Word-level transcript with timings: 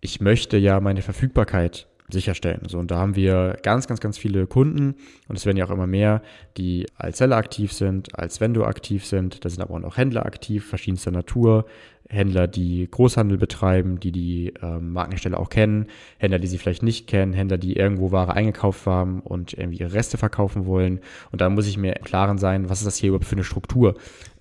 ich 0.00 0.20
möchte 0.20 0.56
ja 0.56 0.80
meine 0.80 1.02
Verfügbarkeit 1.02 1.86
sicherstellen. 2.12 2.62
So, 2.68 2.78
und 2.78 2.90
da 2.90 2.96
haben 2.96 3.16
wir 3.16 3.56
ganz, 3.62 3.86
ganz, 3.86 4.00
ganz 4.00 4.18
viele 4.18 4.46
Kunden 4.46 4.96
und 5.28 5.36
es 5.36 5.46
werden 5.46 5.56
ja 5.56 5.66
auch 5.66 5.70
immer 5.70 5.86
mehr, 5.86 6.22
die 6.56 6.86
als 6.96 7.18
Seller 7.18 7.36
aktiv 7.36 7.72
sind, 7.72 8.18
als 8.18 8.40
Vendor 8.40 8.66
aktiv 8.66 9.04
sind. 9.06 9.44
Da 9.44 9.48
sind 9.48 9.62
aber 9.62 9.74
auch 9.74 9.80
noch 9.80 9.96
Händler 9.96 10.26
aktiv, 10.26 10.66
verschiedenster 10.66 11.10
Natur. 11.10 11.66
Händler, 12.10 12.48
die 12.48 12.88
Großhandel 12.90 13.38
betreiben, 13.38 14.00
die 14.00 14.10
die 14.10 14.54
ähm, 14.62 14.92
Markenhersteller 14.92 15.38
auch 15.38 15.48
kennen, 15.48 15.86
Händler, 16.18 16.40
die 16.40 16.48
sie 16.48 16.58
vielleicht 16.58 16.82
nicht 16.82 17.06
kennen, 17.06 17.32
Händler, 17.32 17.56
die 17.56 17.76
irgendwo 17.76 18.10
Ware 18.10 18.34
eingekauft 18.34 18.86
haben 18.86 19.20
und 19.20 19.52
irgendwie 19.52 19.78
ihre 19.78 19.92
Reste 19.92 20.18
verkaufen 20.18 20.66
wollen. 20.66 21.00
Und 21.30 21.40
da 21.40 21.48
muss 21.48 21.68
ich 21.68 21.78
mir 21.78 21.96
im 21.96 22.04
Klaren 22.04 22.38
sein, 22.38 22.68
was 22.68 22.80
ist 22.80 22.86
das 22.86 22.96
hier 22.96 23.08
überhaupt 23.10 23.26
für 23.26 23.36
eine 23.36 23.44
Struktur? 23.44 23.94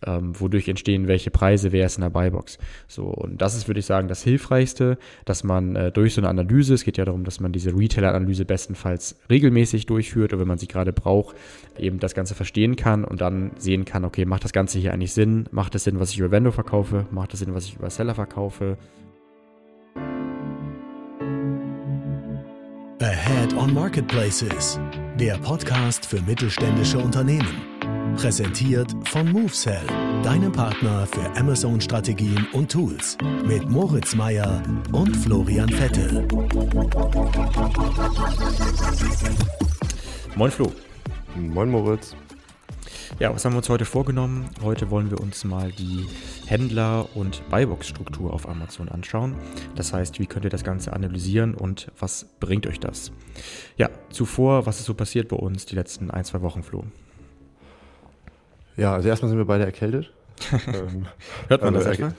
ähm, 0.05 0.39
wodurch 0.39 0.67
entstehen 0.67 1.07
welche 1.07 1.31
Preise, 1.31 1.71
wer 1.71 1.85
ist 1.85 1.97
in 1.97 2.02
der 2.02 2.09
Buybox. 2.09 2.57
So, 2.88 3.03
und 3.05 3.41
das 3.41 3.55
ist, 3.55 3.67
würde 3.67 3.79
ich 3.79 3.86
sagen, 3.86 4.07
das 4.07 4.23
Hilfreichste, 4.23 4.97
dass 5.25 5.43
man 5.43 5.75
äh, 5.75 5.91
durch 5.91 6.13
so 6.13 6.21
eine 6.21 6.29
Analyse, 6.29 6.73
es 6.73 6.83
geht 6.83 6.97
ja 6.97 7.05
darum, 7.05 7.23
dass 7.23 7.39
man 7.39 7.52
diese 7.52 7.75
Retailer-Analyse 7.75 8.45
bestenfalls 8.45 9.16
regelmäßig 9.30 9.86
durchführt 9.86 10.33
oder 10.33 10.41
wenn 10.41 10.47
man 10.47 10.58
sie 10.58 10.67
gerade 10.67 10.94
braucht, 10.94 11.36
eben 11.77 11.99
das 11.99 12.13
Ganze 12.13 12.36
verstehen 12.36 12.75
kann 12.75 13.03
und 13.03 13.22
dann 13.22 13.52
sehen 13.58 13.86
kann, 13.86 14.05
okay, 14.05 14.25
macht 14.25 14.44
das 14.44 14.53
Ganze 14.53 14.80
hier 14.80 14.94
eigentlich 14.94 15.13
Sinn? 15.13 15.45
Macht 15.52 15.75
es 15.75 15.83
Sinn, 15.83 15.99
was 15.99 16.11
ich 16.11 16.20
über 16.20 16.31
Vendor 16.31 16.53
verkaufe? 16.53 17.05
Macht 17.11 17.33
es 17.33 17.39
Sinn, 17.39 17.53
was 17.53 17.59
ich 17.66 17.76
über 17.76 17.90
Seller 17.90 18.16
verkaufe? 18.16 18.77
Ahead 23.02 23.54
on 23.55 23.73
Marketplaces, 23.73 24.80
der 25.20 25.38
Podcast 25.38 26.05
für 26.05 26.22
mittelständische 26.22 26.98
Unternehmen. 27.00 28.16
Präsentiert 28.16 28.94
von 29.05 29.31
MoveSell, 29.31 29.86
deinem 30.23 30.52
Partner 30.52 31.08
für 31.08 31.26
Amazon-Strategien 31.40 32.45
und 32.53 32.72
Tools. 32.72 33.17
Mit 33.45 33.70
Moritz 33.70 34.16
Meyer 34.16 34.62
und 34.91 35.16
Florian 35.16 35.70
Vettel. 35.70 36.28
Moin 40.36 40.52
Flo. 40.52 40.72
Moin 41.36 41.70
Moritz. 41.70 42.16
Ja, 43.17 43.33
was 43.33 43.43
haben 43.43 43.53
wir 43.53 43.57
uns 43.57 43.69
heute 43.69 43.85
vorgenommen? 43.85 44.49
Heute 44.63 44.91
wollen 44.91 45.09
wir 45.09 45.19
uns 45.19 45.43
mal 45.43 45.71
die 45.71 46.05
Händler- 46.45 47.07
und 47.15 47.41
Buybox-Struktur 47.49 48.31
auf 48.33 48.47
Amazon 48.47 48.88
anschauen. 48.88 49.35
Das 49.75 49.91
heißt, 49.91 50.19
wie 50.19 50.27
könnt 50.27 50.45
ihr 50.45 50.52
das 50.52 50.63
Ganze 50.63 50.93
analysieren 50.93 51.55
und 51.55 51.91
was 51.99 52.27
bringt 52.39 52.67
euch 52.67 52.80
das? 52.80 53.11
Ja, 53.77 53.89
zuvor, 54.09 54.65
was 54.67 54.80
ist 54.80 54.85
so 54.85 54.93
passiert 54.93 55.27
bei 55.27 55.35
uns 55.35 55.65
die 55.65 55.75
letzten 55.75 56.11
ein, 56.11 56.23
zwei 56.23 56.41
Wochen, 56.41 56.63
Flo? 56.63 56.83
Ja, 58.77 58.93
also 58.93 59.09
erstmal 59.09 59.30
sind 59.30 59.37
wir 59.37 59.45
beide 59.45 59.65
erkältet. 59.65 60.13
ähm, 60.67 61.05
Hört 61.49 61.61
man 61.61 61.75
also 61.75 61.89
das 61.89 61.99
erstmal? 61.99 62.13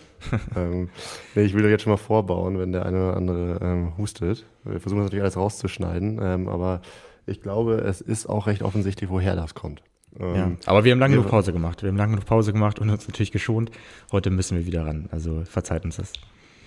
ähm, 0.57 0.91
nee, 1.35 1.43
ich 1.43 1.55
will 1.55 1.65
jetzt 1.71 1.85
schon 1.85 1.93
mal 1.93 1.97
vorbauen, 1.97 2.59
wenn 2.59 2.73
der 2.73 2.85
eine 2.85 3.09
oder 3.09 3.17
andere 3.17 3.59
ähm, 3.63 3.97
hustet. 3.97 4.45
Wir 4.65 4.81
versuchen 4.81 4.99
das 4.99 5.07
natürlich 5.07 5.23
alles 5.23 5.37
rauszuschneiden, 5.39 6.21
ähm, 6.23 6.49
aber 6.49 6.83
ich 7.27 7.41
glaube, 7.41 7.77
es 7.77 8.03
ist 8.03 8.27
auch 8.27 8.47
recht 8.47 8.63
offensichtlich, 8.63 9.09
woher 9.09 9.37
das 9.37 9.55
kommt. 9.55 9.83
Ähm, 10.19 10.35
ja, 10.35 10.51
aber 10.67 10.85
wir 10.85 10.93
haben 10.93 10.99
lange 10.99 11.17
genug 11.17 11.29
Pause 11.31 11.53
gemacht. 11.53 11.83
Wir 11.83 11.89
haben 11.89 11.97
lange 11.97 12.13
genug 12.15 12.27
Pause 12.27 12.53
gemacht 12.53 12.79
und 12.79 12.91
uns 12.91 13.07
natürlich 13.07 13.33
geschont. 13.33 13.71
Heute 14.13 14.31
müssen 14.31 14.59
wir 14.59 14.67
wieder 14.67 14.87
ran. 14.87 15.09
Also 15.11 15.43
verzeiht 15.45 15.85
uns 15.85 15.97
das. 15.97 16.13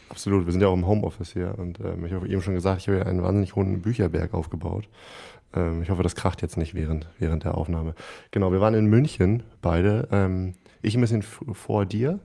Absolut. 0.09 0.45
Wir 0.45 0.51
sind 0.51 0.61
ja 0.61 0.67
auch 0.67 0.75
im 0.75 0.85
Homeoffice 0.85 1.33
hier 1.33 1.55
und 1.57 1.79
ähm, 1.79 2.05
ich 2.05 2.13
habe 2.13 2.27
eben 2.27 2.41
schon 2.41 2.53
gesagt, 2.53 2.81
ich 2.81 2.87
habe 2.87 2.99
ja 2.99 3.05
einen 3.05 3.23
wahnsinnig 3.23 3.55
hohen 3.55 3.81
Bücherberg 3.81 4.33
aufgebaut. 4.33 4.87
Ähm, 5.55 5.81
ich 5.81 5.89
hoffe, 5.89 6.03
das 6.03 6.15
kracht 6.15 6.41
jetzt 6.41 6.57
nicht 6.57 6.75
während, 6.75 7.07
während 7.19 7.43
der 7.43 7.57
Aufnahme. 7.57 7.95
Genau, 8.31 8.51
wir 8.51 8.61
waren 8.61 8.73
in 8.73 8.85
München 8.85 9.43
beide. 9.61 10.07
Ähm, 10.11 10.53
ich 10.81 10.95
ein 10.95 11.01
bisschen 11.01 11.23
vor 11.23 11.85
dir. 11.85 12.19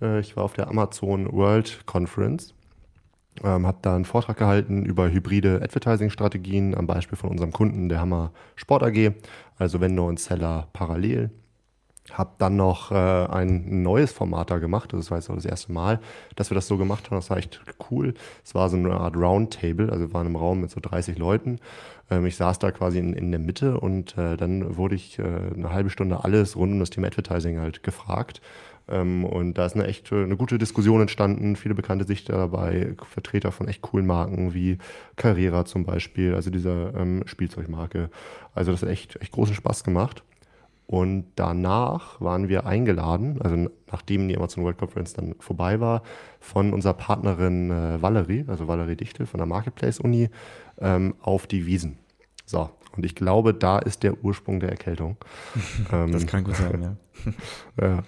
Äh, 0.00 0.20
ich 0.20 0.36
war 0.36 0.44
auf 0.44 0.54
der 0.54 0.68
Amazon 0.68 1.32
World 1.32 1.86
Conference. 1.86 2.54
Ähm, 3.42 3.66
habe 3.66 3.78
da 3.82 3.96
einen 3.96 4.04
Vortrag 4.04 4.36
gehalten 4.36 4.84
über 4.84 5.10
hybride 5.10 5.60
Advertising-Strategien 5.62 6.74
am 6.74 6.86
Beispiel 6.86 7.16
von 7.16 7.30
unserem 7.30 7.52
Kunden, 7.52 7.88
der 7.88 8.00
Hammer 8.00 8.32
Sport 8.56 8.82
AG, 8.82 9.12
also 9.58 9.80
Vendor 9.80 10.08
und 10.08 10.20
Seller 10.20 10.68
parallel. 10.72 11.30
Habe 12.12 12.32
dann 12.38 12.56
noch 12.56 12.90
äh, 12.90 12.94
ein 12.94 13.82
neues 13.82 14.12
Format 14.12 14.50
da 14.50 14.58
gemacht. 14.58 14.92
Das 14.92 15.10
war 15.10 15.18
jetzt 15.18 15.30
auch 15.30 15.36
das 15.36 15.46
erste 15.46 15.72
Mal, 15.72 16.00
dass 16.36 16.50
wir 16.50 16.56
das 16.56 16.66
so 16.66 16.76
gemacht 16.76 17.06
haben. 17.06 17.16
Das 17.16 17.30
war 17.30 17.38
echt 17.38 17.60
cool. 17.90 18.14
Es 18.44 18.54
war 18.54 18.68
so 18.68 18.76
eine 18.76 18.92
Art 18.92 19.16
Roundtable. 19.16 19.90
Also 19.90 20.08
wir 20.08 20.12
waren 20.12 20.26
im 20.26 20.36
Raum 20.36 20.60
mit 20.60 20.70
so 20.70 20.80
30 20.80 21.16
Leuten 21.16 21.58
ähm, 22.12 22.26
ich 22.26 22.36
saß 22.36 22.58
da 22.58 22.70
quasi 22.70 22.98
in, 22.98 23.12
in 23.14 23.30
der 23.30 23.40
Mitte 23.40 23.80
und 23.80 24.16
äh, 24.18 24.36
dann 24.36 24.76
wurde 24.76 24.94
ich 24.94 25.18
äh, 25.18 25.22
eine 25.22 25.72
halbe 25.72 25.90
Stunde 25.90 26.24
alles 26.24 26.56
rund 26.56 26.72
um 26.72 26.80
das 26.80 26.90
Thema 26.90 27.06
Advertising 27.08 27.58
halt 27.58 27.82
gefragt. 27.82 28.40
Ähm, 28.92 29.24
und 29.24 29.54
da 29.54 29.66
ist 29.66 29.74
eine 29.74 29.86
echt 29.86 30.12
eine 30.12 30.36
gute 30.36 30.58
Diskussion 30.58 31.00
entstanden, 31.00 31.56
viele 31.56 31.74
bekannte 31.74 32.04
Sichter 32.04 32.34
dabei, 32.34 32.94
Vertreter 33.08 33.50
von 33.50 33.66
echt 33.66 33.80
coolen 33.80 34.06
Marken 34.06 34.52
wie 34.52 34.78
Carrera 35.16 35.64
zum 35.64 35.84
Beispiel, 35.84 36.34
also 36.34 36.50
dieser 36.50 36.94
ähm, 36.94 37.22
Spielzeugmarke. 37.26 38.10
Also 38.54 38.70
das 38.70 38.82
hat 38.82 38.90
echt, 38.90 39.16
echt 39.16 39.32
großen 39.32 39.54
Spaß 39.54 39.82
gemacht. 39.82 40.22
Und 40.86 41.24
danach 41.36 42.20
waren 42.20 42.48
wir 42.48 42.66
eingeladen, 42.66 43.40
also 43.40 43.70
nachdem 43.90 44.28
die 44.28 44.36
Amazon 44.36 44.62
World 44.62 44.76
Conference 44.76 45.14
dann 45.14 45.36
vorbei 45.38 45.80
war, 45.80 46.02
von 46.38 46.74
unserer 46.74 46.92
Partnerin 46.92 47.70
äh, 47.70 48.02
Valerie, 48.02 48.44
also 48.46 48.68
Valerie 48.68 48.96
Dichtel 48.96 49.24
von 49.24 49.38
der 49.38 49.46
Marketplace 49.46 50.00
Uni, 50.00 50.28
ähm, 50.80 51.14
auf 51.22 51.46
die 51.46 51.64
Wiesen. 51.64 51.96
So, 52.44 52.68
und 52.94 53.06
ich 53.06 53.14
glaube, 53.14 53.54
da 53.54 53.78
ist 53.78 54.02
der 54.02 54.22
Ursprung 54.22 54.60
der 54.60 54.68
Erkältung. 54.68 55.16
das 55.90 56.26
kann 56.26 56.44
gut 56.44 56.56
sein, 56.56 56.82
ja. 56.82 57.32
ja. 57.80 58.02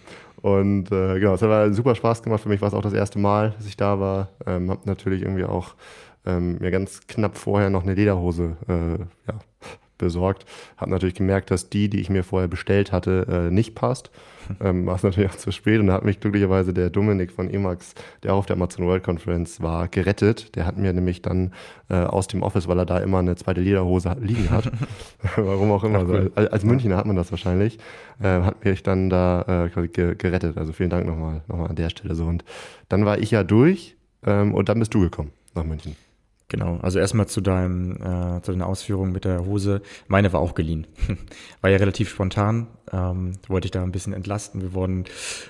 Und 0.45 0.93
äh, 0.93 1.19
genau, 1.21 1.33
es 1.33 1.41
hat 1.41 1.75
super 1.75 1.95
Spaß 1.95 2.23
gemacht. 2.23 2.43
Für 2.43 2.51
mich 2.51 2.61
war 2.61 2.69
es 2.69 2.75
auch 2.75 2.83
das 2.83 2.93
erste 2.93 3.19
Mal, 3.19 3.53
dass 3.57 3.65
ich 3.65 3.79
da 3.79 3.99
war. 3.99 4.29
Ähm, 4.45 4.71
hab 4.71 4.85
natürlich 4.85 5.23
irgendwie 5.23 5.47
auch 5.47 5.75
ähm, 6.27 6.59
mir 6.59 6.71
ganz 6.71 7.07
knapp 7.07 7.39
vorher 7.39 7.71
noch 7.71 7.83
eine 7.83 7.95
Lederhose 7.95 8.59
äh, 8.69 8.99
ja, 9.27 9.39
besorgt. 10.05 10.45
Habe 10.77 10.91
natürlich 10.91 11.15
gemerkt, 11.15 11.51
dass 11.51 11.71
die, 11.71 11.89
die 11.89 12.01
ich 12.01 12.11
mir 12.11 12.23
vorher 12.23 12.49
bestellt 12.49 12.93
hatte, 12.93 13.27
äh, 13.49 13.51
nicht 13.51 13.75
passt. 13.75 14.11
Ähm, 14.61 14.85
war 14.85 14.97
es 14.97 15.03
natürlich 15.03 15.31
auch 15.31 15.37
zu 15.37 15.51
spät 15.53 15.81
und 15.81 15.87
da 15.87 15.95
hat 15.95 16.05
mich 16.05 16.21
glücklicherweise 16.21 16.75
der 16.75 16.91
Dominik 16.91 17.33
von 17.33 17.49
Emax, 17.49 17.95
der 18.23 18.35
auch 18.35 18.39
auf 18.39 18.47
der 18.47 18.57
Amazon 18.57 18.87
World 18.87 19.03
Conference 19.03 19.63
war, 19.63 19.89
gerettet. 19.89 20.55
Der 20.55 20.67
hat 20.67 20.77
mir 20.77 20.93
nämlich 20.93 21.23
dann 21.23 21.53
äh, 21.89 21.95
aus 21.95 22.27
dem 22.29 22.43
Office, 22.43 22.69
weil 22.69 22.79
er 22.79 22.85
da 22.85 22.99
immer 22.99 23.21
eine 23.21 23.37
zweite 23.37 23.63
Lederhose 23.63 24.15
liegen 24.21 24.51
hat, 24.51 24.71
warum 25.37 25.73
auch 25.73 25.83
immer, 25.83 26.07
cool. 26.07 26.31
so, 26.35 26.43
als, 26.43 26.63
Münchner 26.65 26.97
hat 26.99 27.07
man 27.07 27.17
das 27.17 27.31
wahrscheinlich, 27.31 27.79
äh, 28.21 28.43
hat 28.43 28.65
mich 28.65 28.83
dann 28.83 29.09
da 29.09 29.65
äh, 29.67 29.89
gerettet. 29.89 30.59
Also 30.59 30.73
vielen 30.73 30.91
Dank 30.91 31.07
nochmal, 31.07 31.43
nochmal 31.49 31.71
an 31.71 31.77
der 31.77 31.89
Stelle 31.89 32.15
so. 32.15 32.27
Und 32.27 32.45
dann 32.89 33.07
war 33.07 33.19
ich 33.19 33.31
ja 33.31 33.45
durch 33.45 33.97
ähm, 34.27 34.55
und 34.55 34.69
dann 34.69 34.79
bist 34.79 34.93
du 34.93 35.01
gekommen 35.01 35.31
nach 35.55 35.65
München. 35.65 35.97
Genau, 36.55 36.79
also 36.83 37.01
erstmal 37.01 37.27
zu 37.27 37.41
deinem, 37.41 37.97
äh, 37.97 38.41
zu 38.43 38.53
den 38.53 38.63
Ausführungen 38.63 39.11
mit 39.11 39.25
der 39.25 39.45
Hose. 39.45 39.83
Meine 40.07 40.33
war 40.33 40.39
auch 40.39 40.55
geliehen. 40.55 40.87
war 41.63 41.71
ja 41.71 41.79
relativ 41.79 42.09
spontan. 42.09 42.69
Ähm, 42.93 43.33
wollte 43.49 43.67
ich 43.67 43.73
da 43.73 43.83
ein 43.83 43.91
bisschen 43.91 44.13
entlasten. 44.13 44.63
Wir 44.63 44.73
wurden 44.73 45.03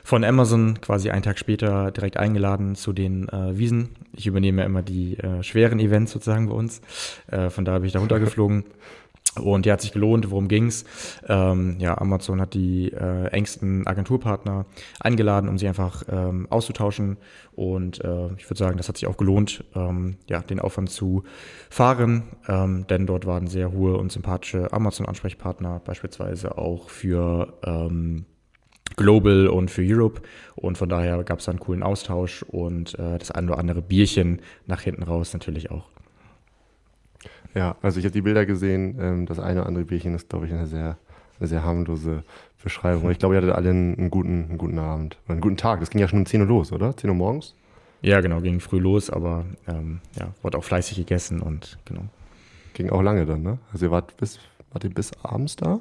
von 0.03 0.25
Amazon 0.25 0.81
quasi 0.81 1.11
einen 1.11 1.23
Tag 1.23 1.39
später 1.39 1.91
direkt 1.91 2.17
eingeladen 2.17 2.75
zu 2.75 2.95
den 2.95 3.29
äh, 3.29 3.59
Wiesen. 3.59 3.91
Ich 4.15 4.27
übernehme 4.27 4.63
ja 4.63 4.67
immer 4.67 4.81
die 4.81 5.19
äh, 5.19 5.43
schweren 5.43 5.79
Events 5.79 6.11
sozusagen 6.11 6.49
bei 6.49 6.55
uns. 6.55 6.81
Äh, 7.27 7.51
von 7.51 7.67
da 7.67 7.77
bin 7.81 7.87
ich 7.87 7.93
da 7.93 7.99
runtergeflogen. 7.99 8.65
Und 9.41 9.67
die 9.67 9.73
hat 9.73 9.81
sich 9.81 9.93
gelohnt. 9.93 10.31
Worum 10.31 10.49
ging's? 10.49 10.85
Ähm, 11.29 11.77
ja, 11.79 11.99
Amazon 11.99 12.41
hat 12.41 12.55
die 12.55 12.93
äh, 12.93 13.27
engsten 13.29 13.87
Agenturpartner 13.87 14.67
eingeladen, 15.01 15.49
um 15.49 15.59
sie 15.59 15.67
einfach 15.67 16.05
ähm, 16.09 16.47
auszutauschen. 16.51 17.17
Und 17.55 18.03
äh, 18.05 18.33
ich 18.37 18.49
würde 18.49 18.59
sagen, 18.59 18.77
das 18.77 18.89
hat 18.89 18.97
sich 18.97 19.07
auch 19.07 19.17
gelohnt, 19.17 19.65
ähm, 19.75 20.17
ja, 20.29 20.41
den 20.41 20.61
Aufwand 20.61 20.91
zu 20.91 21.25
fahren, 21.71 22.25
ähm, 22.49 22.87
denn 22.89 23.07
dort 23.07 23.27
waren 23.27 23.47
sehr 23.47 23.73
hohe 23.73 23.97
und 23.97 24.11
sympathische 24.11 24.73
Amazon-Ansprechpartner, 24.73 25.81
beispielsweise 25.85 26.59
auch 26.59 26.89
für 26.91 27.55
ähm, 27.65 28.27
Global 28.97 29.49
und 29.49 29.71
für 29.71 29.83
Europe. 29.85 30.23
Und 30.55 30.79
von 30.79 30.89
daher 30.89 31.23
gab 31.25 31.41
es 31.41 31.49
einen 31.49 31.61
coolen 31.61 31.83
Austausch 31.83 32.43
und 32.43 32.99
äh, 32.99 33.19
das 33.19 33.31
ein 33.31 33.49
oder 33.49 33.59
andere 33.59 33.83
Bierchen 33.83 34.41
nach 34.67 34.83
hinten 34.83 35.03
raus 35.03 35.33
natürlich 35.33 35.71
auch. 35.71 35.89
Ja, 37.55 37.77
also 37.83 37.99
ich 37.99 38.05
habe 38.05 38.13
die 38.13 38.23
Bilder 38.23 38.47
gesehen. 38.47 38.97
Ähm, 39.01 39.27
das 39.27 39.39
eine 39.39 39.61
oder 39.61 39.69
andere 39.69 39.85
Bierchen 39.85 40.15
ist, 40.15 40.29
glaube 40.29 40.47
ich, 40.47 40.53
eine 40.53 40.67
sehr, 40.67 40.99
eine 41.39 41.49
sehr 41.49 41.65
harmlose 41.65 42.25
Beschreibung. 42.63 43.11
Ich 43.11 43.19
glaube, 43.19 43.35
ihr 43.35 43.43
hattet 43.43 43.55
alle 43.55 43.71
einen, 43.71 43.97
einen, 43.97 44.11
guten, 44.11 44.47
einen 44.49 44.59
guten 44.59 44.79
Abend. 44.79 45.19
Einen 45.29 45.41
guten 45.41 45.57
Tag. 45.57 45.81
Das 45.81 45.91
ging 45.91 46.01
ja 46.01 46.09
schon 46.09 46.21
um 46.21 46.27
10 46.27 46.41
Uhr 46.41 46.47
los, 46.47 46.73
oder? 46.73 46.97
10 46.97 47.11
Uhr 47.11 47.17
morgens? 47.17 47.55
Ja, 48.01 48.21
genau, 48.21 48.41
ging 48.41 48.61
früh 48.61 48.79
los, 48.79 49.09
aber 49.09 49.47
ähm, 49.67 50.01
ja, 50.19 50.29
wurde 50.43 50.59
auch 50.59 50.65
fleißig 50.65 50.99
gegessen 50.99 51.41
und 51.41 51.79
genau. 51.85 52.03
Ging 52.75 52.91
auch 52.91 53.03
lange 53.03 53.25
dann, 53.25 53.43
ne? 53.43 53.59
Also 53.73 53.87
ihr 53.87 53.91
wart 53.91 54.17
bis, 54.17 54.39
wart 54.73 54.85
ihr 54.85 54.91
bis 54.91 55.13
abends 55.23 55.57
da? 55.57 55.81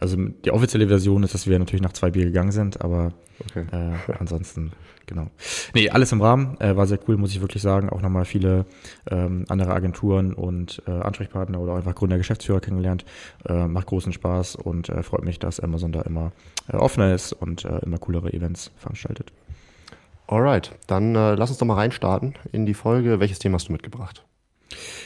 Also 0.00 0.16
die 0.16 0.50
offizielle 0.50 0.88
Version 0.88 1.22
ist, 1.22 1.34
dass 1.34 1.46
wir 1.46 1.58
natürlich 1.58 1.82
nach 1.82 1.92
zwei 1.92 2.10
Bier 2.10 2.24
gegangen 2.24 2.52
sind, 2.52 2.80
aber 2.80 3.12
okay. 3.40 3.66
äh, 3.72 4.12
ansonsten, 4.18 4.72
genau. 5.06 5.26
Nee, 5.74 5.90
alles 5.90 6.12
im 6.12 6.22
Rahmen, 6.22 6.58
äh, 6.60 6.76
war 6.76 6.86
sehr 6.86 6.98
cool, 7.06 7.18
muss 7.18 7.32
ich 7.32 7.40
wirklich 7.42 7.62
sagen. 7.62 7.90
Auch 7.90 8.00
nochmal 8.00 8.24
viele 8.24 8.64
ähm, 9.10 9.44
andere 9.48 9.74
Agenturen 9.74 10.32
und 10.32 10.82
äh, 10.86 10.90
Ansprechpartner 10.92 11.60
oder 11.60 11.74
einfach 11.74 11.94
Gründer, 11.94 12.16
Geschäftsführer 12.16 12.60
kennengelernt. 12.60 13.04
Äh, 13.46 13.66
macht 13.66 13.86
großen 13.86 14.12
Spaß 14.12 14.56
und 14.56 14.88
äh, 14.88 15.02
freut 15.02 15.24
mich, 15.24 15.38
dass 15.38 15.60
Amazon 15.60 15.92
da 15.92 16.02
immer 16.02 16.32
äh, 16.68 16.76
offener 16.76 17.14
ist 17.14 17.32
und 17.32 17.64
immer 17.64 17.98
coolere 17.98 18.32
Events 18.32 18.70
veranstaltet. 18.76 19.32
Alright, 20.26 20.72
dann 20.86 21.12
lass 21.12 21.50
uns 21.50 21.58
doch 21.58 21.66
mal 21.66 21.74
reinstarten 21.74 22.34
in 22.52 22.64
die 22.64 22.74
Folge. 22.74 23.20
Welches 23.20 23.38
Thema 23.38 23.56
hast 23.56 23.68
du 23.68 23.72
mitgebracht? 23.72 24.24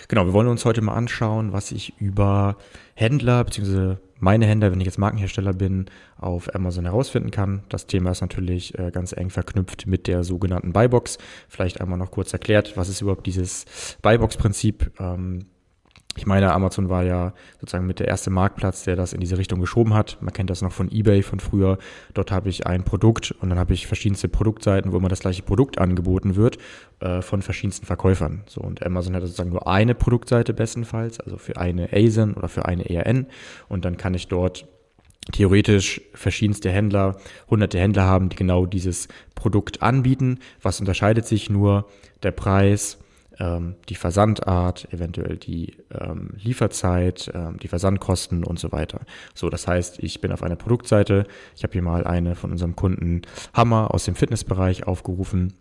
Genau, 0.08 0.26
wir 0.26 0.32
wollen 0.32 0.48
uns 0.48 0.64
heute 0.64 0.82
mal 0.82 0.94
anschauen, 0.94 1.52
was 1.52 1.72
ich 1.72 1.94
über 2.00 2.56
Händler 2.94 3.44
bzw. 3.44 3.96
meine 4.18 4.46
Händler, 4.46 4.72
wenn 4.72 4.80
ich 4.80 4.86
jetzt 4.86 4.98
Markenhersteller 4.98 5.52
bin, 5.52 5.86
auf 6.18 6.54
Amazon 6.54 6.84
herausfinden 6.84 7.30
kann. 7.30 7.62
Das 7.68 7.86
Thema 7.86 8.10
ist 8.10 8.20
natürlich 8.20 8.78
äh, 8.78 8.90
ganz 8.90 9.12
eng 9.12 9.30
verknüpft 9.30 9.86
mit 9.86 10.06
der 10.06 10.24
sogenannten 10.24 10.72
Buybox. 10.72 11.18
Vielleicht 11.48 11.80
einmal 11.80 11.98
noch 11.98 12.10
kurz 12.10 12.32
erklärt, 12.32 12.76
was 12.76 12.88
ist 12.88 13.00
überhaupt 13.00 13.26
dieses 13.26 13.64
Buybox-Prinzip? 14.02 14.92
Ähm, 14.98 15.46
ich 16.16 16.26
meine, 16.26 16.52
Amazon 16.52 16.88
war 16.88 17.04
ja 17.04 17.32
sozusagen 17.60 17.86
mit 17.86 18.00
der 18.00 18.08
erste 18.08 18.30
Marktplatz, 18.30 18.84
der 18.84 18.96
das 18.96 19.12
in 19.12 19.20
diese 19.20 19.38
Richtung 19.38 19.60
geschoben 19.60 19.94
hat. 19.94 20.18
Man 20.20 20.32
kennt 20.32 20.50
das 20.50 20.62
noch 20.62 20.72
von 20.72 20.90
eBay 20.90 21.22
von 21.22 21.40
früher. 21.40 21.78
Dort 22.14 22.32
habe 22.32 22.48
ich 22.48 22.66
ein 22.66 22.84
Produkt 22.84 23.34
und 23.40 23.50
dann 23.50 23.58
habe 23.58 23.74
ich 23.74 23.86
verschiedenste 23.86 24.28
Produktseiten, 24.28 24.92
wo 24.92 24.96
immer 24.96 25.08
das 25.08 25.20
gleiche 25.20 25.42
Produkt 25.42 25.78
angeboten 25.78 26.36
wird 26.36 26.58
äh, 27.00 27.22
von 27.22 27.42
verschiedensten 27.42 27.86
Verkäufern. 27.86 28.42
So 28.46 28.60
und 28.60 28.84
Amazon 28.84 29.14
hat 29.14 29.22
sozusagen 29.22 29.50
nur 29.50 29.66
eine 29.68 29.94
Produktseite 29.94 30.54
bestenfalls, 30.54 31.20
also 31.20 31.36
für 31.36 31.56
eine 31.56 31.92
ASIN 31.92 32.34
oder 32.34 32.48
für 32.48 32.64
eine 32.64 32.88
ERN 32.88 33.26
und 33.68 33.84
dann 33.84 33.96
kann 33.96 34.14
ich 34.14 34.28
dort 34.28 34.66
theoretisch 35.32 36.00
verschiedenste 36.14 36.70
Händler, 36.70 37.16
hunderte 37.50 37.78
Händler 37.78 38.04
haben, 38.04 38.28
die 38.28 38.36
genau 38.36 38.64
dieses 38.64 39.08
Produkt 39.34 39.82
anbieten. 39.82 40.38
Was 40.62 40.80
unterscheidet 40.80 41.26
sich 41.26 41.50
nur? 41.50 41.86
Der 42.22 42.30
Preis, 42.30 42.98
ähm, 43.38 43.76
die 43.88 43.94
Versandart, 43.94 44.92
eventuell 44.92 45.36
die 45.36 45.76
ähm, 45.92 46.30
Lieferzeit, 46.36 47.30
ähm, 47.34 47.58
die 47.58 47.68
Versandkosten 47.68 48.44
und 48.44 48.58
so 48.58 48.72
weiter. 48.72 49.00
So, 49.34 49.50
das 49.50 49.66
heißt, 49.66 49.98
ich 50.02 50.20
bin 50.20 50.32
auf 50.32 50.42
einer 50.42 50.56
Produktseite. 50.56 51.26
Ich 51.54 51.62
habe 51.62 51.72
hier 51.72 51.82
mal 51.82 52.06
eine 52.06 52.34
von 52.34 52.50
unserem 52.50 52.76
Kunden 52.76 53.22
Hammer 53.52 53.92
aus 53.94 54.04
dem 54.04 54.14
Fitnessbereich 54.14 54.86
aufgerufen 54.86 55.54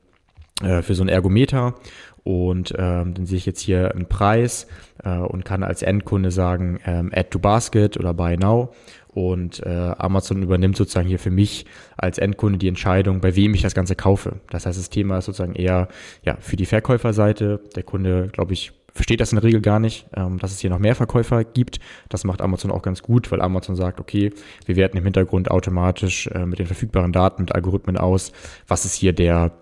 äh, 0.61 0.81
für 0.81 0.95
so 0.95 1.03
ein 1.03 1.09
Ergometer 1.09 1.75
und 2.23 2.73
ähm, 2.77 3.13
dann 3.13 3.25
sehe 3.25 3.37
ich 3.37 3.45
jetzt 3.45 3.61
hier 3.61 3.91
einen 3.91 4.07
Preis 4.07 4.67
äh, 5.03 5.17
und 5.17 5.45
kann 5.45 5.63
als 5.63 5.83
Endkunde 5.83 6.31
sagen 6.31 6.79
ähm, 6.85 7.11
Add 7.13 7.29
to 7.29 7.39
Basket 7.39 7.97
oder 7.97 8.13
Buy 8.13 8.35
Now 8.35 8.73
und 9.15 9.65
äh, 9.65 9.69
Amazon 9.97 10.43
übernimmt 10.43 10.75
sozusagen 10.75 11.07
hier 11.07 11.19
für 11.19 11.31
mich 11.31 11.65
als 11.95 12.17
Endkunde 12.17 12.59
die 12.59 12.67
Entscheidung, 12.67 13.21
bei 13.21 13.35
wem 13.37 13.53
ich 13.53 13.61
das 13.61 13.73
Ganze 13.73 13.95
kaufe. 13.95 14.41
Das 14.49 14.65
heißt, 14.65 14.77
das 14.77 14.89
Thema 14.89 15.19
ist 15.19 15.25
sozusagen 15.25 15.55
eher 15.55 15.87
ja, 16.23 16.35
für 16.41 16.57
die 16.57 16.65
Verkäuferseite. 16.65 17.61
Der 17.77 17.83
Kunde, 17.83 18.27
glaube 18.33 18.51
ich, 18.51 18.73
versteht 18.93 19.21
das 19.21 19.31
in 19.31 19.37
der 19.37 19.43
Regel 19.43 19.61
gar 19.61 19.79
nicht, 19.79 20.05
ähm, 20.17 20.37
dass 20.37 20.51
es 20.51 20.59
hier 20.59 20.69
noch 20.69 20.79
mehr 20.79 20.95
Verkäufer 20.95 21.45
gibt. 21.45 21.79
Das 22.09 22.25
macht 22.25 22.41
Amazon 22.41 22.71
auch 22.71 22.81
ganz 22.81 23.01
gut, 23.03 23.31
weil 23.31 23.41
Amazon 23.41 23.77
sagt, 23.77 24.01
okay, 24.01 24.33
wir 24.65 24.75
werten 24.75 24.97
im 24.97 25.05
Hintergrund 25.05 25.49
automatisch 25.49 26.27
äh, 26.27 26.45
mit 26.45 26.59
den 26.59 26.67
verfügbaren 26.67 27.13
Daten, 27.13 27.43
mit 27.43 27.55
Algorithmen 27.55 27.97
aus, 27.97 28.33
was 28.67 28.83
ist 28.83 28.95
hier 28.95 29.13
der 29.13 29.53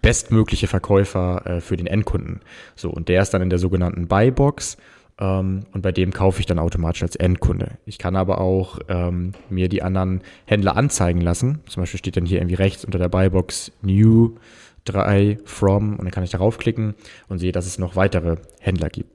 bestmögliche 0.00 0.68
Verkäufer 0.68 1.42
äh, 1.44 1.60
für 1.60 1.76
den 1.76 1.88
Endkunden. 1.88 2.40
So, 2.76 2.90
und 2.90 3.08
der 3.08 3.22
ist 3.22 3.34
dann 3.34 3.42
in 3.42 3.50
der 3.50 3.58
sogenannten 3.58 4.06
Buybox 4.06 4.76
und 5.18 5.80
bei 5.80 5.92
dem 5.92 6.12
kaufe 6.12 6.40
ich 6.40 6.46
dann 6.46 6.58
automatisch 6.58 7.02
als 7.02 7.16
Endkunde. 7.16 7.78
Ich 7.86 7.96
kann 7.96 8.16
aber 8.16 8.38
auch 8.38 8.80
ähm, 8.88 9.32
mir 9.48 9.68
die 9.68 9.82
anderen 9.82 10.20
Händler 10.44 10.76
anzeigen 10.76 11.22
lassen. 11.22 11.60
Zum 11.66 11.82
Beispiel 11.82 11.98
steht 11.98 12.18
dann 12.18 12.26
hier 12.26 12.38
irgendwie 12.38 12.56
rechts 12.56 12.84
unter 12.84 12.98
der 12.98 13.08
Buybox 13.08 13.72
New 13.80 14.36
3 14.84 15.38
From 15.44 15.92
und 15.92 16.04
dann 16.04 16.10
kann 16.10 16.24
ich 16.24 16.30
darauf 16.30 16.58
klicken 16.58 16.94
und 17.28 17.38
sehe, 17.38 17.52
dass 17.52 17.66
es 17.66 17.78
noch 17.78 17.96
weitere 17.96 18.36
Händler 18.60 18.90
gibt. 18.90 19.10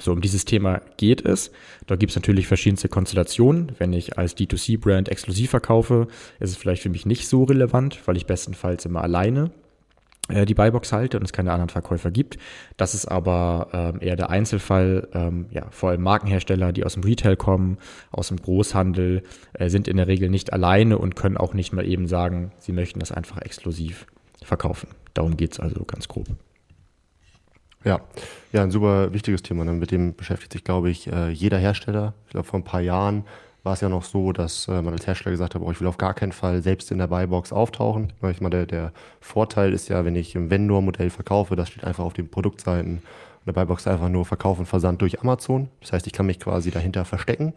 So, 0.00 0.12
um 0.12 0.20
dieses 0.20 0.44
Thema 0.44 0.82
geht 0.96 1.24
es. 1.24 1.52
Da 1.86 1.96
gibt 1.96 2.10
es 2.10 2.16
natürlich 2.16 2.46
verschiedenste 2.46 2.88
Konstellationen. 2.88 3.72
Wenn 3.78 3.92
ich 3.92 4.18
als 4.18 4.36
D2C-Brand 4.36 5.08
exklusiv 5.08 5.50
verkaufe, 5.50 6.08
ist 6.40 6.50
es 6.50 6.56
vielleicht 6.56 6.82
für 6.82 6.90
mich 6.90 7.06
nicht 7.06 7.28
so 7.28 7.44
relevant, 7.44 8.00
weil 8.06 8.16
ich 8.16 8.26
bestenfalls 8.26 8.84
immer 8.86 9.02
alleine 9.02 9.52
die 10.30 10.54
Buybox 10.54 10.92
halte 10.92 11.18
und 11.18 11.24
es 11.24 11.32
keine 11.32 11.52
anderen 11.52 11.68
Verkäufer 11.68 12.10
gibt. 12.10 12.38
Das 12.76 12.94
ist 12.94 13.06
aber 13.06 13.68
ähm, 13.72 13.98
eher 14.00 14.16
der 14.16 14.30
Einzelfall. 14.30 15.08
Ähm, 15.12 15.46
ja, 15.50 15.66
vor 15.70 15.90
allem 15.90 16.02
Markenhersteller, 16.02 16.72
die 16.72 16.84
aus 16.84 16.94
dem 16.94 17.02
Retail 17.02 17.36
kommen, 17.36 17.78
aus 18.10 18.28
dem 18.28 18.38
Großhandel, 18.38 19.22
äh, 19.52 19.68
sind 19.68 19.86
in 19.86 19.98
der 19.98 20.06
Regel 20.06 20.30
nicht 20.30 20.52
alleine 20.52 20.96
und 20.96 21.14
können 21.14 21.36
auch 21.36 21.52
nicht 21.52 21.72
mal 21.72 21.86
eben 21.86 22.06
sagen, 22.06 22.52
sie 22.58 22.72
möchten 22.72 23.00
das 23.00 23.12
einfach 23.12 23.42
exklusiv 23.42 24.06
verkaufen. 24.42 24.88
Darum 25.12 25.36
geht 25.36 25.52
es 25.52 25.60
also 25.60 25.84
ganz 25.84 26.08
grob. 26.08 26.26
Ja, 27.84 28.00
ja, 28.52 28.62
ein 28.62 28.70
super 28.70 29.12
wichtiges 29.12 29.42
Thema. 29.42 29.64
Mit 29.64 29.90
dem 29.90 30.16
beschäftigt 30.16 30.54
sich, 30.54 30.64
glaube 30.64 30.88
ich, 30.88 31.06
äh, 31.06 31.28
jeder 31.28 31.58
Hersteller. 31.58 32.14
Ich 32.24 32.30
glaube, 32.30 32.48
vor 32.48 32.58
ein 32.58 32.64
paar 32.64 32.80
Jahren 32.80 33.24
war 33.64 33.72
es 33.72 33.80
ja 33.80 33.88
noch 33.88 34.04
so, 34.04 34.32
dass 34.32 34.68
äh, 34.68 34.82
man 34.82 34.92
als 34.92 35.06
Hersteller 35.06 35.32
gesagt 35.32 35.54
hat, 35.54 35.62
oh, 35.62 35.70
ich 35.72 35.80
will 35.80 35.88
auf 35.88 35.98
gar 35.98 36.14
keinen 36.14 36.32
Fall 36.32 36.62
selbst 36.62 36.92
in 36.92 36.98
der 36.98 37.08
Buybox 37.08 37.52
auftauchen. 37.52 38.12
Ich 38.30 38.40
meine, 38.40 38.56
der, 38.56 38.66
der 38.66 38.92
Vorteil 39.20 39.72
ist 39.72 39.88
ja, 39.88 40.04
wenn 40.04 40.14
ich 40.14 40.34
im 40.34 40.50
Vendor-Modell 40.50 41.10
verkaufe, 41.10 41.56
das 41.56 41.70
steht 41.70 41.84
einfach 41.84 42.04
auf 42.04 42.12
den 42.12 42.28
Produktseiten 42.30 42.98
und 42.98 43.46
der 43.46 43.52
Buybox 43.52 43.86
einfach 43.86 44.08
nur 44.08 44.24
Verkauf 44.24 44.58
und 44.58 44.66
Versand 44.66 45.00
durch 45.02 45.20
Amazon. 45.20 45.68
Das 45.80 45.92
heißt, 45.92 46.06
ich 46.06 46.12
kann 46.12 46.26
mich 46.26 46.38
quasi 46.38 46.70
dahinter 46.70 47.04
verstecken 47.04 47.54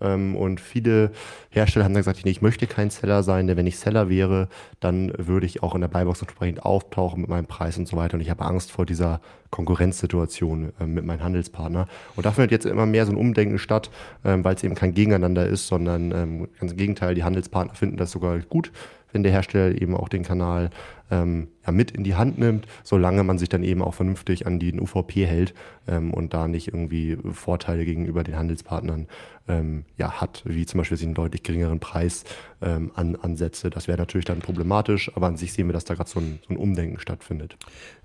und 0.00 0.60
viele 0.60 1.10
Hersteller 1.50 1.84
haben 1.84 1.92
dann 1.92 2.00
gesagt, 2.00 2.24
ich 2.24 2.42
möchte 2.42 2.66
kein 2.66 2.90
Seller 2.90 3.22
sein, 3.22 3.46
denn 3.46 3.56
wenn 3.56 3.66
ich 3.66 3.78
Seller 3.78 4.08
wäre, 4.08 4.48
dann 4.80 5.12
würde 5.18 5.46
ich 5.46 5.62
auch 5.62 5.74
in 5.74 5.82
der 5.82 5.88
Buybox 5.88 6.22
entsprechend 6.22 6.64
auftauchen 6.64 7.20
mit 7.20 7.28
meinem 7.28 7.46
Preis 7.46 7.76
und 7.76 7.86
so 7.86 7.96
weiter. 7.96 8.14
Und 8.14 8.20
ich 8.20 8.30
habe 8.30 8.44
Angst 8.44 8.72
vor 8.72 8.86
dieser 8.86 9.20
Konkurrenzsituation 9.50 10.72
äh, 10.80 10.86
mit 10.86 11.04
meinem 11.04 11.22
Handelspartner. 11.22 11.86
Und 12.16 12.24
da 12.24 12.32
findet 12.32 12.52
jetzt 12.52 12.66
immer 12.66 12.86
mehr 12.86 13.04
so 13.04 13.12
ein 13.12 13.18
Umdenken 13.18 13.58
statt, 13.58 13.90
ähm, 14.24 14.44
weil 14.44 14.54
es 14.54 14.64
eben 14.64 14.74
kein 14.74 14.94
Gegeneinander 14.94 15.46
ist, 15.46 15.66
sondern 15.66 16.12
ähm, 16.12 16.48
ganz 16.58 16.72
im 16.72 16.78
Gegenteil, 16.78 17.14
die 17.14 17.24
Handelspartner 17.24 17.74
finden 17.74 17.96
das 17.96 18.10
sogar 18.10 18.38
gut, 18.38 18.72
wenn 19.12 19.22
der 19.22 19.32
Hersteller 19.32 19.80
eben 19.80 19.96
auch 19.96 20.08
den 20.08 20.22
Kanal 20.22 20.70
ähm, 21.10 21.48
ja, 21.66 21.72
mit 21.72 21.90
in 21.90 22.04
die 22.04 22.14
Hand 22.14 22.38
nimmt, 22.38 22.66
solange 22.82 23.24
man 23.24 23.38
sich 23.38 23.48
dann 23.48 23.62
eben 23.62 23.82
auch 23.82 23.94
vernünftig 23.94 24.46
an 24.46 24.58
den 24.58 24.80
UVP 24.80 25.26
hält 25.26 25.54
ähm, 25.86 26.12
und 26.12 26.34
da 26.34 26.48
nicht 26.48 26.68
irgendwie 26.68 27.18
Vorteile 27.32 27.84
gegenüber 27.84 28.24
den 28.24 28.36
Handelspartnern 28.36 29.06
ähm, 29.48 29.84
ja, 29.96 30.20
hat, 30.20 30.42
wie 30.44 30.64
zum 30.66 30.78
Beispiel 30.78 30.98
einen 31.02 31.14
deutlich 31.14 31.42
geringeren 31.42 31.80
Preis 31.80 32.24
ähm, 32.62 32.92
an, 32.94 33.16
ansetze. 33.16 33.70
Das 33.70 33.88
wäre 33.88 33.98
natürlich 33.98 34.24
dann 34.24 34.40
problematisch, 34.40 35.10
aber 35.16 35.26
an 35.26 35.36
sich 35.36 35.52
sehen 35.52 35.68
wir, 35.68 35.72
dass 35.72 35.84
da 35.84 35.94
gerade 35.94 36.08
so 36.08 36.20
ein, 36.20 36.38
so 36.46 36.54
ein 36.54 36.56
Umdenken 36.56 37.00
stattfindet. 37.00 37.56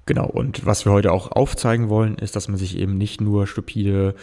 Genau, 0.07 0.27
und 0.27 0.65
was 0.67 0.85
wir 0.85 0.91
heute 0.91 1.11
auch 1.11 1.31
aufzeigen 1.31 1.89
wollen, 1.89 2.15
ist, 2.15 2.35
dass 2.35 2.47
man 2.47 2.57
sich 2.57 2.77
eben 2.77 2.97
nicht 2.97 3.21
nur 3.21 3.47
stupide 3.47 4.13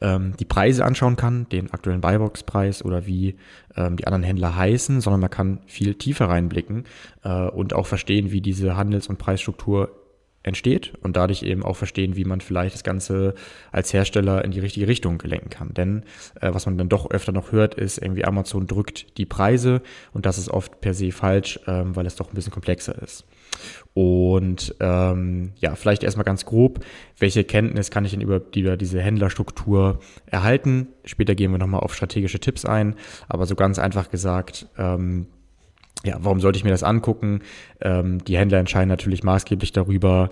ähm, 0.00 0.34
die 0.38 0.44
Preise 0.44 0.84
anschauen 0.84 1.16
kann, 1.16 1.48
den 1.48 1.72
aktuellen 1.72 2.00
Buybox-Preis 2.00 2.84
oder 2.84 3.06
wie 3.06 3.34
ähm, 3.76 3.96
die 3.96 4.06
anderen 4.06 4.22
Händler 4.22 4.54
heißen, 4.54 5.00
sondern 5.00 5.20
man 5.20 5.30
kann 5.30 5.60
viel 5.66 5.94
tiefer 5.94 6.28
reinblicken 6.28 6.84
äh, 7.24 7.48
und 7.48 7.74
auch 7.74 7.86
verstehen, 7.86 8.30
wie 8.32 8.40
diese 8.40 8.76
Handels- 8.76 9.08
und 9.08 9.18
Preisstruktur 9.18 10.02
entsteht 10.42 10.94
und 11.02 11.16
dadurch 11.16 11.42
eben 11.42 11.62
auch 11.62 11.76
verstehen, 11.76 12.16
wie 12.16 12.24
man 12.24 12.40
vielleicht 12.40 12.74
das 12.74 12.84
Ganze 12.84 13.34
als 13.70 13.92
Hersteller 13.92 14.44
in 14.44 14.50
die 14.50 14.60
richtige 14.60 14.88
Richtung 14.88 15.20
lenken 15.24 15.50
kann. 15.50 15.72
Denn 15.74 16.02
äh, 16.40 16.52
was 16.52 16.66
man 16.66 16.78
dann 16.78 16.88
doch 16.88 17.10
öfter 17.10 17.32
noch 17.32 17.52
hört, 17.52 17.74
ist 17.74 17.98
irgendwie 17.98 18.24
Amazon 18.24 18.66
drückt 18.66 19.18
die 19.18 19.26
Preise 19.26 19.82
und 20.12 20.26
das 20.26 20.38
ist 20.38 20.50
oft 20.50 20.80
per 20.80 20.94
se 20.94 21.12
falsch, 21.12 21.60
ähm, 21.66 21.94
weil 21.94 22.06
es 22.06 22.16
doch 22.16 22.28
ein 22.28 22.34
bisschen 22.34 22.52
komplexer 22.52 23.00
ist. 23.00 23.24
Und 23.94 24.74
ähm, 24.80 25.52
ja, 25.56 25.74
vielleicht 25.76 26.02
erstmal 26.02 26.24
ganz 26.24 26.44
grob, 26.44 26.80
welche 27.18 27.44
Kenntnis 27.44 27.90
kann 27.90 28.04
ich 28.04 28.12
denn 28.12 28.20
über, 28.20 28.40
über 28.56 28.76
diese 28.76 29.00
Händlerstruktur 29.00 30.00
erhalten? 30.26 30.88
Später 31.04 31.34
gehen 31.34 31.52
wir 31.52 31.58
nochmal 31.58 31.80
auf 31.80 31.94
strategische 31.94 32.40
Tipps 32.40 32.64
ein, 32.64 32.96
aber 33.28 33.46
so 33.46 33.54
ganz 33.54 33.78
einfach 33.78 34.10
gesagt, 34.10 34.66
ähm, 34.78 35.26
ja, 36.04 36.16
warum 36.20 36.40
sollte 36.40 36.56
ich 36.56 36.64
mir 36.64 36.70
das 36.70 36.82
angucken? 36.82 37.40
Ähm, 37.80 38.22
die 38.24 38.36
Händler 38.36 38.58
entscheiden 38.58 38.88
natürlich 38.88 39.22
maßgeblich 39.22 39.72
darüber, 39.72 40.30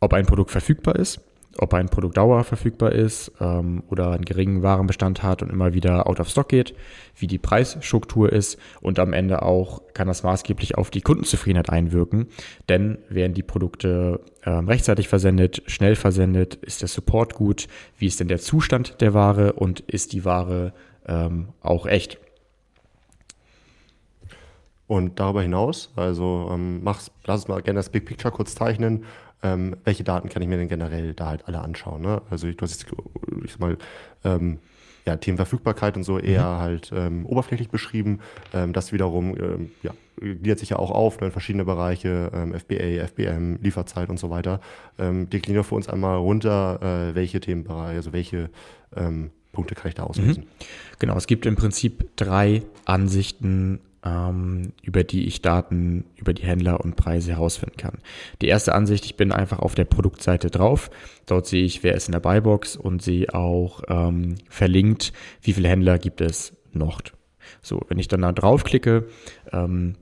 ob 0.00 0.12
ein 0.12 0.26
Produkt 0.26 0.50
verfügbar 0.50 0.96
ist, 0.96 1.20
ob 1.58 1.74
ein 1.74 1.88
Produkt 1.88 2.16
Dauer 2.16 2.42
verfügbar 2.44 2.92
ist 2.92 3.32
ähm, 3.40 3.82
oder 3.90 4.12
einen 4.12 4.24
geringen 4.24 4.62
Warenbestand 4.62 5.22
hat 5.22 5.42
und 5.42 5.50
immer 5.50 5.74
wieder 5.74 6.08
out 6.08 6.20
of 6.20 6.28
stock 6.28 6.48
geht, 6.48 6.74
wie 7.16 7.26
die 7.26 7.38
Preisstruktur 7.38 8.32
ist 8.32 8.58
und 8.80 8.98
am 8.98 9.12
Ende 9.12 9.42
auch 9.42 9.82
kann 9.92 10.08
das 10.08 10.22
maßgeblich 10.22 10.76
auf 10.76 10.90
die 10.90 11.02
Kundenzufriedenheit 11.02 11.70
einwirken, 11.70 12.26
denn 12.68 12.98
werden 13.08 13.34
die 13.34 13.42
Produkte 13.42 14.20
ähm, 14.44 14.68
rechtzeitig 14.68 15.08
versendet, 15.08 15.62
schnell 15.66 15.96
versendet, 15.96 16.56
ist 16.56 16.80
der 16.80 16.88
Support 16.88 17.34
gut, 17.34 17.68
wie 17.98 18.06
ist 18.06 18.20
denn 18.20 18.28
der 18.28 18.40
Zustand 18.40 19.00
der 19.00 19.14
Ware 19.14 19.52
und 19.52 19.80
ist 19.80 20.12
die 20.12 20.24
Ware 20.24 20.72
ähm, 21.06 21.48
auch 21.60 21.86
echt? 21.86 22.18
Und 24.94 25.18
darüber 25.18 25.42
hinaus, 25.42 25.90
also 25.96 26.48
ähm, 26.52 26.84
mach's, 26.84 27.10
lass 27.24 27.40
uns 27.40 27.48
mal 27.48 27.60
gerne 27.62 27.78
das 27.80 27.88
Big 27.88 28.04
Picture 28.04 28.32
kurz 28.32 28.54
zeichnen. 28.54 29.02
Ähm, 29.42 29.74
welche 29.82 30.04
Daten 30.04 30.28
kann 30.28 30.40
ich 30.40 30.46
mir 30.46 30.56
denn 30.56 30.68
generell 30.68 31.14
da 31.14 31.30
halt 31.30 31.48
alle 31.48 31.58
anschauen? 31.58 32.00
Ne? 32.00 32.22
Also 32.30 32.46
ich, 32.46 32.56
du 32.56 32.62
hast 32.62 32.80
jetzt, 32.80 32.86
ich 33.44 33.50
sag 33.50 33.60
mal, 33.60 33.76
ähm, 34.22 34.60
ja, 35.04 35.16
Themen 35.16 35.36
Verfügbarkeit 35.36 35.96
und 35.96 36.04
so 36.04 36.20
eher 36.20 36.44
mhm. 36.44 36.58
halt 36.58 36.92
ähm, 36.94 37.26
oberflächlich 37.26 37.70
beschrieben. 37.70 38.20
Ähm, 38.52 38.72
das 38.72 38.92
wiederum 38.92 39.36
ähm, 39.36 39.72
ja, 39.82 39.90
gliedert 40.20 40.60
sich 40.60 40.70
ja 40.70 40.78
auch 40.78 40.92
auf 40.92 41.20
ne, 41.20 41.26
in 41.26 41.32
verschiedene 41.32 41.64
Bereiche, 41.64 42.30
ähm, 42.32 42.54
FBA, 42.54 43.04
FBM, 43.08 43.58
Lieferzeit 43.60 44.10
und 44.10 44.20
so 44.20 44.30
weiter. 44.30 44.60
Ähm, 44.96 45.28
dekliniere 45.28 45.64
für 45.64 45.74
uns 45.74 45.88
einmal 45.88 46.18
runter, 46.18 47.10
äh, 47.10 47.16
welche 47.16 47.40
Themenbereiche, 47.40 47.96
also 47.96 48.12
welche 48.12 48.48
ähm, 48.94 49.32
Punkte 49.50 49.74
kann 49.74 49.88
ich 49.88 49.96
da 49.96 50.04
auslösen. 50.04 50.44
Mhm. 50.44 50.98
Genau, 51.00 51.16
es 51.16 51.26
gibt 51.26 51.46
im 51.46 51.56
Prinzip 51.56 52.14
drei 52.14 52.62
Ansichten 52.84 53.80
über 54.82 55.02
die 55.02 55.24
ich 55.24 55.40
Daten 55.40 56.04
über 56.16 56.34
die 56.34 56.42
Händler 56.42 56.84
und 56.84 56.94
Preise 56.94 57.32
herausfinden 57.32 57.78
kann. 57.78 57.98
Die 58.42 58.48
erste 58.48 58.74
Ansicht, 58.74 59.06
ich 59.06 59.16
bin 59.16 59.32
einfach 59.32 59.60
auf 59.60 59.74
der 59.74 59.86
Produktseite 59.86 60.50
drauf. 60.50 60.90
Dort 61.24 61.46
sehe 61.46 61.64
ich, 61.64 61.82
wer 61.82 61.94
ist 61.94 62.08
in 62.08 62.12
der 62.12 62.20
Buybox 62.20 62.76
und 62.76 63.00
sehe 63.00 63.32
auch 63.32 63.82
ähm, 63.88 64.34
verlinkt, 64.50 65.14
wie 65.40 65.54
viele 65.54 65.68
Händler 65.68 65.98
gibt 65.98 66.20
es 66.20 66.52
noch. 66.72 67.00
So, 67.62 67.80
wenn 67.88 67.98
ich 67.98 68.08
dann 68.08 68.20
da 68.22 68.32
draufklicke, 68.32 69.06
ähm, 69.52 69.94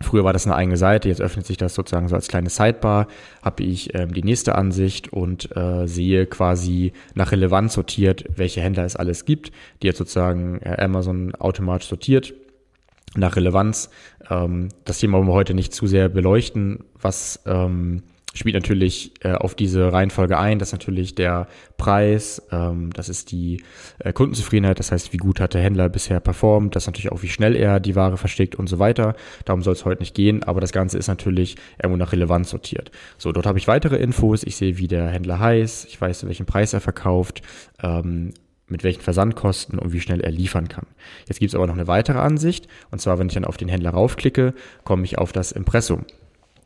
Früher 0.00 0.24
war 0.24 0.32
das 0.32 0.46
eine 0.46 0.56
eigene 0.56 0.76
Seite, 0.76 1.08
jetzt 1.08 1.20
öffnet 1.20 1.46
sich 1.46 1.58
das 1.58 1.74
sozusagen 1.76 2.08
so 2.08 2.16
als 2.16 2.26
kleine 2.26 2.50
Sidebar, 2.50 3.06
habe 3.40 3.62
ich 3.62 3.94
ähm, 3.94 4.12
die 4.12 4.24
nächste 4.24 4.56
Ansicht 4.56 5.12
und 5.12 5.56
äh, 5.56 5.86
sehe 5.86 6.26
quasi 6.26 6.92
nach 7.14 7.30
Relevanz 7.30 7.74
sortiert, 7.74 8.24
welche 8.34 8.60
Händler 8.60 8.84
es 8.84 8.96
alles 8.96 9.24
gibt, 9.24 9.52
die 9.80 9.86
jetzt 9.86 9.98
sozusagen 9.98 10.58
äh, 10.62 10.76
Amazon 10.80 11.36
automatisch 11.36 11.88
sortiert 11.88 12.34
nach 13.16 13.36
Relevanz. 13.36 13.90
Ähm, 14.30 14.68
das 14.84 14.98
Thema 14.98 15.18
wollen 15.18 15.28
wir 15.28 15.34
heute 15.34 15.54
nicht 15.54 15.74
zu 15.74 15.86
sehr 15.86 16.08
beleuchten, 16.08 16.84
was 17.00 17.40
ähm, 17.46 18.02
spielt 18.34 18.54
natürlich 18.54 19.12
äh, 19.20 19.32
auf 19.32 19.54
diese 19.54 19.92
Reihenfolge 19.92 20.38
ein. 20.38 20.58
Das 20.58 20.68
ist 20.68 20.72
natürlich 20.72 21.14
der 21.14 21.48
Preis, 21.76 22.42
ähm, 22.50 22.90
das 22.94 23.08
ist 23.08 23.30
die 23.30 23.62
äh, 23.98 24.12
Kundenzufriedenheit, 24.12 24.78
das 24.78 24.92
heißt, 24.92 25.12
wie 25.12 25.18
gut 25.18 25.40
hat 25.40 25.54
der 25.54 25.62
Händler 25.62 25.88
bisher 25.88 26.20
performt, 26.20 26.74
das 26.74 26.84
ist 26.84 26.86
natürlich 26.86 27.12
auch, 27.12 27.22
wie 27.22 27.28
schnell 27.28 27.56
er 27.56 27.80
die 27.80 27.94
Ware 27.94 28.16
versteckt 28.16 28.54
und 28.54 28.68
so 28.68 28.78
weiter. 28.78 29.14
Darum 29.44 29.62
soll 29.62 29.74
es 29.74 29.84
heute 29.84 30.02
nicht 30.02 30.14
gehen, 30.14 30.42
aber 30.42 30.60
das 30.60 30.72
Ganze 30.72 30.98
ist 30.98 31.08
natürlich 31.08 31.56
irgendwo 31.82 31.98
nach 31.98 32.12
Relevanz 32.12 32.50
sortiert. 32.50 32.90
So, 33.18 33.32
dort 33.32 33.46
habe 33.46 33.58
ich 33.58 33.68
weitere 33.68 33.96
Infos. 33.96 34.42
Ich 34.44 34.56
sehe, 34.56 34.78
wie 34.78 34.88
der 34.88 35.08
Händler 35.08 35.38
heißt, 35.38 35.86
ich 35.86 36.00
weiß, 36.00 36.26
welchen 36.26 36.46
Preis 36.46 36.72
er 36.72 36.80
verkauft, 36.80 37.42
ähm, 37.82 38.32
mit 38.72 38.82
welchen 38.82 39.02
Versandkosten 39.02 39.78
und 39.78 39.92
wie 39.92 40.00
schnell 40.00 40.20
er 40.20 40.32
liefern 40.32 40.68
kann. 40.68 40.86
Jetzt 41.28 41.38
gibt 41.38 41.50
es 41.50 41.54
aber 41.54 41.66
noch 41.66 41.74
eine 41.74 41.86
weitere 41.86 42.18
Ansicht, 42.18 42.66
und 42.90 43.00
zwar, 43.00 43.18
wenn 43.18 43.28
ich 43.28 43.34
dann 43.34 43.44
auf 43.44 43.56
den 43.56 43.68
Händler 43.68 43.90
raufklicke, 43.90 44.54
komme 44.82 45.04
ich 45.04 45.18
auf 45.18 45.32
das 45.32 45.52
Impressum. 45.52 46.04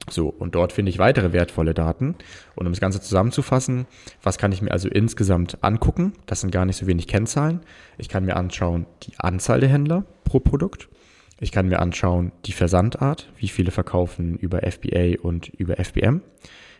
So, 0.08 0.28
und 0.28 0.54
dort 0.54 0.72
finde 0.72 0.90
ich 0.90 0.98
weitere 0.98 1.32
wertvolle 1.32 1.74
Daten. 1.74 2.14
Und 2.54 2.66
um 2.66 2.72
das 2.72 2.80
Ganze 2.80 3.00
zusammenzufassen, 3.00 3.86
was 4.22 4.38
kann 4.38 4.52
ich 4.52 4.62
mir 4.62 4.70
also 4.70 4.88
insgesamt 4.88 5.64
angucken? 5.64 6.12
Das 6.26 6.40
sind 6.40 6.52
gar 6.52 6.64
nicht 6.64 6.76
so 6.76 6.86
wenig 6.86 7.08
Kennzahlen. 7.08 7.60
Ich 7.98 8.08
kann 8.08 8.24
mir 8.24 8.36
anschauen 8.36 8.86
die 9.02 9.18
Anzahl 9.18 9.58
der 9.58 9.68
Händler 9.68 10.04
pro 10.22 10.38
Produkt. 10.38 10.88
Ich 11.40 11.50
kann 11.50 11.68
mir 11.68 11.80
anschauen 11.80 12.30
die 12.44 12.52
Versandart, 12.52 13.28
wie 13.36 13.48
viele 13.48 13.72
verkaufen 13.72 14.36
über 14.36 14.60
FBA 14.62 15.20
und 15.20 15.48
über 15.48 15.76
FBM. 15.84 16.22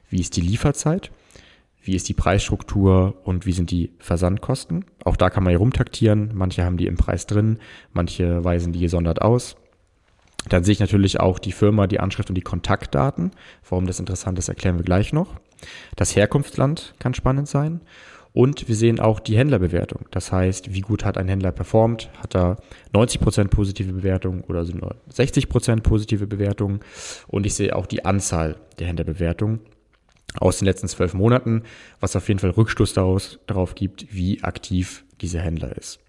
Wie 0.08 0.20
ist 0.20 0.36
die 0.36 0.40
Lieferzeit? 0.40 1.10
Wie 1.86 1.94
ist 1.94 2.08
die 2.08 2.14
Preisstruktur 2.14 3.14
und 3.22 3.46
wie 3.46 3.52
sind 3.52 3.70
die 3.70 3.92
Versandkosten? 4.00 4.86
Auch 5.04 5.14
da 5.14 5.30
kann 5.30 5.44
man 5.44 5.52
hier 5.52 5.60
rumtaktieren. 5.60 6.32
Manche 6.34 6.64
haben 6.64 6.78
die 6.78 6.88
im 6.88 6.96
Preis 6.96 7.26
drin, 7.26 7.60
manche 7.92 8.42
weisen 8.42 8.72
die 8.72 8.80
gesondert 8.80 9.22
aus. 9.22 9.54
Dann 10.48 10.64
sehe 10.64 10.72
ich 10.72 10.80
natürlich 10.80 11.20
auch 11.20 11.38
die 11.38 11.52
Firma, 11.52 11.86
die 11.86 12.00
Anschrift 12.00 12.28
und 12.28 12.34
die 12.34 12.42
Kontaktdaten. 12.42 13.30
Warum 13.68 13.86
das 13.86 14.00
interessant 14.00 14.36
ist, 14.36 14.48
erklären 14.48 14.78
wir 14.78 14.84
gleich 14.84 15.12
noch. 15.12 15.36
Das 15.94 16.16
Herkunftsland 16.16 16.94
kann 16.98 17.14
spannend 17.14 17.46
sein. 17.46 17.82
Und 18.32 18.66
wir 18.66 18.74
sehen 18.74 18.98
auch 18.98 19.20
die 19.20 19.38
Händlerbewertung. 19.38 20.06
Das 20.10 20.32
heißt, 20.32 20.74
wie 20.74 20.80
gut 20.80 21.04
hat 21.04 21.16
ein 21.16 21.28
Händler 21.28 21.52
performt? 21.52 22.10
Hat 22.20 22.34
er 22.34 22.56
90% 22.94 23.46
positive 23.46 23.92
Bewertung 23.92 24.42
oder 24.42 24.64
sind 24.64 24.80
nur 24.80 24.96
60% 25.12 25.82
positive 25.82 26.26
Bewertung? 26.26 26.80
Und 27.28 27.46
ich 27.46 27.54
sehe 27.54 27.76
auch 27.76 27.86
die 27.86 28.04
Anzahl 28.04 28.56
der 28.80 28.88
Händlerbewertung 28.88 29.60
aus 30.40 30.58
den 30.58 30.66
letzten 30.66 30.88
zwölf 30.88 31.14
Monaten, 31.14 31.62
was 32.00 32.16
auf 32.16 32.28
jeden 32.28 32.40
Fall 32.40 32.50
Rückschluss 32.50 32.92
daraus, 32.92 33.38
darauf 33.46 33.74
gibt, 33.74 34.14
wie 34.14 34.42
aktiv 34.42 35.04
dieser 35.20 35.40
Händler 35.40 35.76
ist. 35.76 36.00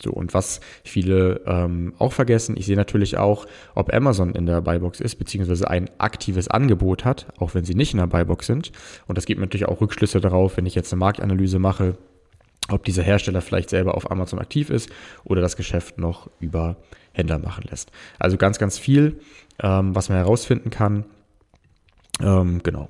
So, 0.00 0.12
und 0.12 0.34
was 0.34 0.60
viele 0.84 1.40
ähm, 1.46 1.94
auch 1.98 2.12
vergessen, 2.12 2.56
ich 2.56 2.66
sehe 2.66 2.76
natürlich 2.76 3.18
auch, 3.18 3.46
ob 3.74 3.92
Amazon 3.92 4.34
in 4.34 4.46
der 4.46 4.60
Buybox 4.60 5.00
ist, 5.00 5.16
beziehungsweise 5.16 5.68
ein 5.68 5.90
aktives 5.98 6.48
Angebot 6.48 7.04
hat, 7.04 7.26
auch 7.38 7.54
wenn 7.54 7.64
sie 7.64 7.74
nicht 7.74 7.92
in 7.92 7.98
der 7.98 8.06
Buybox 8.06 8.46
sind. 8.46 8.72
Und 9.08 9.18
das 9.18 9.26
gibt 9.26 9.40
natürlich 9.40 9.66
auch 9.66 9.80
Rückschlüsse 9.80 10.20
darauf, 10.20 10.56
wenn 10.56 10.66
ich 10.66 10.74
jetzt 10.74 10.92
eine 10.92 11.00
Marktanalyse 11.00 11.58
mache, 11.58 11.96
ob 12.68 12.84
dieser 12.84 13.02
Hersteller 13.02 13.40
vielleicht 13.40 13.68
selber 13.68 13.96
auf 13.96 14.10
Amazon 14.10 14.38
aktiv 14.38 14.70
ist 14.70 14.90
oder 15.24 15.40
das 15.40 15.56
Geschäft 15.56 15.98
noch 15.98 16.30
über 16.38 16.76
Händler 17.12 17.38
machen 17.38 17.64
lässt. 17.68 17.90
Also 18.18 18.36
ganz, 18.36 18.58
ganz 18.58 18.78
viel, 18.78 19.20
ähm, 19.60 19.94
was 19.94 20.08
man 20.08 20.18
herausfinden 20.18 20.70
kann. 20.70 21.04
Ähm, 22.20 22.62
genau. 22.62 22.88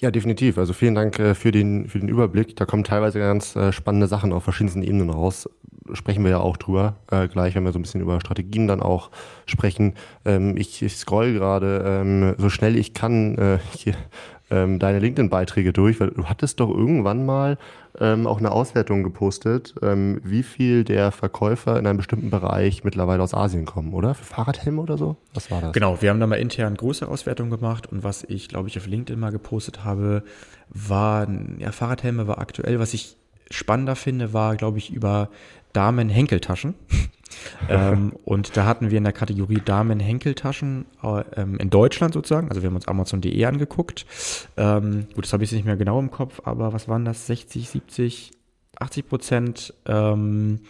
Ja, 0.00 0.10
definitiv. 0.10 0.58
Also 0.58 0.72
vielen 0.72 0.94
Dank 0.94 1.18
äh, 1.18 1.34
für, 1.34 1.52
den, 1.52 1.88
für 1.88 1.98
den 1.98 2.08
Überblick. 2.08 2.56
Da 2.56 2.64
kommen 2.64 2.84
teilweise 2.84 3.18
ganz 3.18 3.54
äh, 3.56 3.72
spannende 3.72 4.06
Sachen 4.06 4.32
auf 4.32 4.44
verschiedensten 4.44 4.82
Ebenen 4.82 5.10
raus. 5.10 5.48
Sprechen 5.92 6.24
wir 6.24 6.30
ja 6.30 6.40
auch 6.40 6.56
drüber 6.56 6.96
äh, 7.10 7.28
gleich, 7.28 7.54
wenn 7.54 7.64
wir 7.64 7.72
so 7.72 7.78
ein 7.78 7.82
bisschen 7.82 8.00
über 8.00 8.20
Strategien 8.20 8.66
dann 8.66 8.80
auch 8.80 9.10
sprechen. 9.46 9.94
Ähm, 10.24 10.56
ich, 10.56 10.82
ich 10.82 10.96
scroll 10.96 11.34
gerade 11.34 11.84
ähm, 11.86 12.34
so 12.38 12.48
schnell 12.48 12.76
ich 12.76 12.94
kann 12.94 13.38
äh, 13.38 13.58
hier 13.76 13.94
ähm, 14.50 14.78
deine 14.78 14.98
LinkedIn-Beiträge 14.98 15.72
durch, 15.72 16.00
weil 16.00 16.10
du 16.10 16.24
hattest 16.24 16.60
doch 16.60 16.68
irgendwann 16.68 17.24
mal 17.24 17.58
ähm, 17.98 18.26
auch 18.26 18.38
eine 18.38 18.50
Auswertung 18.50 19.02
gepostet, 19.02 19.74
ähm, 19.82 20.20
wie 20.24 20.42
viel 20.42 20.84
der 20.84 21.12
Verkäufer 21.12 21.78
in 21.78 21.86
einem 21.86 21.96
bestimmten 21.96 22.30
Bereich 22.30 22.84
mittlerweile 22.84 23.22
aus 23.22 23.34
Asien 23.34 23.64
kommen, 23.64 23.94
oder? 23.94 24.14
Für 24.14 24.24
Fahrradhelme 24.24 24.80
oder 24.80 24.98
so? 24.98 25.16
Was 25.32 25.50
war 25.50 25.60
das? 25.60 25.72
Genau, 25.72 26.02
wir 26.02 26.10
haben 26.10 26.20
da 26.20 26.26
mal 26.26 26.36
intern 26.36 26.76
große 26.76 27.06
Auswertung 27.08 27.50
gemacht 27.50 27.90
und 27.90 28.02
was 28.02 28.24
ich, 28.24 28.48
glaube 28.48 28.68
ich, 28.68 28.76
auf 28.76 28.86
LinkedIn 28.86 29.18
mal 29.18 29.30
gepostet 29.30 29.84
habe, 29.84 30.24
war, 30.68 31.26
ja, 31.58 31.72
Fahrradhelme 31.72 32.26
war 32.26 32.38
aktuell, 32.38 32.78
was 32.78 32.94
ich 32.94 33.16
spannender 33.50 33.96
finde, 33.96 34.32
war, 34.32 34.56
glaube 34.56 34.78
ich, 34.78 34.92
über 34.92 35.30
Damen-Henkeltaschen. 35.72 36.74
Ähm, 37.68 38.12
und 38.24 38.56
da 38.56 38.64
hatten 38.64 38.90
wir 38.90 38.98
in 38.98 39.04
der 39.04 39.12
Kategorie 39.12 39.60
Damen-Henkeltaschen 39.64 40.86
äh, 41.02 41.22
ähm, 41.36 41.58
in 41.58 41.70
Deutschland 41.70 42.14
sozusagen, 42.14 42.48
also 42.48 42.62
wir 42.62 42.68
haben 42.68 42.76
uns 42.76 42.88
Amazon.de 42.88 43.44
angeguckt. 43.44 44.06
Ähm, 44.56 45.06
gut, 45.14 45.24
das 45.24 45.32
habe 45.32 45.44
ich 45.44 45.50
jetzt 45.50 45.56
nicht 45.56 45.66
mehr 45.66 45.76
genau 45.76 45.98
im 45.98 46.10
Kopf, 46.10 46.40
aber 46.44 46.72
was 46.72 46.88
waren 46.88 47.04
das? 47.04 47.26
60, 47.26 47.68
70, 47.68 48.30
80 48.80 49.08
Prozent 49.08 49.74
ähm, 49.86 50.60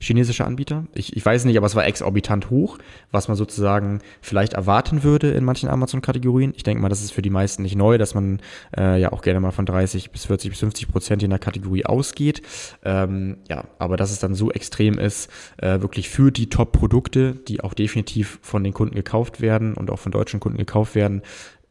chinesische 0.00 0.44
Anbieter. 0.44 0.86
Ich, 0.94 1.16
ich 1.16 1.24
weiß 1.24 1.44
nicht, 1.44 1.56
aber 1.56 1.66
es 1.66 1.74
war 1.74 1.86
exorbitant 1.86 2.50
hoch, 2.50 2.78
was 3.10 3.28
man 3.28 3.36
sozusagen 3.36 4.00
vielleicht 4.20 4.52
erwarten 4.52 5.02
würde 5.02 5.30
in 5.30 5.44
manchen 5.44 5.68
Amazon-Kategorien. 5.68 6.52
Ich 6.56 6.62
denke 6.62 6.82
mal, 6.82 6.88
das 6.88 7.02
ist 7.02 7.12
für 7.12 7.22
die 7.22 7.30
meisten 7.30 7.62
nicht 7.62 7.76
neu, 7.76 7.98
dass 7.98 8.14
man 8.14 8.40
äh, 8.76 9.00
ja 9.00 9.12
auch 9.12 9.22
gerne 9.22 9.40
mal 9.40 9.50
von 9.50 9.66
30 9.66 10.10
bis 10.10 10.26
40 10.26 10.50
bis 10.50 10.60
50 10.60 10.88
Prozent 10.88 11.22
in 11.22 11.30
der 11.30 11.38
Kategorie 11.38 11.84
ausgeht. 11.84 12.42
Ähm, 12.84 13.38
ja, 13.48 13.64
aber 13.78 13.96
dass 13.96 14.10
es 14.10 14.20
dann 14.20 14.34
so 14.34 14.50
extrem 14.50 14.98
ist, 14.98 15.30
äh, 15.58 15.80
wirklich 15.80 16.08
für 16.08 16.30
die 16.30 16.48
Top-Produkte, 16.48 17.34
die 17.34 17.60
auch 17.60 17.74
definitiv 17.74 18.38
von 18.42 18.64
den 18.64 18.72
Kunden 18.72 18.94
gekauft 18.94 19.40
werden 19.40 19.74
und 19.74 19.90
auch 19.90 19.98
von 19.98 20.12
deutschen 20.12 20.40
Kunden 20.40 20.58
gekauft 20.58 20.94
werden, 20.94 21.22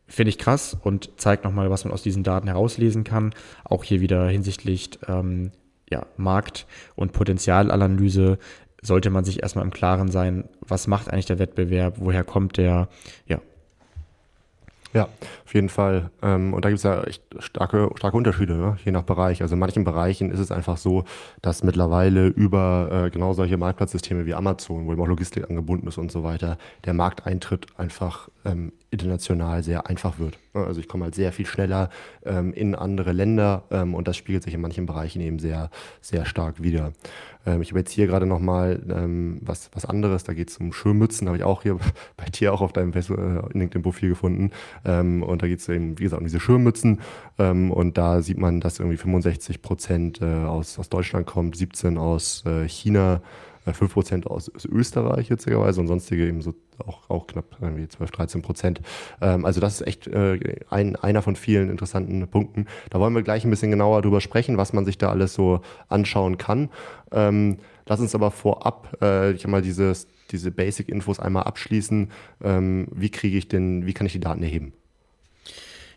Finde 0.10 0.30
ich 0.30 0.38
krass 0.38 0.78
und 0.82 1.20
zeigt 1.20 1.44
nochmal, 1.44 1.70
was 1.70 1.84
man 1.84 1.94
aus 1.94 2.02
diesen 2.02 2.24
Daten 2.24 2.48
herauslesen 2.48 3.04
kann. 3.04 3.34
Auch 3.66 3.84
hier 3.84 4.00
wieder 4.00 4.30
hinsichtlich 4.30 4.92
ähm, 5.06 5.52
ja, 5.90 6.06
Markt- 6.18 6.66
und 6.96 7.14
Potenzialanalyse 7.14 8.38
sollte 8.82 9.10
man 9.10 9.26
sich 9.26 9.42
erstmal 9.42 9.66
im 9.66 9.72
Klaren 9.72 10.10
sein, 10.10 10.46
was 10.62 10.88
macht 10.88 11.10
eigentlich 11.10 11.26
der 11.26 11.40
Wettbewerb, 11.40 11.96
woher 11.98 12.24
kommt 12.24 12.58
der, 12.58 12.90
ja. 13.26 13.42
Ja, 14.98 15.10
auf 15.46 15.54
jeden 15.54 15.70
Fall. 15.70 16.10
Ähm, 16.24 16.56
und 16.56 16.66
da 16.66 16.70
gibt 16.70 16.80
es 16.80 16.84
ja 16.84 17.04
echt 17.04 17.22
starke, 17.38 17.92
starke 17.98 18.18
Unterschiede, 18.18 18.56
ne? 18.56 18.78
je 18.84 18.92
nach 18.92 19.04
Bereich. 19.04 19.44
Also 19.44 19.54
in 19.54 19.60
manchen 19.60 19.84
Bereichen 19.84 20.32
ist 20.32 20.40
es 20.40 20.52
einfach 20.52 20.78
so, 20.78 21.04
dass 21.44 21.62
mittlerweile 21.62 22.26
über 22.26 22.90
äh, 23.06 23.10
genau 23.12 23.34
solche 23.34 23.58
Marktplatzsysteme 23.58 24.26
wie 24.26 24.34
Amazon, 24.34 24.88
wo 24.88 24.92
eben 24.92 25.00
auch 25.00 25.08
Logistik 25.08 25.48
angebunden 25.48 25.86
ist 25.88 26.00
und 26.00 26.12
so 26.12 26.24
weiter, 26.24 26.58
der 26.86 26.96
Markteintritt 26.96 27.68
einfach 27.78 28.30
ähm, 28.44 28.72
international 28.90 29.62
sehr 29.62 29.86
einfach 29.86 30.18
wird. 30.18 30.40
Also 30.56 30.80
ich 30.80 30.88
komme 30.88 31.04
halt 31.04 31.14
sehr 31.14 31.32
viel 31.32 31.46
schneller 31.46 31.92
ähm, 32.26 32.52
in 32.54 32.74
andere 32.74 33.12
Länder 33.12 33.66
und 33.70 34.08
das 34.08 34.18
spiegelt 34.18 34.44
sich 34.44 34.56
in 34.56 34.62
manchen 34.62 34.88
Bereichen 34.88 35.22
eben 35.22 35.38
sehr, 35.38 35.70
sehr 36.02 36.26
stark 36.26 36.64
wieder. 36.64 36.94
Ähm, 37.48 37.62
ich 37.62 37.72
habe 37.72 37.80
jetzt 37.80 37.92
hier 37.92 38.06
gerade 38.06 38.26
nochmal 38.26 38.84
ähm, 38.90 39.40
was, 39.42 39.72
was 39.74 39.86
anderes, 39.86 40.24
da 40.24 40.34
geht 40.34 40.50
es 40.50 40.58
um 40.58 40.74
Schirmmützen, 40.74 41.28
habe 41.28 41.38
ich 41.38 41.44
auch 41.44 41.64
hier 41.64 41.78
bei 42.18 42.26
dir 42.26 42.54
auch 42.54 42.62
auf 42.62 42.74
deinem 42.74 42.92
äh, 42.92 43.58
LinkedIn-Profil 43.58 44.10
gefunden. 44.10 44.52
Ähm, 44.86 45.24
und 45.24 45.42
da 45.42 45.48
geht 45.48 45.60
es 45.60 45.70
eben, 45.70 45.98
wie 45.98 46.04
gesagt, 46.04 46.20
um 46.20 46.28
diese 46.28 46.40
Schirmmützen. 46.40 47.00
Ähm, 47.40 47.72
und 47.72 47.98
da 47.98 48.22
sieht 48.22 48.38
man, 48.38 48.60
dass 48.60 48.80
irgendwie 48.80 48.98
65 48.98 49.62
Prozent 49.62 50.22
äh, 50.22 50.26
aus, 50.26 50.78
aus 50.78 50.90
Deutschland 50.90 51.26
kommt, 51.26 51.56
17 51.56 51.98
aus 51.98 52.44
äh, 52.46 52.68
China, 52.68 53.22
5% 53.72 54.26
äh, 54.26 54.30
aus, 54.30 54.52
Österreich 54.66 55.30
witzigerweise 55.30 55.82
und 55.82 55.88
sonstige 55.88 56.28
eben 56.28 56.42
so 56.42 56.54
auch, 56.86 57.10
auch 57.10 57.28
knapp 57.28 57.58
irgendwie 57.62 57.88
12, 57.88 58.12
13 58.12 58.42
Prozent. 58.42 58.82
Ähm, 59.22 59.46
also 59.46 59.60
das 59.60 59.82
ist 59.82 59.88
echt 59.88 60.08
äh, 60.08 60.40
ein, 60.70 60.96
einer 60.96 61.22
von 61.22 61.36
vielen 61.36 61.70
interessanten 61.70 62.28
Punkten. 62.28 62.68
Da 62.90 63.00
wollen 63.00 63.16
wir 63.16 63.24
gleich 63.24 63.44
ein 63.44 63.50
bisschen 63.50 63.72
genauer 63.72 64.02
drüber 64.02 64.22
sprechen, 64.22 64.58
was 64.58 64.74
man 64.74 64.86
sich 64.86 64.98
da 64.98 65.10
alles 65.10 65.34
so 65.34 65.62
anschauen 65.90 66.38
kann. 66.38 66.70
Ähm, 67.12 67.58
lass 67.86 68.00
uns 68.00 68.16
aber 68.16 68.32
vorab, 68.32 68.98
äh, 69.02 69.32
ich 69.32 69.44
habe 69.44 69.52
mal 69.52 69.62
dieses, 69.62 70.08
diese 70.32 70.52
Basic-Infos 70.52 71.20
einmal 71.20 71.44
abschließen. 71.44 72.12
Ähm, 72.44 72.88
wie 72.92 73.10
kriege 73.10 73.38
ich 73.38 73.48
denn, 73.48 73.86
wie 73.86 73.94
kann 73.94 74.06
ich 74.06 74.14
die 74.14 74.20
Daten 74.20 74.44
erheben? 74.44 74.74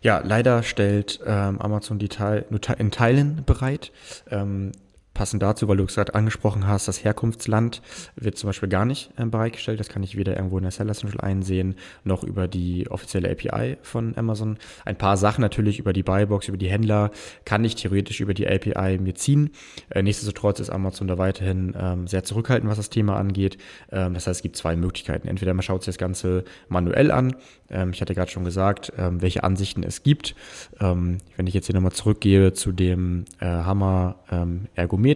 Ja, 0.03 0.23
leider 0.25 0.63
stellt 0.63 1.21
ähm, 1.27 1.61
Amazon 1.61 1.99
die 1.99 2.09
Teil, 2.09 2.47
nur 2.49 2.61
in 2.79 2.91
Teilen 2.91 3.43
bereit. 3.45 3.93
Ähm, 4.31 4.73
passend 5.21 5.43
dazu, 5.43 5.69
weil 5.69 5.77
du 5.77 5.85
es 5.85 5.97
gerade 5.97 6.15
angesprochen 6.15 6.67
hast, 6.67 6.89
das 6.89 7.05
Herkunftsland 7.05 7.83
wird 8.17 8.39
zum 8.39 8.49
Beispiel 8.49 8.71
gar 8.71 8.87
nicht 8.87 9.11
äh, 9.19 9.27
bereitgestellt. 9.27 9.79
Das 9.79 9.91
kann 9.91 10.03
ich 10.03 10.17
weder 10.17 10.35
irgendwo 10.35 10.57
in 10.57 10.63
der 10.63 10.71
Seller 10.71 10.95
Central 10.95 11.21
einsehen, 11.21 11.75
noch 12.05 12.25
über 12.25 12.49
die 12.49 12.91
offizielle 12.91 13.31
API 13.31 13.77
von 13.83 14.17
Amazon. 14.17 14.57
Ein 14.87 14.97
paar 14.97 15.19
Sachen 15.19 15.43
natürlich 15.43 15.79
über 15.79 15.93
die 15.93 16.03
Buybox, 16.03 16.49
über 16.49 16.57
die 16.57 16.71
Händler 16.71 17.11
kann 17.45 17.63
ich 17.67 17.75
theoretisch 17.75 18.21
über 18.21 18.33
die 18.33 18.49
API 18.49 18.97
mir 18.97 19.15
ziehen. 19.15 19.51
Äh, 19.91 20.03
nichtsdestotrotz 20.03 20.59
ist 20.59 20.71
Amazon 20.71 21.07
da 21.07 21.19
weiterhin 21.19 21.75
ähm, 21.79 22.07
sehr 22.07 22.25
zurückhaltend, 22.25 22.71
was 22.71 22.79
das 22.79 22.89
Thema 22.89 23.17
angeht. 23.17 23.59
Ähm, 23.93 24.15
das 24.15 24.27
heißt, 24.27 24.39
es 24.39 24.43
gibt 24.43 24.57
zwei 24.57 24.75
Möglichkeiten. 24.75 25.29
Entweder 25.29 25.53
man 25.53 25.63
schaut 25.63 25.83
sich 25.83 25.93
das 25.93 25.99
Ganze 25.99 26.45
manuell 26.71 27.11
an. 27.11 27.37
Ähm, 27.69 27.91
ich 27.93 28.01
hatte 28.01 28.15
gerade 28.15 28.31
schon 28.31 28.45
gesagt, 28.45 28.95
ähm, 28.97 29.21
welche 29.21 29.45
Ansichten 29.45 29.83
es 29.83 30.03
gibt. 30.03 30.35
Ähm, 30.81 31.19
wenn 31.37 31.47
ich 31.47 31.53
jetzt 31.53 31.67
hier 31.67 31.75
nochmal 31.75 31.93
zurückgehe 31.93 32.55
zu 32.55 32.73
dem 32.73 33.27
äh, 33.39 33.45
Hammer 33.45 34.17
ähm, 34.31 34.67
Ergometer, 34.75 35.10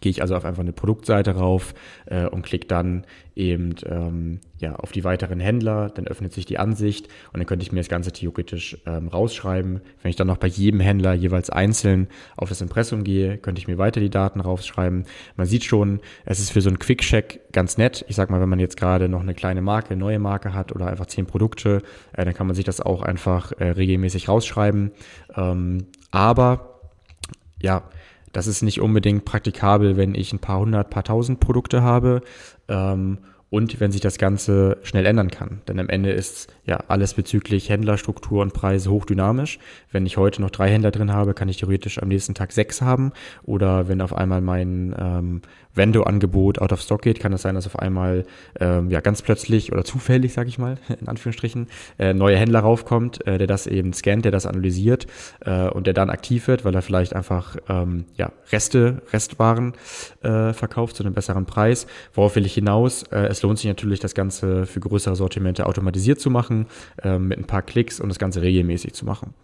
gehe 0.00 0.10
ich 0.10 0.22
also 0.22 0.34
auf 0.34 0.44
einfach 0.44 0.62
eine 0.62 0.72
Produktseite 0.72 1.32
rauf 1.36 1.74
äh, 2.06 2.26
und 2.26 2.42
klicke 2.42 2.66
dann 2.66 3.04
eben 3.34 3.74
ähm, 3.86 4.40
ja, 4.58 4.74
auf 4.76 4.92
die 4.92 5.04
weiteren 5.04 5.40
Händler, 5.40 5.90
dann 5.90 6.06
öffnet 6.06 6.32
sich 6.32 6.44
die 6.44 6.58
Ansicht 6.58 7.06
und 7.32 7.38
dann 7.38 7.46
könnte 7.46 7.62
ich 7.62 7.72
mir 7.72 7.80
das 7.80 7.88
Ganze 7.88 8.12
theoretisch 8.12 8.78
ähm, 8.86 9.08
rausschreiben. 9.08 9.80
Wenn 10.02 10.10
ich 10.10 10.16
dann 10.16 10.26
noch 10.26 10.38
bei 10.38 10.48
jedem 10.48 10.80
Händler 10.80 11.14
jeweils 11.14 11.50
einzeln 11.50 12.08
auf 12.36 12.48
das 12.48 12.60
Impressum 12.60 13.04
gehe, 13.04 13.38
könnte 13.38 13.60
ich 13.60 13.68
mir 13.68 13.78
weiter 13.78 14.00
die 14.00 14.10
Daten 14.10 14.40
rausschreiben. 14.40 15.04
Man 15.36 15.46
sieht 15.46 15.64
schon, 15.64 16.00
es 16.24 16.40
ist 16.40 16.52
für 16.52 16.60
so 16.60 16.68
einen 16.70 16.78
Quick-Check 16.78 17.52
ganz 17.52 17.78
nett. 17.78 18.04
Ich 18.08 18.16
sag 18.16 18.30
mal, 18.30 18.40
wenn 18.40 18.48
man 18.48 18.60
jetzt 18.60 18.76
gerade 18.76 19.08
noch 19.08 19.20
eine 19.20 19.34
kleine 19.34 19.62
Marke, 19.62 19.96
neue 19.96 20.18
Marke 20.18 20.54
hat 20.54 20.72
oder 20.72 20.86
einfach 20.86 21.06
zehn 21.06 21.26
Produkte, 21.26 21.82
äh, 22.12 22.24
dann 22.24 22.34
kann 22.34 22.46
man 22.46 22.56
sich 22.56 22.64
das 22.64 22.80
auch 22.80 23.02
einfach 23.02 23.52
äh, 23.52 23.70
regelmäßig 23.70 24.28
rausschreiben. 24.28 24.92
Ähm, 25.36 25.86
aber 26.10 26.80
ja, 27.60 27.84
das 28.32 28.46
ist 28.46 28.62
nicht 28.62 28.80
unbedingt 28.80 29.24
praktikabel, 29.24 29.96
wenn 29.96 30.14
ich 30.14 30.32
ein 30.32 30.38
paar 30.38 30.60
hundert, 30.60 30.90
paar 30.90 31.04
tausend 31.04 31.40
Produkte 31.40 31.82
habe. 31.82 32.22
Ähm, 32.68 33.18
und 33.52 33.80
wenn 33.80 33.92
sich 33.92 34.00
das 34.00 34.16
Ganze 34.16 34.78
schnell 34.82 35.04
ändern 35.04 35.30
kann. 35.30 35.60
Denn 35.68 35.78
am 35.78 35.90
Ende 35.90 36.10
ist 36.10 36.50
ja 36.64 36.84
alles 36.88 37.12
bezüglich 37.12 37.68
Händlerstruktur 37.68 38.40
und 38.40 38.54
Preise 38.54 38.90
hochdynamisch. 38.90 39.58
Wenn 39.90 40.06
ich 40.06 40.16
heute 40.16 40.40
noch 40.40 40.48
drei 40.48 40.70
Händler 40.70 40.90
drin 40.90 41.12
habe, 41.12 41.34
kann 41.34 41.50
ich 41.50 41.58
theoretisch 41.58 42.00
am 42.00 42.08
nächsten 42.08 42.32
Tag 42.32 42.50
sechs 42.52 42.80
haben. 42.80 43.12
Oder 43.42 43.88
wenn 43.88 44.00
auf 44.00 44.14
einmal 44.16 44.40
mein 44.40 44.96
ähm, 44.98 45.42
Vendo-Angebot 45.74 46.60
out 46.60 46.72
of 46.72 46.80
stock 46.80 47.02
geht, 47.02 47.20
kann 47.20 47.32
es 47.32 47.42
sein, 47.42 47.54
dass 47.54 47.66
auf 47.66 47.78
einmal 47.78 48.24
ähm, 48.60 48.90
ja 48.90 49.00
ganz 49.00 49.22
plötzlich 49.22 49.72
oder 49.72 49.84
zufällig, 49.84 50.32
sage 50.32 50.48
ich 50.48 50.58
mal, 50.58 50.78
in 51.00 51.08
Anführungsstrichen, 51.08 51.68
äh, 51.98 52.14
neuer 52.14 52.38
Händler 52.38 52.60
raufkommt, 52.60 53.26
äh, 53.26 53.38
der 53.38 53.46
das 53.46 53.66
eben 53.66 53.92
scannt, 53.92 54.24
der 54.24 54.32
das 54.32 54.46
analysiert 54.46 55.06
äh, 55.40 55.68
und 55.68 55.86
der 55.86 55.94
dann 55.94 56.10
aktiv 56.10 56.48
wird, 56.48 56.64
weil 56.64 56.74
er 56.74 56.82
vielleicht 56.82 57.14
einfach 57.14 57.56
ähm, 57.68 58.04
ja, 58.16 58.32
Reste, 58.50 59.02
Restwaren 59.12 59.74
äh, 60.22 60.52
verkauft 60.52 60.96
zu 60.96 61.04
einem 61.04 61.14
besseren 61.14 61.46
Preis. 61.46 61.86
Worauf 62.14 62.36
will 62.36 62.46
ich 62.46 62.54
hinaus? 62.54 63.04
Äh, 63.04 63.26
es 63.26 63.42
lohnt 63.42 63.58
sich 63.58 63.68
natürlich, 63.68 64.00
das 64.00 64.14
Ganze 64.14 64.66
für 64.66 64.80
größere 64.80 65.16
Sortimente 65.16 65.66
automatisiert 65.66 66.20
zu 66.20 66.30
machen, 66.30 66.66
äh, 67.02 67.18
mit 67.18 67.38
ein 67.38 67.46
paar 67.46 67.62
Klicks 67.62 68.00
und 68.00 68.08
das 68.08 68.18
Ganze 68.18 68.42
regelmäßig 68.42 68.92
zu 68.94 69.04
machen. 69.04 69.34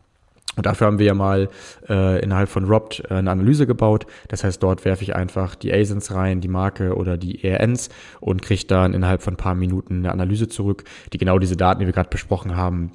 Und 0.56 0.66
dafür 0.66 0.88
haben 0.88 0.98
wir 0.98 1.06
ja 1.06 1.14
mal 1.14 1.48
äh, 1.88 2.20
innerhalb 2.20 2.48
von 2.48 2.64
Robt 2.64 3.02
äh, 3.08 3.14
eine 3.14 3.30
Analyse 3.30 3.66
gebaut. 3.66 4.06
Das 4.28 4.44
heißt, 4.44 4.62
dort 4.62 4.84
werfe 4.84 5.04
ich 5.04 5.14
einfach 5.14 5.54
die 5.54 5.72
ASINs 5.72 6.12
rein, 6.12 6.40
die 6.40 6.48
Marke 6.48 6.96
oder 6.96 7.16
die 7.16 7.44
ERNs 7.44 7.90
und 8.20 8.42
kriege 8.42 8.64
dann 8.66 8.94
innerhalb 8.94 9.22
von 9.22 9.34
ein 9.34 9.38
paar 9.38 9.54
Minuten 9.54 9.98
eine 9.98 10.12
Analyse 10.12 10.48
zurück, 10.48 10.84
die 11.12 11.18
genau 11.18 11.38
diese 11.38 11.56
Daten, 11.56 11.80
die 11.80 11.86
wir 11.86 11.92
gerade 11.92 12.10
besprochen 12.10 12.56
haben, 12.56 12.92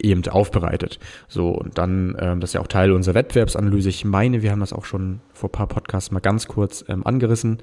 eben 0.00 0.26
aufbereitet. 0.28 0.98
So, 1.28 1.50
und 1.50 1.78
dann, 1.78 2.16
ähm, 2.20 2.40
das 2.40 2.50
ist 2.50 2.54
ja 2.54 2.60
auch 2.60 2.66
Teil 2.66 2.92
unserer 2.92 3.14
Wettbewerbsanalyse. 3.14 3.88
Ich 3.88 4.04
meine, 4.04 4.42
wir 4.42 4.50
haben 4.50 4.60
das 4.60 4.72
auch 4.72 4.84
schon 4.84 5.20
vor 5.32 5.50
paar 5.50 5.66
Podcasts 5.66 6.10
mal 6.10 6.20
ganz 6.20 6.46
kurz 6.46 6.84
ähm, 6.88 7.06
angerissen. 7.06 7.58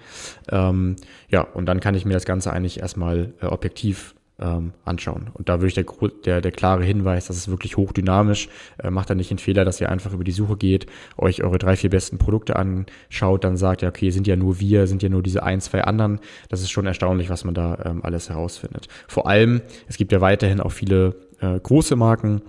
Ähm, 0.50 0.96
ja, 1.30 1.42
und 1.42 1.68
dann 1.68 1.80
kann 1.80 1.96
ich 1.96 2.06
mir 2.06 2.14
das 2.14 2.26
Ganze 2.26 2.52
eigentlich 2.52 2.80
erstmal 2.80 3.34
äh, 3.42 3.46
objektiv 3.46 4.16
ähm, 4.40 4.74
anschauen. 4.84 5.30
Und 5.34 5.48
da 5.50 5.62
würde 5.62 5.68
ich 5.68 5.74
der, 5.74 5.86
der, 6.26 6.42
der 6.42 6.52
klare 6.52 6.84
Hinweis, 6.84 7.28
das 7.28 7.38
ist 7.38 7.48
wirklich 7.48 7.78
hochdynamisch. 7.78 8.50
Äh, 8.78 8.90
macht 8.90 9.10
da 9.10 9.16
nicht 9.16 9.30
den 9.30 9.38
Fehler, 9.38 9.66
dass 9.66 9.80
ihr 9.80 9.90
einfach 9.90 10.14
über 10.14 10.24
die 10.24 10.32
Suche 10.32 10.58
geht, 10.58 10.88
euch 11.18 11.44
eure 11.44 11.58
drei, 11.58 11.76
vier 11.76 11.90
besten 11.90 12.18
Produkte 12.18 12.56
anschaut, 12.56 13.44
dann 13.44 13.58
sagt, 13.58 13.82
ja, 13.82 13.90
okay, 13.90 14.10
sind 14.10 14.28
ja 14.28 14.36
nur 14.36 14.60
wir, 14.60 14.88
sind 14.88 15.04
ja 15.04 15.10
nur 15.10 15.24
diese 15.24 15.44
ein, 15.44 15.62
zwei 15.62 15.84
anderen. 15.84 16.20
Das 16.50 16.62
ist 16.62 16.72
schon 16.72 16.86
erstaunlich, 16.86 17.30
was 17.30 17.44
man 17.46 17.54
da 17.54 17.78
ähm, 17.86 18.02
alles 18.04 18.30
herausfindet. 18.30 18.88
Vor 19.08 19.28
allem, 19.28 19.62
es 19.88 19.98
gibt 19.98 20.12
ja 20.12 20.22
weiterhin 20.22 20.60
auch 20.60 20.72
viele 20.72 21.16
äh, 21.40 21.60
große 21.60 21.96
Marken, 21.96 22.42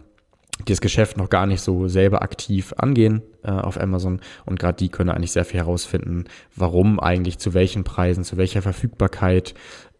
die 0.61 0.73
das 0.73 0.81
Geschäft 0.81 1.17
noch 1.17 1.29
gar 1.29 1.47
nicht 1.47 1.61
so 1.61 1.87
selber 1.87 2.23
aktiv 2.23 2.73
angehen 2.79 3.23
äh, 3.43 3.51
auf 3.51 3.79
Amazon 3.79 4.21
und 4.47 4.59
gerade 4.59 4.79
die 4.79 4.89
können 4.89 5.11
eigentlich 5.11 5.33
sehr 5.33 5.45
viel 5.45 5.61
herausfinden, 5.61 6.25
warum 6.55 6.99
eigentlich 6.99 7.39
zu 7.39 7.53
welchen 7.53 7.85
Preisen, 7.85 8.25
zu 8.25 8.37
welcher 8.37 8.63
Verfügbarkeit 8.63 9.55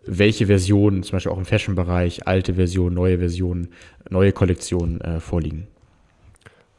welche 0.07 0.47
Versionen, 0.47 1.03
zum 1.03 1.13
Beispiel 1.13 1.33
auch 1.33 1.39
im 1.39 1.45
Fashion-Bereich, 1.45 2.27
alte 2.27 2.55
Versionen, 2.55 2.95
neue 2.95 3.19
Versionen, 3.19 3.69
neue 4.09 4.33
Kollektionen 4.33 5.01
äh, 5.01 5.21
vorliegen. 5.21 5.67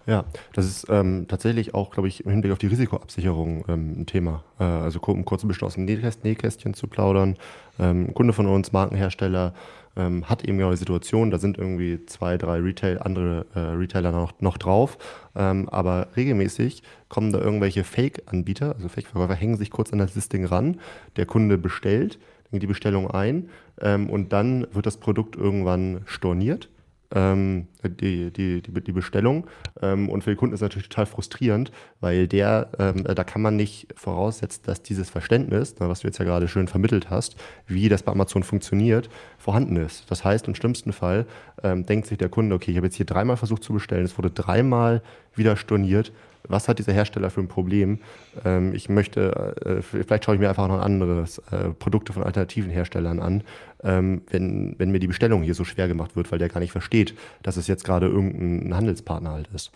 Ja, 0.06 0.24
das 0.54 0.66
ist 0.66 0.88
ähm, 0.90 1.26
tatsächlich 1.28 1.74
auch, 1.74 1.92
glaube 1.92 2.08
ich, 2.08 2.24
im 2.24 2.32
Hinblick 2.32 2.54
auf 2.54 2.60
die 2.60 2.68
Risikoabsicherung 2.68 3.66
ähm, 3.68 4.02
ein 4.02 4.06
Thema. 4.06 4.44
Äh, 4.58 4.64
also 4.64 5.02
um 5.02 5.26
kurz 5.26 5.44
ein 5.44 5.50
bisschen 5.50 5.68
aus 5.68 5.74
dem 5.74 5.84
Nähkästchen 5.84 6.74
zu 6.74 6.88
plaudern. 6.88 7.36
Ähm, 7.78 8.06
ein 8.06 8.14
Kunde 8.14 8.32
von 8.32 8.48
uns, 8.48 8.72
Markenhersteller, 8.72 9.54
ähm, 9.98 10.30
hat 10.30 10.46
eben 10.46 10.58
genau 10.58 10.72
die 10.72 10.78
Situation, 10.78 11.32
da 11.32 11.40
sind 11.40 11.58
irgendwie 11.58 12.06
zwei, 12.06 12.38
drei 12.38 12.60
Retail, 12.60 13.00
andere 13.00 13.46
äh, 13.54 13.60
Retailer 13.60 14.12
noch, 14.12 14.40
noch 14.40 14.58
drauf, 14.58 14.98
ähm, 15.36 15.68
aber 15.70 16.10
regelmäßig 16.16 16.84
kommen 17.10 17.32
da 17.32 17.40
irgendwelche 17.40 17.84
Fake-Anbieter, 17.84 18.76
also 18.76 18.88
Fake-Verkäufer, 18.88 19.34
hängen 19.34 19.58
sich 19.58 19.72
kurz 19.72 19.92
an 19.92 20.00
das 20.00 20.16
Listing 20.16 20.46
ran, 20.46 20.80
der 21.16 21.26
Kunde 21.26 21.58
bestellt, 21.58 22.20
dann 22.50 22.60
geht 22.60 22.64
die 22.64 22.68
Bestellung 22.68 23.10
ein 23.10 23.50
ähm, 23.82 24.10
und 24.10 24.34
dann 24.34 24.68
wird 24.74 24.86
das 24.86 24.98
Produkt 24.98 25.36
irgendwann 25.36 26.02
storniert. 26.06 26.70
Ähm, 27.16 27.68
die, 27.86 28.32
die, 28.32 28.62
die, 28.62 28.82
die 28.82 28.92
Bestellung. 28.92 29.48
Ähm, 29.82 30.10
und 30.10 30.26
für 30.26 30.32
den 30.32 30.38
Kunden 30.38 30.54
ist 30.54 30.58
es 30.58 30.64
natürlich 30.64 30.90
total 30.90 31.06
frustrierend, 31.06 31.72
weil 32.02 32.28
der, 32.28 32.70
ähm, 32.80 33.06
da 33.06 33.24
kann 33.24 33.42
man 33.42 33.56
nicht 33.56 33.88
voraussetzen, 33.96 34.64
dass 34.66 34.82
dieses 34.84 35.10
Verständnis, 35.10 35.76
was 35.78 36.02
du 36.02 36.08
jetzt 36.08 36.18
ja 36.18 36.26
gerade 36.26 36.50
schön 36.50 36.68
vermittelt 36.68 37.10
hast, 37.10 37.38
wie 37.66 37.88
das 37.88 38.04
bei 38.04 38.12
Amazon 38.12 38.44
funktioniert, 38.44 39.10
vorhanden 39.38 39.78
ist. 39.78 40.12
Das 40.12 40.26
heißt, 40.26 40.50
im 40.50 40.56
schlimmsten 40.56 40.92
Fall 40.92 41.26
ähm, 41.64 41.86
denkt 41.86 42.08
sich 42.08 42.18
der 42.18 42.28
Kunde, 42.28 42.54
okay, 42.54 42.72
ich 42.72 42.78
habe 42.78 42.88
jetzt 42.88 42.98
hier 42.98 43.06
dreimal 43.06 43.38
versucht 43.38 43.64
zu 43.64 43.72
bestellen, 43.72 44.04
es 44.04 44.18
wurde 44.18 44.30
dreimal 44.30 45.02
wieder 45.34 45.56
storniert 45.56 46.12
was 46.48 46.68
hat 46.68 46.80
dieser 46.80 46.94
Hersteller 46.94 47.30
für 47.30 47.42
ein 47.42 47.48
Problem? 47.48 48.00
Ähm, 48.46 48.74
ich 48.74 48.90
möchte, 48.90 49.56
äh, 49.66 49.82
vielleicht 49.82 50.26
schaue 50.26 50.36
ich 50.36 50.42
mir 50.42 50.50
einfach 50.50 50.68
noch 50.68 50.82
anderes 50.82 51.40
äh, 51.52 51.70
Produkte 51.70 52.14
von 52.14 52.24
alternativen 52.24 52.70
Herstellern 52.70 53.20
an, 53.20 53.44
ähm, 53.84 54.22
wenn, 54.30 54.76
wenn 54.78 54.92
mir 54.92 55.00
die 55.00 55.08
Bestellung 55.08 55.44
hier 55.44 55.56
so 55.56 55.64
schwer 55.64 55.88
gemacht 55.88 56.16
wird, 56.16 56.32
weil 56.32 56.40
der 56.40 56.50
gar 56.50 56.60
nicht 56.60 56.72
versteht, 56.72 57.16
dass 57.44 57.58
es 57.58 57.68
jetzt 57.68 57.84
gerade 57.84 58.08
irgendein 58.08 58.76
Handelspartner 58.76 59.32
halt 59.32 59.50
ist. 59.54 59.72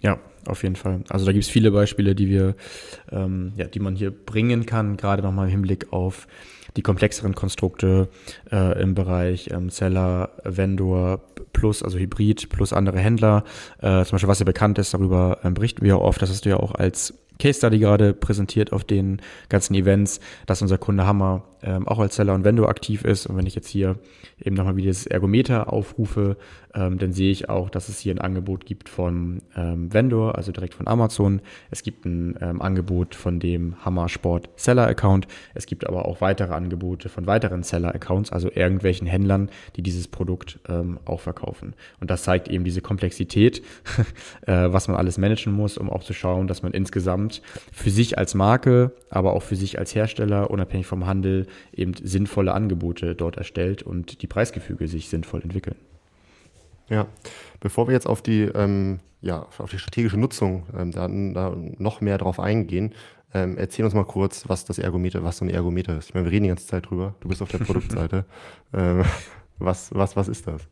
Ja, 0.00 0.18
auf 0.46 0.62
jeden 0.62 0.76
Fall. 0.76 1.02
Also 1.08 1.26
da 1.26 1.32
gibt 1.32 1.44
es 1.44 1.50
viele 1.50 1.70
Beispiele, 1.70 2.14
die 2.14 2.28
wir, 2.28 2.54
ähm, 3.12 3.52
ja, 3.56 3.66
die 3.66 3.80
man 3.80 3.94
hier 3.94 4.10
bringen 4.10 4.64
kann, 4.66 4.96
gerade 4.96 5.22
nochmal 5.22 5.46
im 5.46 5.52
Hinblick 5.52 5.92
auf 5.92 6.26
die 6.76 6.82
komplexeren 6.82 7.34
Konstrukte 7.34 8.08
äh, 8.50 8.80
im 8.80 8.94
Bereich 8.94 9.50
ähm, 9.52 9.70
Seller, 9.70 10.30
Vendor 10.44 11.20
plus, 11.52 11.82
also 11.82 11.98
Hybrid 11.98 12.48
plus 12.48 12.72
andere 12.72 12.98
Händler. 12.98 13.44
Äh, 13.78 14.04
zum 14.04 14.12
Beispiel, 14.12 14.28
was 14.28 14.38
ja 14.38 14.44
bekannt 14.44 14.78
ist, 14.78 14.94
darüber 14.94 15.38
ähm, 15.44 15.54
berichten 15.54 15.82
wir 15.82 15.96
auch 15.98 16.02
oft. 16.02 16.22
Das 16.22 16.30
hast 16.30 16.44
du 16.44 16.50
ja 16.50 16.56
auch 16.56 16.74
als 16.74 17.14
Case 17.38 17.58
Study 17.58 17.78
gerade 17.78 18.14
präsentiert 18.14 18.72
auf 18.72 18.84
den 18.84 19.20
ganzen 19.48 19.74
Events, 19.74 20.20
dass 20.46 20.62
unser 20.62 20.78
Kunde 20.78 21.06
Hammer 21.06 21.44
ähm, 21.62 21.86
auch 21.86 21.98
als 21.98 22.16
Seller 22.16 22.34
und 22.34 22.44
Vendor 22.44 22.68
aktiv 22.68 23.04
ist. 23.04 23.26
Und 23.26 23.36
wenn 23.36 23.46
ich 23.46 23.54
jetzt 23.54 23.68
hier 23.68 23.96
eben 24.42 24.56
nochmal 24.56 24.76
wieder 24.76 24.88
das 24.88 25.06
Ergometer 25.06 25.72
aufrufe, 25.72 26.36
ähm, 26.74 26.98
dann 26.98 27.12
sehe 27.12 27.30
ich 27.30 27.48
auch, 27.48 27.70
dass 27.70 27.88
es 27.88 27.98
hier 27.98 28.14
ein 28.14 28.20
Angebot 28.20 28.64
gibt 28.64 28.88
von 28.88 29.42
ähm, 29.56 29.92
Vendor, 29.92 30.36
also 30.36 30.52
direkt 30.52 30.74
von 30.74 30.86
Amazon. 30.86 31.40
Es 31.70 31.82
gibt 31.82 32.04
ein 32.04 32.36
ähm, 32.40 32.62
Angebot 32.62 33.14
von 33.14 33.40
dem 33.40 33.84
Hammer 33.84 34.08
Sport 34.08 34.48
Seller 34.56 34.86
Account. 34.86 35.26
Es 35.54 35.66
gibt 35.66 35.86
aber 35.86 36.06
auch 36.06 36.20
weitere 36.20 36.54
Angebote 36.54 37.08
von 37.08 37.26
weiteren 37.26 37.62
Seller 37.62 37.94
Accounts, 37.94 38.30
also 38.30 38.50
irgendwelchen 38.52 39.06
Händlern, 39.06 39.50
die 39.76 39.82
dieses 39.82 40.08
Produkt 40.08 40.60
ähm, 40.68 41.00
auch 41.04 41.20
verkaufen. 41.20 41.74
Und 42.00 42.10
das 42.10 42.22
zeigt 42.22 42.48
eben 42.48 42.64
diese 42.64 42.80
Komplexität, 42.80 43.62
äh, 44.46 44.52
was 44.52 44.88
man 44.88 44.96
alles 44.96 45.18
managen 45.18 45.52
muss, 45.52 45.76
um 45.76 45.90
auch 45.90 46.04
zu 46.04 46.14
schauen, 46.14 46.46
dass 46.46 46.62
man 46.62 46.72
insgesamt 46.72 47.42
für 47.72 47.90
sich 47.90 48.16
als 48.16 48.34
Marke, 48.34 48.92
aber 49.10 49.32
auch 49.32 49.42
für 49.42 49.56
sich 49.56 49.78
als 49.78 49.94
Hersteller, 49.94 50.50
unabhängig 50.50 50.86
vom 50.86 51.06
Handel, 51.06 51.46
eben 51.72 51.94
sinnvolle 51.94 52.52
Angebote 52.52 53.14
dort 53.14 53.36
erstellt 53.36 53.82
und 53.82 54.22
die 54.22 54.26
Preisgefüge 54.26 54.88
sich 54.88 55.08
sinnvoll 55.08 55.42
entwickeln. 55.42 55.76
Ja, 56.88 57.06
bevor 57.60 57.86
wir 57.86 57.94
jetzt 57.94 58.06
auf 58.06 58.20
die, 58.20 58.42
ähm, 58.42 59.00
ja, 59.20 59.46
auf 59.58 59.70
die 59.70 59.78
strategische 59.78 60.18
Nutzung 60.18 60.64
ähm, 60.76 60.90
da, 60.90 61.08
da, 61.08 61.56
noch 61.78 62.00
mehr 62.00 62.18
drauf 62.18 62.40
eingehen, 62.40 62.94
ähm, 63.32 63.56
erzähl 63.56 63.84
uns 63.84 63.94
mal 63.94 64.04
kurz, 64.04 64.48
was 64.48 64.64
das 64.64 64.78
Ergometer, 64.78 65.22
was 65.22 65.38
so 65.38 65.44
ein 65.44 65.50
Ergometer 65.50 65.96
ist. 65.96 66.08
Ich 66.08 66.14
meine, 66.14 66.26
wir 66.26 66.32
reden 66.32 66.44
die 66.44 66.48
ganze 66.48 66.66
Zeit 66.66 66.90
drüber. 66.90 67.14
Du 67.20 67.28
bist 67.28 67.40
auf 67.42 67.48
der 67.48 67.58
Produktseite. 67.58 68.24
ähm, 68.74 69.04
was, 69.58 69.94
was, 69.94 70.16
was 70.16 70.26
ist 70.26 70.46
das? 70.48 70.62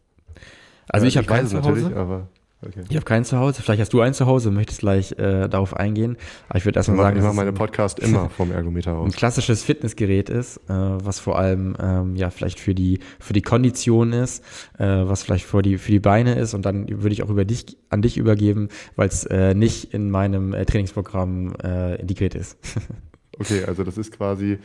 Also 0.89 1.07
ich, 1.07 1.17
habe 1.17 1.29
weiß 1.29 1.47
es 1.47 1.53
natürlich, 1.53 1.95
aber 1.95 2.29
Okay. 2.61 2.83
Ich 2.89 2.97
habe 2.97 3.05
keinen 3.05 3.25
zu 3.25 3.39
Hause. 3.39 3.63
Vielleicht 3.63 3.81
hast 3.81 3.93
du 3.93 4.01
einen 4.01 4.15
zu 4.15 4.27
Hause 4.27 4.49
und 4.49 4.57
möchtest 4.57 4.81
gleich 4.81 5.13
äh, 5.13 5.49
darauf 5.49 5.77
eingehen. 5.77 6.17
Aber 6.49 6.59
ich 6.59 6.65
würde 6.65 6.81
erstmal 6.81 6.97
sagen, 6.97 7.17
ich 7.17 7.23
mache 7.23 7.35
meine 7.35 7.53
Podcast 7.53 8.01
immer 8.01 8.29
vom 8.31 8.51
Ergometer 8.51 8.97
aus. 8.97 9.07
Ein 9.07 9.13
klassisches 9.13 9.63
Fitnessgerät 9.63 10.29
ist, 10.29 10.57
äh, 10.69 10.73
was 10.73 11.21
vor 11.21 11.39
allem 11.39 11.77
ähm, 11.81 12.17
ja 12.17 12.31
vielleicht 12.31 12.59
für 12.59 12.75
die 12.75 12.99
für 13.21 13.33
die 13.33 13.43
Kondition 13.43 14.13
ist, 14.13 14.43
äh, 14.77 14.87
was 14.87 15.23
vielleicht 15.23 15.45
für 15.45 15.63
die 15.63 15.79
für 15.79 15.93
die 15.93 16.01
Beine 16.01 16.35
ist. 16.35 16.55
Und 16.55 16.67
dann 16.67 16.89
würde 16.89 17.13
ich 17.13 17.23
auch 17.23 17.31
über 17.31 17.45
dich 17.45 17.77
an 17.91 18.03
dich 18.03 18.19
übergeben, 18.19 18.71
weil 18.97 19.07
es 19.07 19.25
äh, 19.25 19.55
nicht 19.55 19.95
in 19.95 20.11
meinem 20.11 20.53
äh, 20.53 20.65
Trainingsprogramm 20.65 21.55
äh, 21.63 22.01
integriert 22.01 22.35
ist. 22.35 22.59
okay, 23.39 23.65
also 23.67 23.85
das 23.85 23.97
ist 23.97 24.11
quasi 24.11 24.59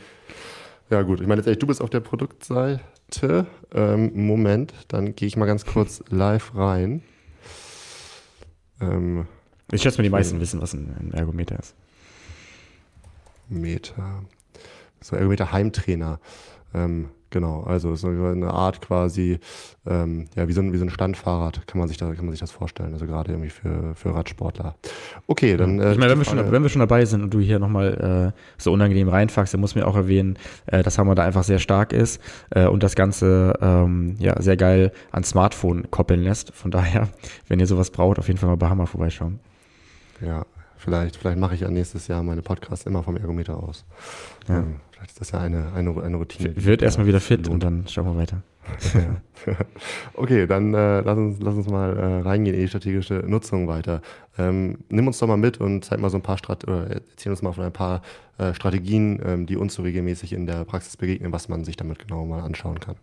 ja 0.90 1.02
gut. 1.02 1.20
Ich 1.20 1.28
meine 1.28 1.40
jetzt 1.40 1.46
echt, 1.46 1.62
du 1.62 1.68
bist 1.68 1.80
auf 1.80 1.90
der 1.90 2.00
Produktseite. 2.00 3.46
Ähm, 3.72 4.10
Moment, 4.14 4.74
dann 4.88 5.14
gehe 5.14 5.28
ich 5.28 5.36
mal 5.36 5.46
ganz 5.46 5.64
kurz 5.64 6.02
live 6.10 6.56
rein. 6.56 7.02
Ähm, 8.80 9.26
ich 9.70 9.82
schätze 9.82 9.98
mal, 9.98 10.02
die 10.04 10.10
meisten 10.10 10.40
wissen, 10.40 10.60
was 10.60 10.74
ein, 10.74 10.94
ein 10.98 11.12
Ergometer 11.12 11.58
ist. 11.58 11.74
Meter. 13.48 14.24
So 15.00 15.16
Ergometer 15.16 15.52
Heimtrainer. 15.52 16.20
Ähm, 16.74 17.10
genau, 17.34 17.64
also 17.64 17.94
so 17.96 18.08
eine 18.08 18.50
Art 18.50 18.80
quasi, 18.80 19.38
ähm, 19.86 20.26
ja, 20.34 20.48
wie 20.48 20.52
so, 20.52 20.62
ein, 20.62 20.72
wie 20.72 20.78
so 20.78 20.84
ein 20.84 20.90
Standfahrrad, 20.90 21.66
kann 21.66 21.78
man 21.78 21.88
sich 21.88 21.98
da, 21.98 22.06
kann 22.14 22.24
man 22.24 22.30
sich 22.30 22.40
das 22.40 22.50
vorstellen. 22.50 22.94
Also 22.94 23.06
gerade 23.06 23.32
irgendwie 23.32 23.50
für, 23.50 23.94
für 23.94 24.14
Radsportler. 24.14 24.76
Okay, 25.26 25.58
dann. 25.58 25.78
Äh, 25.80 25.92
ich 25.92 25.98
meine, 25.98 26.12
wenn 26.12 26.18
wir, 26.18 26.24
schon, 26.24 26.52
wenn 26.52 26.62
wir 26.62 26.70
schon 26.70 26.80
dabei 26.80 27.04
sind 27.04 27.22
und 27.22 27.34
du 27.34 27.40
hier 27.40 27.58
nochmal 27.58 28.32
äh, 28.34 28.40
so 28.56 28.72
unangenehm 28.72 29.08
reinfachst, 29.08 29.52
dann 29.52 29.60
muss 29.60 29.74
mir 29.74 29.86
auch 29.86 29.96
erwähnen, 29.96 30.38
äh, 30.66 30.82
dass 30.82 30.96
Hammer 30.96 31.14
da 31.14 31.24
einfach 31.24 31.44
sehr 31.44 31.58
stark 31.58 31.92
ist 31.92 32.22
äh, 32.50 32.66
und 32.66 32.82
das 32.82 32.94
Ganze 32.94 33.58
ähm, 33.60 34.14
ja 34.18 34.40
sehr 34.40 34.56
geil 34.56 34.92
ans 35.10 35.30
Smartphone 35.30 35.90
koppeln 35.90 36.22
lässt. 36.22 36.54
Von 36.54 36.70
daher, 36.70 37.08
wenn 37.48 37.60
ihr 37.60 37.66
sowas 37.66 37.90
braucht, 37.90 38.18
auf 38.18 38.28
jeden 38.28 38.38
Fall 38.38 38.48
mal 38.48 38.56
bei 38.56 38.68
Hammer 38.68 38.86
vorbeischauen. 38.86 39.40
Ja, 40.24 40.46
vielleicht, 40.76 41.16
vielleicht 41.16 41.38
mache 41.38 41.54
ich 41.54 41.60
ja 41.60 41.70
nächstes 41.70 42.08
Jahr 42.08 42.22
meine 42.22 42.42
Podcasts 42.42 42.86
immer 42.86 43.02
vom 43.02 43.16
Ergometer 43.16 43.62
aus. 43.62 43.84
Ja. 44.48 44.58
Ähm, 44.58 44.80
vielleicht 44.90 45.10
ist 45.12 45.20
das 45.20 45.30
ja 45.32 45.40
eine, 45.40 45.72
eine, 45.72 46.02
eine 46.02 46.16
Routine. 46.16 46.52
Wird 46.56 46.82
erstmal 46.82 47.06
wieder 47.06 47.20
fit 47.20 47.48
und 47.48 47.62
dann 47.62 47.86
schauen 47.88 48.06
wir 48.06 48.16
weiter. 48.16 48.42
okay, 50.14 50.46
dann 50.46 50.72
äh, 50.74 51.00
lass, 51.00 51.18
uns, 51.18 51.36
lass 51.40 51.54
uns 51.54 51.68
mal 51.68 51.96
äh, 51.96 52.20
reingehen 52.20 52.54
in 52.54 52.62
die 52.62 52.68
strategische 52.68 53.24
Nutzung 53.26 53.68
weiter. 53.68 54.00
Ähm, 54.38 54.78
nimm 54.88 55.06
uns 55.06 55.18
doch 55.18 55.26
mal 55.26 55.36
mit 55.36 55.58
und 55.58 55.84
zeig 55.84 56.00
mal 56.00 56.10
so 56.10 56.16
ein 56.16 56.22
paar 56.22 56.38
Strat 56.38 56.64
oder 56.64 56.90
erzähl 56.90 57.30
uns 57.30 57.42
mal 57.42 57.52
von 57.52 57.64
ein 57.64 57.72
paar 57.72 58.02
äh, 58.38 58.54
Strategien, 58.54 59.20
ähm, 59.24 59.46
die 59.46 59.56
uns 59.56 59.74
so 59.74 59.82
regelmäßig 59.82 60.32
in 60.32 60.46
der 60.46 60.64
Praxis 60.64 60.96
begegnen, 60.96 61.32
was 61.32 61.48
man 61.48 61.64
sich 61.64 61.76
damit 61.76 61.98
genau 61.98 62.24
mal 62.24 62.40
anschauen 62.40 62.80
kann. 62.80 62.96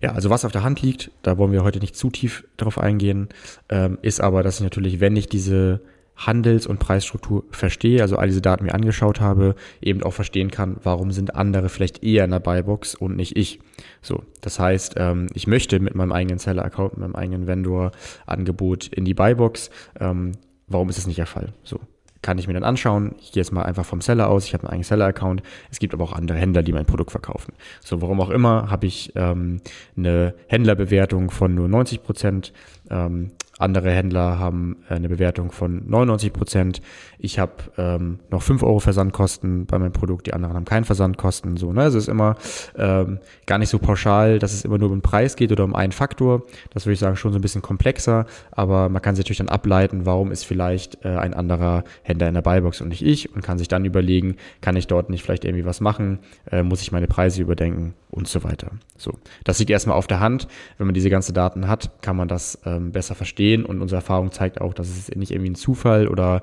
Ja, 0.00 0.12
also 0.12 0.30
was 0.30 0.44
auf 0.44 0.52
der 0.52 0.64
Hand 0.64 0.82
liegt, 0.82 1.10
da 1.22 1.38
wollen 1.38 1.52
wir 1.52 1.62
heute 1.62 1.78
nicht 1.78 1.94
zu 1.94 2.10
tief 2.10 2.44
drauf 2.56 2.78
eingehen, 2.78 3.28
ähm, 3.68 3.98
ist 4.02 4.20
aber, 4.20 4.42
dass 4.42 4.56
ich 4.56 4.62
natürlich, 4.62 5.00
wenn 5.00 5.16
ich 5.16 5.28
diese 5.28 5.80
Handels- 6.26 6.66
und 6.66 6.78
Preisstruktur 6.78 7.44
verstehe, 7.50 8.02
also 8.02 8.16
all 8.16 8.28
diese 8.28 8.42
Daten 8.42 8.64
mir 8.64 8.74
angeschaut 8.74 9.20
habe, 9.20 9.54
eben 9.80 10.02
auch 10.02 10.12
verstehen 10.12 10.50
kann, 10.50 10.76
warum 10.82 11.12
sind 11.12 11.34
andere 11.34 11.68
vielleicht 11.68 12.04
eher 12.04 12.24
in 12.24 12.30
der 12.30 12.40
Buybox 12.40 12.94
und 12.94 13.16
nicht 13.16 13.36
ich. 13.36 13.60
So, 14.02 14.22
das 14.42 14.58
heißt, 14.58 14.94
ähm, 14.98 15.28
ich 15.34 15.46
möchte 15.46 15.80
mit 15.80 15.94
meinem 15.94 16.12
eigenen 16.12 16.38
Seller-Account, 16.38 16.92
mit 16.92 17.00
meinem 17.00 17.16
eigenen 17.16 17.46
Vendor-Angebot 17.46 18.88
in 18.88 19.04
die 19.04 19.14
Buybox. 19.14 19.70
Ähm, 19.98 20.32
warum 20.66 20.90
ist 20.90 20.98
das 20.98 21.06
nicht 21.06 21.18
der 21.18 21.26
Fall? 21.26 21.54
So, 21.64 21.80
kann 22.22 22.36
ich 22.36 22.46
mir 22.46 22.54
dann 22.54 22.64
anschauen. 22.64 23.14
Ich 23.20 23.32
gehe 23.32 23.40
jetzt 23.40 23.52
mal 23.52 23.62
einfach 23.62 23.86
vom 23.86 24.02
Seller 24.02 24.28
aus. 24.28 24.44
Ich 24.44 24.52
habe 24.52 24.64
einen 24.64 24.72
eigenen 24.72 24.84
Seller-Account. 24.84 25.42
Es 25.70 25.78
gibt 25.78 25.94
aber 25.94 26.04
auch 26.04 26.12
andere 26.12 26.36
Händler, 26.36 26.62
die 26.62 26.72
mein 26.72 26.84
Produkt 26.84 27.12
verkaufen. 27.12 27.54
So, 27.80 28.02
warum 28.02 28.20
auch 28.20 28.30
immer, 28.30 28.70
habe 28.70 28.86
ich 28.86 29.12
ähm, 29.16 29.62
eine 29.96 30.34
Händlerbewertung 30.48 31.30
von 31.30 31.54
nur 31.54 31.68
90 31.68 32.02
Prozent. 32.02 32.52
Ähm, 32.90 33.30
andere 33.60 33.90
Händler 33.90 34.38
haben 34.38 34.76
äh, 34.88 34.94
eine 34.94 35.08
Bewertung 35.08 35.52
von 35.52 35.82
99 35.86 36.32
Prozent. 36.32 36.80
Ich 37.18 37.38
habe 37.38 37.52
ähm, 37.76 38.18
noch 38.30 38.42
5 38.42 38.62
Euro 38.62 38.80
Versandkosten 38.80 39.66
bei 39.66 39.78
meinem 39.78 39.92
Produkt, 39.92 40.26
die 40.26 40.32
anderen 40.32 40.54
haben 40.54 40.64
keine 40.64 40.86
Versandkosten. 40.86 41.56
So, 41.56 41.72
ne? 41.72 41.84
Es 41.84 41.94
ist 41.94 42.08
immer 42.08 42.36
ähm, 42.76 43.18
gar 43.46 43.58
nicht 43.58 43.68
so 43.68 43.78
pauschal, 43.78 44.38
dass 44.38 44.54
es 44.54 44.64
immer 44.64 44.78
nur 44.78 44.88
um 44.88 44.96
den 44.96 45.02
Preis 45.02 45.36
geht 45.36 45.52
oder 45.52 45.64
um 45.64 45.74
einen 45.74 45.92
Faktor. 45.92 46.42
Das 46.72 46.86
würde 46.86 46.94
ich 46.94 46.98
sagen, 46.98 47.16
schon 47.16 47.32
so 47.32 47.38
ein 47.38 47.42
bisschen 47.42 47.62
komplexer, 47.62 48.26
aber 48.50 48.88
man 48.88 49.02
kann 49.02 49.14
sich 49.14 49.24
natürlich 49.24 49.38
dann 49.38 49.48
ableiten, 49.48 50.06
warum 50.06 50.32
ist 50.32 50.44
vielleicht 50.44 51.04
äh, 51.04 51.08
ein 51.08 51.34
anderer 51.34 51.84
Händler 52.02 52.28
in 52.28 52.34
der 52.34 52.42
Buybox 52.42 52.80
und 52.80 52.88
nicht 52.88 53.04
ich 53.04 53.34
und 53.34 53.42
kann 53.42 53.58
sich 53.58 53.68
dann 53.68 53.84
überlegen, 53.84 54.36
kann 54.60 54.76
ich 54.76 54.86
dort 54.86 55.10
nicht 55.10 55.22
vielleicht 55.22 55.44
irgendwie 55.44 55.66
was 55.66 55.80
machen, 55.80 56.20
äh, 56.50 56.62
muss 56.62 56.82
ich 56.82 56.92
meine 56.92 57.06
Preise 57.06 57.42
überdenken 57.42 57.94
und 58.10 58.26
so 58.26 58.42
weiter. 58.42 58.70
So, 58.96 59.12
das 59.44 59.58
liegt 59.58 59.70
erstmal 59.70 59.96
auf 59.96 60.06
der 60.06 60.20
Hand. 60.20 60.48
Wenn 60.78 60.86
man 60.86 60.94
diese 60.94 61.10
ganzen 61.10 61.34
Daten 61.34 61.68
hat, 61.68 62.02
kann 62.02 62.16
man 62.16 62.28
das 62.28 62.58
ähm, 62.64 62.92
besser 62.92 63.14
verstehen 63.14 63.49
und 63.58 63.80
unsere 63.80 63.98
Erfahrung 63.98 64.32
zeigt 64.32 64.60
auch, 64.60 64.74
dass 64.74 64.88
es 64.88 65.08
nicht 65.14 65.30
irgendwie 65.30 65.50
ein 65.50 65.56
Zufall 65.56 66.08
oder 66.08 66.42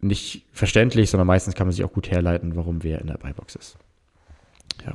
nicht 0.00 0.46
verständlich, 0.52 1.10
sondern 1.10 1.26
meistens 1.26 1.54
kann 1.54 1.66
man 1.66 1.72
sich 1.72 1.84
auch 1.84 1.92
gut 1.92 2.10
herleiten, 2.10 2.56
warum 2.56 2.82
wer 2.82 3.00
in 3.00 3.06
der 3.06 3.18
Buybox 3.18 3.54
ist. 3.56 3.76
Ja. 4.86 4.94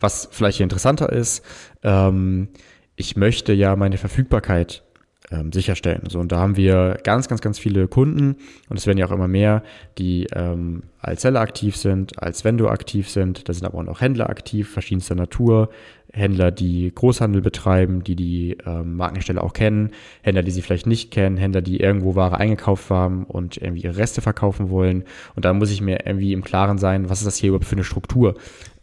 Was 0.00 0.28
vielleicht 0.30 0.58
hier 0.58 0.64
interessanter 0.64 1.10
ist, 1.10 1.44
ähm, 1.82 2.48
ich 2.96 3.16
möchte 3.16 3.52
ja 3.52 3.76
meine 3.76 3.96
Verfügbarkeit 3.96 4.82
ähm, 5.30 5.50
sicherstellen. 5.52 6.02
So, 6.08 6.18
und 6.18 6.30
da 6.30 6.38
haben 6.38 6.56
wir 6.56 6.98
ganz, 7.04 7.28
ganz, 7.28 7.40
ganz 7.40 7.58
viele 7.58 7.88
Kunden 7.88 8.36
und 8.68 8.76
es 8.76 8.86
werden 8.86 8.98
ja 8.98 9.06
auch 9.06 9.12
immer 9.12 9.28
mehr, 9.28 9.62
die 9.98 10.26
ähm, 10.34 10.82
als 11.00 11.22
Seller 11.22 11.40
aktiv 11.40 11.76
sind, 11.76 12.22
als 12.22 12.44
Vendor 12.44 12.70
aktiv 12.70 13.08
sind. 13.08 13.48
Da 13.48 13.54
sind 13.54 13.64
aber 13.64 13.78
auch 13.90 14.00
Händler 14.00 14.28
aktiv, 14.28 14.70
verschiedenster 14.70 15.14
Natur, 15.14 15.70
Händler, 16.12 16.50
die 16.50 16.92
Großhandel 16.94 17.40
betreiben, 17.40 18.04
die 18.04 18.16
die 18.16 18.58
ähm, 18.66 18.96
Markenstelle 18.96 19.42
auch 19.42 19.54
kennen, 19.54 19.90
Händler, 20.22 20.42
die 20.42 20.50
sie 20.50 20.60
vielleicht 20.60 20.86
nicht 20.86 21.10
kennen, 21.10 21.38
Händler, 21.38 21.62
die 21.62 21.80
irgendwo 21.80 22.14
Ware 22.14 22.36
eingekauft 22.36 22.90
haben 22.90 23.24
und 23.24 23.56
irgendwie 23.56 23.82
ihre 23.82 23.96
Reste 23.96 24.20
verkaufen 24.20 24.68
wollen. 24.68 25.04
Und 25.34 25.44
da 25.44 25.52
muss 25.54 25.70
ich 25.70 25.80
mir 25.80 26.06
irgendwie 26.06 26.34
im 26.34 26.44
Klaren 26.44 26.76
sein, 26.76 27.08
was 27.08 27.20
ist 27.20 27.26
das 27.26 27.36
hier 27.36 27.48
überhaupt 27.48 27.66
für 27.66 27.76
eine 27.76 27.84
Struktur? 27.84 28.34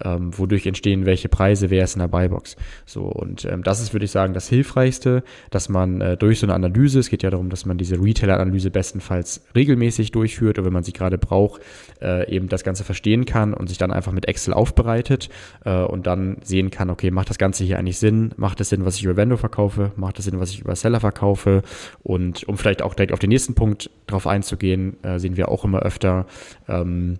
Ähm, 0.03 0.37
wodurch 0.37 0.65
entstehen 0.65 1.05
welche 1.05 1.29
Preise, 1.29 1.69
wer 1.69 1.83
ist 1.83 1.95
in 1.95 1.99
der 1.99 2.07
Buybox? 2.07 2.55
So, 2.85 3.03
und 3.03 3.45
ähm, 3.45 3.63
das 3.63 3.81
ist, 3.81 3.93
würde 3.93 4.05
ich 4.05 4.11
sagen, 4.11 4.33
das 4.33 4.47
Hilfreichste, 4.47 5.23
dass 5.49 5.69
man 5.69 6.01
äh, 6.01 6.17
durch 6.17 6.39
so 6.39 6.45
eine 6.45 6.53
Analyse, 6.53 6.99
es 6.99 7.09
geht 7.09 7.23
ja 7.23 7.29
darum, 7.29 7.49
dass 7.49 7.65
man 7.65 7.77
diese 7.77 8.01
Retailer-Analyse 8.01 8.71
bestenfalls 8.71 9.43
regelmäßig 9.55 10.11
durchführt 10.11 10.57
oder 10.57 10.65
wenn 10.65 10.73
man 10.73 10.83
sie 10.83 10.93
gerade 10.93 11.17
braucht, 11.17 11.61
äh, 12.01 12.33
eben 12.33 12.47
das 12.47 12.63
Ganze 12.63 12.83
verstehen 12.83 13.25
kann 13.25 13.53
und 13.53 13.67
sich 13.67 13.77
dann 13.77 13.91
einfach 13.91 14.11
mit 14.11 14.27
Excel 14.27 14.53
aufbereitet 14.53 15.29
äh, 15.65 15.83
und 15.83 16.07
dann 16.07 16.37
sehen 16.43 16.71
kann, 16.71 16.89
okay, 16.89 17.11
macht 17.11 17.29
das 17.29 17.37
Ganze 17.37 17.63
hier 17.63 17.77
eigentlich 17.77 17.99
Sinn? 17.99 18.33
Macht 18.37 18.61
es 18.61 18.69
Sinn, 18.69 18.85
was 18.85 18.95
ich 18.95 19.03
über 19.03 19.17
Vendor 19.17 19.37
verkaufe? 19.37 19.91
Macht 19.95 20.19
es 20.19 20.25
Sinn, 20.25 20.39
was 20.39 20.51
ich 20.51 20.61
über 20.61 20.75
Seller 20.75 20.99
verkaufe? 20.99 21.61
Und 22.03 22.47
um 22.47 22.57
vielleicht 22.57 22.81
auch 22.81 22.93
direkt 22.93 23.11
auf 23.11 23.19
den 23.19 23.29
nächsten 23.29 23.55
Punkt 23.55 23.89
drauf 24.07 24.27
einzugehen, 24.27 25.01
äh, 25.03 25.19
sehen 25.19 25.37
wir 25.37 25.49
auch 25.49 25.65
immer 25.65 25.79
öfter, 25.79 26.25
ähm, 26.67 27.19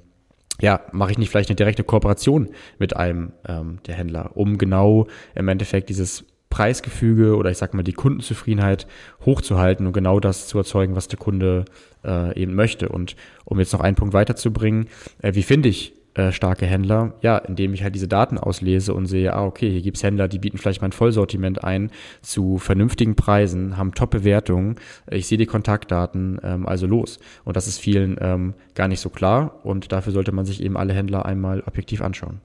ja, 0.61 0.81
mache 0.91 1.11
ich 1.11 1.17
nicht 1.17 1.29
vielleicht 1.29 1.49
eine 1.49 1.55
direkte 1.55 1.83
Kooperation 1.83 2.49
mit 2.77 2.95
einem 2.95 3.33
ähm, 3.47 3.79
der 3.85 3.95
Händler, 3.95 4.31
um 4.35 4.57
genau 4.57 5.07
im 5.35 5.47
Endeffekt 5.47 5.89
dieses 5.89 6.25
Preisgefüge 6.49 7.35
oder 7.35 7.51
ich 7.51 7.57
sag 7.57 7.73
mal 7.73 7.83
die 7.83 7.93
Kundenzufriedenheit 7.93 8.87
hochzuhalten 9.25 9.85
und 9.85 9.93
genau 9.93 10.19
das 10.19 10.47
zu 10.47 10.57
erzeugen, 10.57 10.95
was 10.95 11.07
der 11.07 11.19
Kunde 11.19 11.65
äh, 12.03 12.37
eben 12.39 12.55
möchte. 12.55 12.89
Und 12.89 13.15
um 13.45 13.59
jetzt 13.59 13.73
noch 13.73 13.81
einen 13.81 13.95
Punkt 13.95 14.13
weiterzubringen, 14.13 14.87
äh, 15.21 15.35
wie 15.35 15.43
finde 15.43 15.69
ich 15.69 15.93
äh, 16.15 16.31
starke 16.31 16.65
Händler, 16.65 17.13
ja, 17.21 17.37
indem 17.37 17.73
ich 17.73 17.83
halt 17.83 17.95
diese 17.95 18.07
Daten 18.07 18.37
auslese 18.37 18.93
und 18.93 19.05
sehe, 19.05 19.33
ah, 19.33 19.45
okay, 19.45 19.69
hier 19.69 19.81
gibt's 19.81 20.03
Händler, 20.03 20.27
die 20.27 20.39
bieten 20.39 20.57
vielleicht 20.57 20.81
mein 20.81 20.91
Vollsortiment 20.91 21.63
ein 21.63 21.91
zu 22.21 22.57
vernünftigen 22.57 23.15
Preisen, 23.15 23.77
haben 23.77 23.93
Top-Bewertungen, 23.93 24.75
ich 25.09 25.27
sehe 25.27 25.37
die 25.37 25.45
Kontaktdaten, 25.45 26.39
ähm, 26.43 26.67
also 26.67 26.87
los. 26.87 27.19
Und 27.45 27.55
das 27.55 27.67
ist 27.67 27.79
vielen 27.79 28.17
ähm, 28.19 28.53
gar 28.75 28.87
nicht 28.87 28.99
so 28.99 29.09
klar 29.09 29.59
und 29.63 29.91
dafür 29.91 30.13
sollte 30.13 30.31
man 30.31 30.45
sich 30.45 30.63
eben 30.63 30.77
alle 30.77 30.93
Händler 30.93 31.25
einmal 31.25 31.63
objektiv 31.65 32.01
anschauen. 32.01 32.41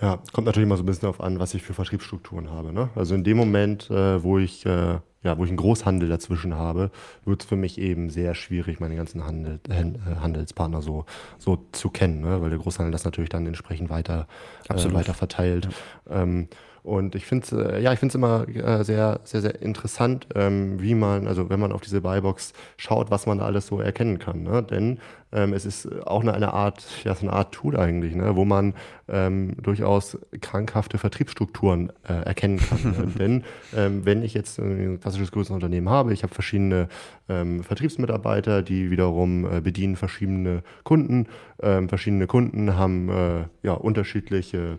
Ja, 0.00 0.18
kommt 0.32 0.46
natürlich 0.46 0.66
immer 0.66 0.76
so 0.76 0.82
ein 0.82 0.86
bisschen 0.86 1.02
darauf 1.02 1.20
an, 1.20 1.38
was 1.38 1.54
ich 1.54 1.62
für 1.62 1.74
Vertriebsstrukturen 1.74 2.50
habe. 2.50 2.72
Ne? 2.72 2.90
Also 2.96 3.14
in 3.14 3.22
dem 3.22 3.36
Moment, 3.36 3.88
äh, 3.88 4.22
wo 4.22 4.38
ich 4.38 4.66
äh, 4.66 4.98
ja, 5.22 5.38
wo 5.38 5.44
ich 5.44 5.50
einen 5.50 5.56
Großhandel 5.56 6.08
dazwischen 6.08 6.54
habe, 6.54 6.90
wird 7.24 7.42
es 7.42 7.48
für 7.48 7.56
mich 7.56 7.78
eben 7.78 8.10
sehr 8.10 8.34
schwierig, 8.34 8.80
meine 8.80 8.96
ganzen 8.96 9.24
Handel, 9.24 9.60
äh, 9.68 10.20
Handelspartner 10.20 10.82
so, 10.82 11.04
so 11.38 11.64
zu 11.72 11.90
kennen, 11.90 12.20
ne? 12.20 12.40
weil 12.40 12.50
der 12.50 12.58
Großhandel 12.58 12.92
das 12.92 13.04
natürlich 13.04 13.30
dann 13.30 13.46
entsprechend 13.46 13.90
weiter, 13.90 14.26
äh, 14.68 14.92
weiter 14.92 15.14
verteilt. 15.14 15.68
Ja. 16.08 16.22
Ähm, 16.22 16.48
und 16.82 17.14
ich 17.14 17.26
finde 17.26 17.44
es 17.44 17.52
äh, 17.52 17.80
ja, 17.80 17.92
ich 17.92 18.00
finde 18.00 18.10
es 18.10 18.14
immer 18.16 18.48
äh, 18.48 18.82
sehr, 18.82 19.20
sehr, 19.22 19.40
sehr 19.40 19.62
interessant, 19.62 20.26
ähm, 20.34 20.82
wie 20.82 20.96
man, 20.96 21.28
also 21.28 21.48
wenn 21.48 21.60
man 21.60 21.70
auf 21.70 21.80
diese 21.80 22.00
Buybox 22.00 22.52
schaut, 22.76 23.10
was 23.10 23.26
man 23.26 23.38
da 23.38 23.44
alles 23.44 23.68
so 23.68 23.80
erkennen 23.80 24.18
kann. 24.18 24.42
Ne? 24.42 24.64
Denn 24.64 24.98
ähm, 25.32 25.52
es 25.52 25.64
ist 25.64 25.88
auch 26.04 26.22
eine, 26.22 26.34
eine 26.34 26.52
Art, 26.52 26.84
ja, 27.04 27.14
so 27.14 27.22
eine 27.22 27.32
Art 27.32 27.52
Tool 27.52 27.76
eigentlich, 27.76 28.16
ne? 28.16 28.34
wo 28.34 28.44
man 28.44 28.74
ähm, 29.08 29.54
durchaus 29.62 30.18
krankhafte 30.40 30.98
Vertriebsstrukturen 30.98 31.92
äh, 32.08 32.14
erkennen 32.14 32.58
kann. 32.58 33.14
Denn 33.18 33.44
ähm, 33.76 34.04
wenn 34.04 34.24
ich 34.24 34.34
jetzt 34.34 34.58
ein 34.58 34.98
klassisches 35.12 35.32
größeres 35.32 35.54
Unternehmen 35.54 35.88
habe, 35.90 36.12
ich 36.12 36.22
habe 36.22 36.32
verschiedene 36.32 36.88
ähm, 37.28 37.62
Vertriebsmitarbeiter, 37.62 38.62
die 38.62 38.90
wiederum 38.90 39.44
äh, 39.44 39.60
bedienen 39.60 39.96
verschiedene 39.96 40.62
Kunden. 40.84 41.26
Ähm, 41.60 41.88
verschiedene 41.88 42.26
Kunden 42.26 42.76
haben 42.76 43.10
äh, 43.10 43.44
ja 43.62 43.74
unterschiedliche 43.74 44.78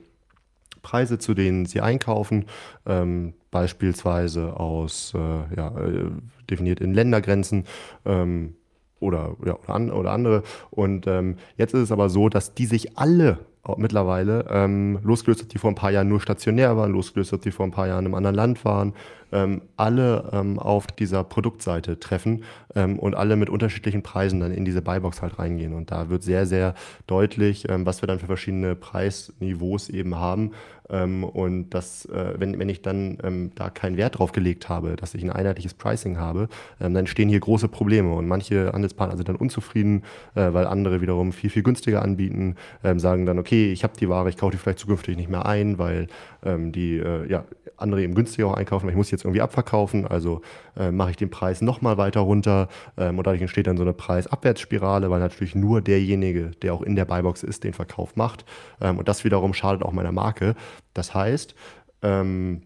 Preise, 0.81 1.19
zu 1.19 1.33
denen 1.35 1.65
sie 1.65 1.81
einkaufen. 1.81 2.45
Ähm, 2.85 3.33
beispielsweise 3.51 4.59
aus, 4.59 5.13
äh, 5.15 5.55
ja, 5.55 5.67
äh, 5.77 6.09
definiert 6.49 6.81
in 6.81 6.93
Ländergrenzen. 6.93 7.65
Ähm, 8.05 8.55
oder, 8.99 9.35
ja, 9.45 9.57
oder, 9.59 9.69
an, 9.69 9.91
oder 9.91 10.11
andere. 10.11 10.43
Und 10.71 11.05
ähm, 11.05 11.35
jetzt 11.57 11.73
ist 11.73 11.81
es 11.81 11.91
aber 11.91 12.09
so, 12.09 12.29
dass 12.29 12.55
die 12.55 12.65
sich 12.65 12.97
alle 12.97 13.39
mittlerweile 13.77 14.45
ähm, 14.49 14.99
losgelöst 15.03 15.53
die 15.53 15.57
vor 15.57 15.71
ein 15.71 15.75
paar 15.75 15.91
Jahren 15.91 16.09
nur 16.09 16.19
stationär 16.19 16.75
waren, 16.75 16.91
losgelöst 16.91 17.45
die 17.45 17.51
vor 17.51 17.65
ein 17.65 17.71
paar 17.71 17.87
Jahren 17.87 18.05
im 18.05 18.13
anderen 18.13 18.35
Land 18.35 18.65
waren, 18.65 18.93
ähm, 19.31 19.61
alle 19.77 20.29
ähm, 20.33 20.59
auf 20.59 20.87
dieser 20.87 21.23
Produktseite 21.23 21.99
treffen 21.99 22.43
ähm, 22.75 22.99
und 22.99 23.15
alle 23.15 23.37
mit 23.37 23.49
unterschiedlichen 23.49 24.03
Preisen 24.03 24.41
dann 24.41 24.51
in 24.51 24.65
diese 24.65 24.81
Buybox 24.81 25.21
halt 25.21 25.39
reingehen. 25.39 25.73
Und 25.73 25.91
da 25.91 26.09
wird 26.09 26.23
sehr, 26.23 26.45
sehr 26.45 26.75
deutlich, 27.07 27.69
ähm, 27.69 27.85
was 27.85 28.01
wir 28.01 28.07
dann 28.07 28.19
für 28.19 28.27
verschiedene 28.27 28.75
Preisniveaus 28.75 29.89
eben 29.89 30.15
haben. 30.15 30.51
Ähm, 30.93 31.23
und 31.23 31.71
das, 31.71 32.05
äh, 32.05 32.35
wenn, 32.37 32.59
wenn 32.59 32.69
ich 32.69 32.81
dann 32.81 33.17
ähm, 33.23 33.51
da 33.55 33.69
keinen 33.69 33.97
Wert 33.97 34.19
drauf 34.19 34.31
gelegt 34.31 34.69
habe, 34.69 34.95
dass 34.95 35.15
ich 35.15 35.23
ein 35.23 35.31
einheitliches 35.31 35.73
Pricing 35.73 36.17
habe, 36.17 36.47
ähm, 36.79 36.93
dann 36.93 37.07
stehen 37.07 37.29
hier 37.29 37.39
große 37.39 37.67
Probleme. 37.67 38.13
Und 38.13 38.27
manche 38.27 38.71
Handelspartner 38.71 39.17
sind 39.17 39.27
dann 39.27 39.35
unzufrieden, 39.35 40.03
äh, 40.35 40.53
weil 40.53 40.67
andere 40.67 41.01
wiederum 41.01 41.33
viel, 41.33 41.49
viel 41.49 41.63
günstiger 41.63 42.03
anbieten, 42.03 42.55
ähm, 42.83 42.99
sagen 42.99 43.25
dann, 43.25 43.39
okay, 43.39 43.71
ich 43.71 43.83
habe 43.83 43.93
die 43.99 44.07
Ware, 44.07 44.29
ich 44.29 44.37
kaufe 44.37 44.51
die 44.51 44.57
vielleicht 44.57 44.79
zukünftig 44.79 45.17
nicht 45.17 45.29
mehr 45.29 45.45
ein, 45.45 45.79
weil 45.79 46.07
ähm, 46.45 46.71
die 46.71 46.97
äh, 46.97 47.27
ja, 47.27 47.45
andere 47.77 48.03
eben 48.03 48.13
günstiger 48.13 48.47
auch 48.47 48.53
einkaufen, 48.53 48.85
weil 48.85 48.91
ich 48.91 48.97
muss 48.97 49.09
jetzt 49.09 49.25
irgendwie 49.25 49.41
abverkaufen, 49.41 50.05
also 50.05 50.41
äh, 50.77 50.91
mache 50.91 51.11
ich 51.11 51.17
den 51.17 51.31
Preis 51.31 51.61
nochmal 51.61 51.97
weiter 51.97 52.21
runter 52.21 52.67
ähm, 52.97 53.17
und 53.17 53.25
dadurch 53.25 53.41
entsteht 53.41 53.65
dann 53.65 53.77
so 53.77 53.83
eine 53.83 53.93
Preisabwärtsspirale, 53.93 55.09
weil 55.09 55.19
natürlich 55.19 55.55
nur 55.55 55.81
derjenige, 55.81 56.51
der 56.61 56.73
auch 56.73 56.83
in 56.83 56.95
der 56.95 57.05
Buybox 57.05 57.41
ist, 57.41 57.63
den 57.63 57.73
Verkauf 57.73 58.15
macht 58.15 58.45
und 58.79 59.07
das 59.07 59.23
wiederum 59.23 59.53
schadet 59.53 59.83
auch 59.83 59.91
meiner 59.93 60.11
Marke. 60.11 60.55
Das 60.93 61.13
heißt, 61.13 61.55
ähm, 62.01 62.63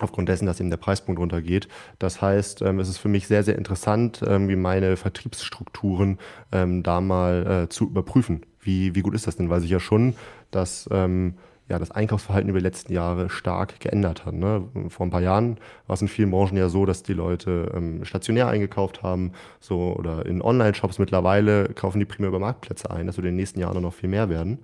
aufgrund 0.00 0.28
dessen, 0.28 0.46
dass 0.46 0.60
eben 0.60 0.70
der 0.70 0.76
Preispunkt 0.76 1.20
runtergeht. 1.20 1.68
Das 1.98 2.22
heißt, 2.22 2.62
ähm, 2.62 2.80
es 2.80 2.88
ist 2.88 2.98
für 2.98 3.08
mich 3.08 3.26
sehr, 3.26 3.42
sehr 3.42 3.56
interessant, 3.56 4.22
ähm, 4.26 4.48
wie 4.48 4.56
meine 4.56 4.96
Vertriebsstrukturen 4.96 6.18
ähm, 6.52 6.82
da 6.82 7.00
mal 7.00 7.64
äh, 7.64 7.68
zu 7.68 7.84
überprüfen. 7.84 8.46
Wie, 8.60 8.94
wie 8.94 9.02
gut 9.02 9.14
ist 9.14 9.26
das 9.26 9.36
denn? 9.36 9.50
Weiß 9.50 9.62
ich 9.62 9.70
ja 9.70 9.80
schon, 9.80 10.14
dass 10.50 10.88
ähm, 10.92 11.34
ja, 11.70 11.78
das 11.78 11.92
Einkaufsverhalten 11.92 12.50
über 12.50 12.58
die 12.58 12.64
letzten 12.64 12.92
Jahre 12.92 13.30
stark 13.30 13.78
geändert 13.78 14.26
hat. 14.26 14.34
Ne? 14.34 14.64
Vor 14.88 15.06
ein 15.06 15.10
paar 15.10 15.22
Jahren 15.22 15.56
war 15.86 15.94
es 15.94 16.02
in 16.02 16.08
vielen 16.08 16.32
Branchen 16.32 16.56
ja 16.56 16.68
so, 16.68 16.84
dass 16.84 17.04
die 17.04 17.12
Leute 17.12 17.70
ähm, 17.74 18.04
stationär 18.04 18.48
eingekauft 18.48 19.04
haben 19.04 19.32
so, 19.60 19.94
oder 19.96 20.26
in 20.26 20.42
Online-Shops. 20.42 20.98
Mittlerweile 20.98 21.68
kaufen 21.68 22.00
die 22.00 22.06
primär 22.06 22.28
über 22.28 22.40
Marktplätze 22.40 22.90
ein. 22.90 23.06
Das 23.06 23.16
wird 23.16 23.26
in 23.26 23.32
den 23.32 23.36
nächsten 23.36 23.60
Jahren 23.60 23.80
noch 23.80 23.94
viel 23.94 24.08
mehr 24.08 24.28
werden. 24.28 24.58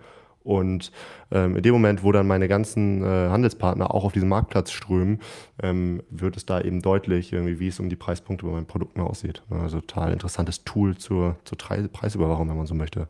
Und 0.47 0.93
ähm, 1.33 1.57
in 1.57 1.63
dem 1.63 1.73
Moment, 1.73 2.05
wo 2.05 2.13
dann 2.13 2.27
meine 2.27 2.47
ganzen 2.47 3.03
äh, 3.03 3.07
Handelspartner 3.07 3.93
auch 3.93 4.05
auf 4.05 4.13
diesen 4.13 4.29
Marktplatz 4.29 4.71
strömen, 4.71 5.21
ähm, 5.61 6.03
wird 6.09 6.37
es 6.37 6.47
da 6.47 6.61
eben 6.61 6.81
deutlich, 6.81 7.33
irgendwie, 7.33 7.59
wie 7.59 7.69
es 7.69 7.81
um 7.81 7.89
die 7.89 7.97
Preispunkte 7.97 8.47
bei 8.47 8.53
meinen 8.53 8.67
Produkten 8.67 9.01
aussieht. 9.01 9.43
Also 9.51 9.81
total 9.81 10.13
interessantes 10.13 10.63
Tool 10.63 10.97
zur, 10.97 11.37
zur 11.45 11.59
Preisüberwachung, 11.59 12.49
wenn 12.49 12.57
man 12.57 12.67
so 12.67 12.75
möchte. 12.75 13.09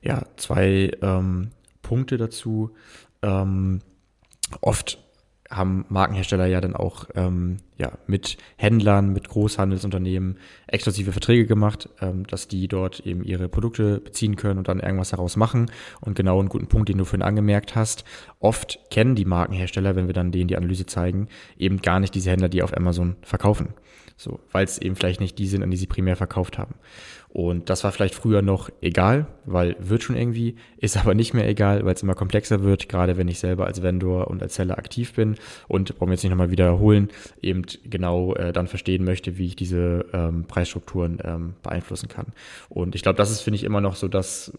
Ja, 0.00 0.22
zwei 0.36 0.92
ähm, 1.02 1.50
Punkte 1.82 2.16
dazu. 2.16 2.70
Ähm, 3.22 3.80
oft 4.62 5.05
haben 5.50 5.84
Markenhersteller 5.88 6.46
ja 6.46 6.60
dann 6.60 6.74
auch 6.74 7.06
ähm, 7.14 7.58
ja, 7.76 7.92
mit 8.06 8.36
Händlern, 8.56 9.12
mit 9.12 9.28
Großhandelsunternehmen 9.28 10.38
exklusive 10.66 11.12
Verträge 11.12 11.46
gemacht, 11.46 11.88
ähm, 12.00 12.26
dass 12.26 12.48
die 12.48 12.68
dort 12.68 13.00
eben 13.00 13.22
ihre 13.22 13.48
Produkte 13.48 14.00
beziehen 14.00 14.36
können 14.36 14.58
und 14.58 14.68
dann 14.68 14.80
irgendwas 14.80 15.10
daraus 15.10 15.36
machen. 15.36 15.70
Und 16.00 16.16
genau 16.16 16.38
einen 16.40 16.48
guten 16.48 16.68
Punkt, 16.68 16.88
den 16.88 16.98
du 16.98 17.04
vorhin 17.04 17.22
angemerkt 17.22 17.74
hast, 17.74 18.04
oft 18.40 18.78
kennen 18.90 19.14
die 19.14 19.24
Markenhersteller, 19.24 19.96
wenn 19.96 20.06
wir 20.06 20.14
dann 20.14 20.32
denen 20.32 20.48
die 20.48 20.56
Analyse 20.56 20.86
zeigen, 20.86 21.28
eben 21.58 21.82
gar 21.82 22.00
nicht 22.00 22.14
diese 22.14 22.30
Händler, 22.30 22.48
die 22.48 22.62
auf 22.62 22.76
Amazon 22.76 23.16
verkaufen. 23.22 23.74
So, 24.18 24.40
weil 24.50 24.64
es 24.64 24.78
eben 24.78 24.96
vielleicht 24.96 25.20
nicht 25.20 25.38
die 25.38 25.46
sind, 25.46 25.62
an 25.62 25.70
die 25.70 25.76
sie 25.76 25.86
primär 25.86 26.16
verkauft 26.16 26.56
haben. 26.56 26.76
Und 27.36 27.68
das 27.68 27.84
war 27.84 27.92
vielleicht 27.92 28.14
früher 28.14 28.40
noch 28.40 28.70
egal, 28.80 29.26
weil 29.44 29.76
wird 29.78 30.02
schon 30.02 30.16
irgendwie, 30.16 30.56
ist 30.78 30.96
aber 30.96 31.14
nicht 31.14 31.34
mehr 31.34 31.46
egal, 31.46 31.84
weil 31.84 31.92
es 31.92 32.02
immer 32.02 32.14
komplexer 32.14 32.62
wird, 32.62 32.88
gerade 32.88 33.18
wenn 33.18 33.28
ich 33.28 33.40
selber 33.40 33.66
als 33.66 33.82
Vendor 33.82 34.28
und 34.28 34.42
als 34.42 34.54
Seller 34.54 34.78
aktiv 34.78 35.12
bin 35.12 35.34
und 35.68 35.98
brauchen 35.98 36.08
wir 36.08 36.14
jetzt 36.14 36.22
nicht 36.22 36.30
nochmal 36.30 36.50
wiederholen, 36.50 37.10
eben 37.42 37.64
genau 37.84 38.34
äh, 38.36 38.54
dann 38.54 38.68
verstehen 38.68 39.04
möchte, 39.04 39.36
wie 39.36 39.48
ich 39.48 39.54
diese 39.54 40.06
ähm, 40.14 40.46
Preisstrukturen 40.48 41.18
ähm, 41.24 41.52
beeinflussen 41.62 42.08
kann. 42.08 42.28
Und 42.70 42.94
ich 42.94 43.02
glaube, 43.02 43.18
das 43.18 43.30
ist, 43.30 43.42
finde 43.42 43.56
ich, 43.56 43.64
immer 43.64 43.82
noch 43.82 43.96
so 43.96 44.08
das, 44.08 44.54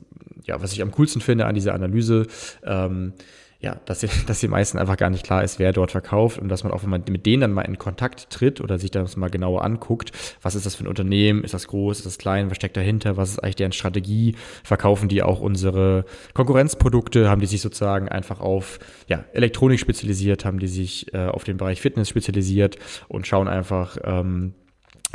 ja, 0.45 0.61
was 0.61 0.71
ich 0.71 0.83
am 0.83 0.91
coolsten 0.91 1.19
finde 1.19 1.47
an 1.47 1.55
dieser 1.55 1.73
Analyse. 1.73 2.27
Ähm, 2.63 3.13
ja, 3.59 3.77
dass, 3.85 4.05
dass 4.27 4.39
den 4.39 4.51
meisten 4.51 4.77
einfach 4.77 4.97
gar 4.97 5.09
nicht 5.09 5.25
klar 5.25 5.43
ist, 5.43 5.59
wer 5.59 5.73
dort 5.73 5.91
verkauft 5.91 6.39
und 6.39 6.49
dass 6.49 6.63
man 6.63 6.71
auch, 6.71 6.83
wenn 6.83 6.89
man 6.89 7.03
mit 7.09 7.25
denen 7.25 7.41
dann 7.41 7.53
mal 7.53 7.63
in 7.63 7.77
Kontakt 7.77 8.29
tritt 8.29 8.61
oder 8.61 8.77
sich 8.77 8.91
das 8.91 9.17
mal 9.17 9.29
genauer 9.29 9.63
anguckt, 9.63 10.11
was 10.41 10.55
ist 10.55 10.65
das 10.65 10.75
für 10.75 10.83
ein 10.83 10.87
Unternehmen, 10.87 11.43
ist 11.43 11.53
das 11.53 11.67
groß, 11.67 11.99
ist 11.99 12.05
das 12.05 12.17
klein, 12.17 12.49
was 12.49 12.57
steckt 12.57 12.77
dahinter, 12.77 13.17
was 13.17 13.31
ist 13.31 13.39
eigentlich 13.39 13.55
deren 13.55 13.71
Strategie, 13.71 14.35
verkaufen 14.63 15.09
die 15.09 15.23
auch 15.23 15.39
unsere 15.39 16.05
Konkurrenzprodukte, 16.33 17.29
haben 17.29 17.41
die 17.41 17.47
sich 17.47 17.61
sozusagen 17.61 18.09
einfach 18.09 18.39
auf 18.39 18.79
ja, 19.07 19.25
Elektronik 19.33 19.79
spezialisiert, 19.79 20.45
haben 20.45 20.59
die 20.59 20.67
sich 20.67 21.13
äh, 21.13 21.27
auf 21.27 21.43
den 21.43 21.57
Bereich 21.57 21.81
Fitness 21.81 22.09
spezialisiert 22.09 22.77
und 23.07 23.25
schauen 23.27 23.47
einfach, 23.47 23.97
ähm, 24.03 24.53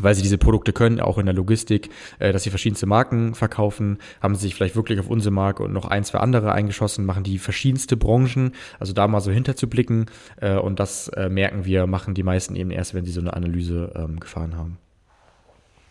weil 0.00 0.14
sie 0.14 0.22
diese 0.22 0.38
Produkte 0.38 0.72
können, 0.72 1.00
auch 1.00 1.18
in 1.18 1.26
der 1.26 1.34
Logistik, 1.34 1.90
äh, 2.18 2.32
dass 2.32 2.44
sie 2.44 2.50
verschiedenste 2.50 2.86
Marken 2.86 3.34
verkaufen, 3.34 3.98
haben 4.20 4.34
sie 4.34 4.42
sich 4.42 4.54
vielleicht 4.54 4.76
wirklich 4.76 5.00
auf 5.00 5.08
unsere 5.08 5.32
Marke 5.32 5.62
und 5.62 5.72
noch 5.72 5.86
ein, 5.86 6.04
zwei 6.04 6.18
andere 6.18 6.52
eingeschossen, 6.52 7.04
machen 7.04 7.24
die 7.24 7.38
verschiedenste 7.38 7.96
Branchen, 7.96 8.52
also 8.78 8.92
da 8.92 9.06
mal 9.08 9.20
so 9.20 9.30
hinterzublicken 9.30 10.06
äh, 10.40 10.56
und 10.56 10.80
das 10.80 11.08
äh, 11.08 11.28
merken 11.28 11.64
wir, 11.64 11.86
machen 11.86 12.14
die 12.14 12.22
meisten 12.22 12.56
eben 12.56 12.70
erst, 12.70 12.94
wenn 12.94 13.04
sie 13.04 13.12
so 13.12 13.20
eine 13.20 13.34
Analyse 13.34 13.92
ähm, 13.94 14.20
gefahren 14.20 14.56
haben. 14.56 14.78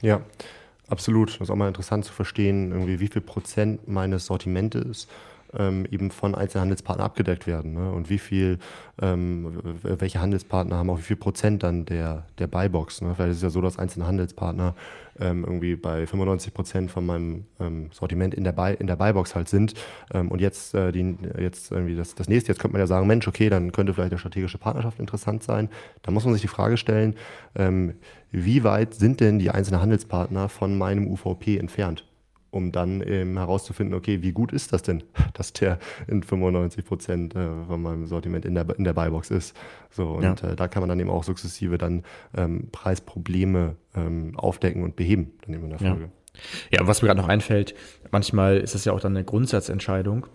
Ja, 0.02 0.22
absolut. 0.88 1.30
Das 1.30 1.42
ist 1.42 1.50
auch 1.52 1.56
mal 1.56 1.68
interessant 1.68 2.06
zu 2.06 2.14
verstehen, 2.14 2.72
irgendwie 2.72 3.00
wie 3.00 3.08
viel 3.08 3.22
Prozent 3.22 3.88
meines 3.88 4.26
Sortimentes 4.26 5.08
ähm, 5.58 5.86
eben 5.90 6.12
von 6.12 6.36
Einzelhandelspartnern 6.36 7.06
abgedeckt 7.06 7.48
werden. 7.48 7.74
Ne? 7.74 7.92
Und 7.92 8.10
wie 8.10 8.20
viel, 8.20 8.60
ähm, 9.02 9.62
welche 9.84 10.22
Handelspartner 10.22 10.78
haben 10.78 10.90
auch 10.90 11.00
wie 11.00 11.04
viel 11.04 11.16
Prozent 11.16 11.64
dann 11.64 11.86
der, 11.86 12.26
der 12.40 12.48
Buybox. 12.48 13.02
Ne? 13.02 13.12
Ist 13.12 13.38
es 13.38 13.42
ja 13.42 13.50
so, 13.50 13.62
dass 13.62 13.80
einzelne 13.80 14.08
Handelspartner 14.08 14.76
ähm, 15.20 15.44
irgendwie 15.44 15.76
bei 15.76 16.06
95 16.06 16.54
Prozent 16.54 16.92
von 16.92 17.06
meinem 17.06 17.46
ähm, 17.60 17.90
Sortiment 17.92 18.34
in 18.34 18.44
der, 18.44 18.54
Buy, 18.54 18.76
in 18.80 18.88
der 18.88 18.96
Buybox 18.96 19.36
halt 19.36 19.50
sind. 19.50 19.74
Ähm, 20.14 20.30
und 20.30 20.42
jetzt, 20.42 20.74
äh, 20.74 20.92
die, 20.92 21.18
jetzt 21.40 21.72
irgendwie 21.72 21.96
das, 21.96 22.16
das 22.16 22.28
nächste, 22.28 22.52
jetzt 22.52 22.60
könnte 22.60 22.74
man 22.74 22.82
ja 22.82 22.88
sagen, 22.88 23.08
Mensch, 23.08 23.28
okay, 23.28 23.50
dann 23.50 23.72
könnte 23.72 23.94
vielleicht 23.94 24.12
eine 24.12 24.20
strategische 24.20 24.58
Partnerschaft 24.58 25.00
interessant 25.00 25.44
sein. 25.44 25.70
Da 26.02 26.12
muss 26.12 26.24
man 26.26 26.34
sich 26.34 26.42
die 26.42 26.48
Frage 26.48 26.78
stellen, 26.78 27.16
ähm, 27.56 27.96
wie 28.32 28.64
weit 28.64 28.94
sind 28.94 29.20
denn 29.20 29.40
die 29.40 29.52
einzelnen 29.52 29.82
Handelspartner 29.82 30.50
von 30.50 30.78
meinem 30.78 31.08
UVP 31.08 31.58
entfernt? 31.58 32.06
Um 32.52 32.72
dann 32.72 33.02
eben 33.02 33.38
herauszufinden, 33.38 33.96
okay, 33.96 34.22
wie 34.22 34.34
gut 34.34 34.52
ist 34.52 34.74
das 34.74 34.84
denn, 34.84 35.04
dass 35.34 35.54
der 35.54 35.80
in 36.08 36.22
95 36.22 36.86
Prozent 36.86 37.36
äh, 37.36 37.48
von 37.68 37.82
meinem 37.82 38.06
Sortiment 38.06 38.46
in 38.46 38.54
der, 38.54 38.68
in 38.78 38.84
der 38.84 38.94
Buybox 38.94 39.32
ist. 39.32 39.56
So, 39.90 40.10
und 40.12 40.24
ja. 40.24 40.34
äh, 40.50 40.56
da 40.56 40.68
kann 40.68 40.82
man 40.82 40.90
dann 40.90 41.00
eben 41.00 41.10
auch 41.10 41.24
sukzessive 41.24 41.78
dann 41.78 42.04
ähm, 42.36 42.70
Preisprobleme 42.72 43.76
ähm, 43.96 44.34
aufdecken 44.38 44.84
und 44.84 44.96
beheben, 44.96 45.32
dann 45.46 45.56
eben 45.56 45.64
in 45.64 45.70
der 45.72 45.80
Folge. 45.80 46.10
Ja, 46.70 46.82
ja 46.82 46.88
was 46.88 47.02
mir 47.02 47.08
gerade 47.08 47.22
noch 47.22 47.30
einfällt, 47.30 47.74
manchmal 48.12 48.58
ist 48.58 48.76
das 48.76 48.86
ja 48.86 48.94
auch 48.94 49.00
dann 49.00 49.16
eine 49.16 49.26
Grundsatzentscheidung 49.26 50.28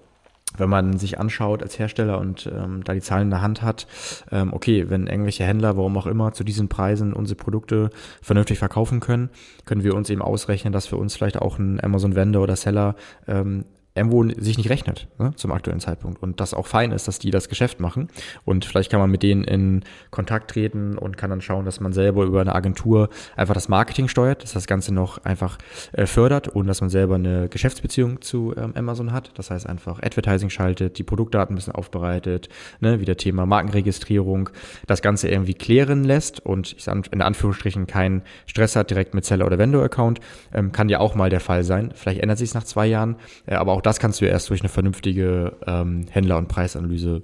wenn 0.57 0.69
man 0.69 0.99
sich 0.99 1.19
anschaut 1.19 1.63
als 1.63 1.79
Hersteller 1.79 2.19
und 2.19 2.47
ähm, 2.47 2.83
da 2.85 2.95
die 2.95 3.01
Zahlen 3.01 3.25
in 3.25 3.31
der 3.31 3.43
Hand 3.43 3.63
hat, 3.63 3.87
ähm, 4.31 4.53
okay, 4.53 4.89
wenn 4.89 5.07
irgendwelche 5.07 5.45
Händler, 5.45 5.77
warum 5.77 5.97
auch 5.99 6.07
immer, 6.07 6.33
zu 6.33 6.45
diesen 6.45 6.69
Preisen 6.69 7.13
unsere 7.13 7.37
Produkte 7.37 7.91
vernünftig 8.23 8.59
verkaufen 8.59 9.01
können, 9.01 9.31
können 9.65 9.85
wir 9.85 9.95
uns 9.95 10.11
eben 10.11 10.23
ausrechnen, 10.23 10.73
dass 10.73 10.87
für 10.87 10.97
uns 10.97 11.15
vielleicht 11.15 11.39
auch 11.41 11.59
ein 11.59 11.83
Amazon-Vendor 11.83 12.43
oder 12.43 12.57
Seller 12.57 12.95
ähm, 13.27 13.65
irgendwo 13.97 14.29
sich 14.41 14.59
nicht 14.59 14.71
rechnet 14.71 15.09
ne, 15.19 15.33
zum 15.37 15.53
aktuellen 15.53 15.81
Zeitpunkt. 15.81 16.23
Und 16.23 16.41
das 16.41 16.55
auch 16.55 16.67
fein 16.67 16.93
ist, 16.93 17.09
dass 17.09 17.19
die 17.19 17.31
das 17.31 17.49
Geschäft 17.49 17.81
machen. 17.81 18.09
Und 18.45 18.65
vielleicht 18.65 18.91
kann 18.91 19.01
man 19.01 19.11
mit 19.11 19.23
denen 19.23 19.45
in 19.45 19.83
Kontakt 20.11 20.51
treten 20.51 20.99
und 20.99 21.17
kann 21.17 21.31
dann 21.31 21.41
schauen, 21.41 21.65
dass 21.65 21.81
man 21.81 21.93
selber 21.93 22.25
über 22.25 22.41
eine 22.41 22.55
Agentur 22.55 23.09
einfach 23.37 23.55
das 23.55 23.69
Marketing 23.69 24.09
steuert, 24.09 24.43
dass 24.43 24.53
das 24.53 24.67
Ganze 24.67 24.93
noch 24.93 25.25
einfach 25.25 25.59
äh, 25.93 26.07
fördert 26.07 26.49
und 26.49 26.67
dass 26.67 26.81
man 26.81 26.91
selber 26.91 27.17
eine 27.17 27.49
Geschäftsbeziehung 27.49 28.21
zu 28.21 28.55
ähm, 28.57 28.73
Amazon 28.75 29.13
hat, 29.13 29.33
das 29.35 29.51
heißt 29.51 29.69
einfach 29.69 30.03
Advertising 30.03 30.51
schaltet, 30.51 30.99
die 30.99 31.03
Produktdaten 31.03 31.55
ein 31.55 31.57
bisschen 31.57 31.75
aufbereitet, 31.75 32.49
ne, 32.81 33.01
wieder 33.01 33.17
Thema 33.17 33.47
Markenregistrierung, 33.47 34.51
das 34.87 35.03
Ganze 35.03 35.29
irgendwie 35.29 35.55
klären 35.55 36.05
lässt 36.05 36.45
und 36.45 36.75
ich 36.77 36.85
sage 36.85 37.03
in 37.11 37.23
Anführungsstrichen 37.23 37.87
keinen 37.87 38.23
Stress 38.47 38.77
hat 38.77 38.91
direkt 38.91 39.15
mit 39.15 39.25
Seller 39.25 39.47
oder 39.47 39.59
Vendor 39.59 39.85
Account, 39.85 40.21
ähm, 40.53 40.73
kann 40.73 40.89
ja 40.89 41.01
auch 41.01 41.15
mal 41.15 41.31
der 41.31 41.41
Fall 41.41 41.65
sein, 41.65 41.93
vielleicht 41.95 42.21
ändert 42.21 42.39
sich 42.39 42.51
es 42.51 42.55
nach 42.55 42.65
zwei 42.65 42.87
Jahren, 42.87 43.17
äh, 43.47 43.55
aber 43.55 43.73
auch 43.73 43.83
das 43.87 44.01
kannst 44.01 44.21
du 44.21 44.25
erst 44.25 44.51
durch 44.51 44.61
eine 44.61 44.69
vernünftige 44.69 45.53
ähm, 45.67 46.07
Händler- 46.11 46.39
und 46.39 46.49
Preisanalyse 46.49 47.23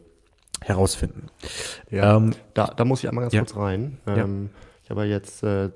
herausfinden. 0.60 1.26
Ja, 1.90 2.16
ähm, 2.16 2.34
da, 2.54 2.68
da 2.68 2.84
muss 2.84 3.02
ich 3.02 3.08
einmal 3.08 3.24
ganz 3.24 3.34
ja. 3.34 3.40
kurz 3.40 3.56
rein. 3.56 3.98
Ähm, 4.06 4.50
ja. 4.52 4.58
Ich 4.84 4.90
habe 4.90 5.04
jetzt 5.04 5.42
äh, 5.42 5.70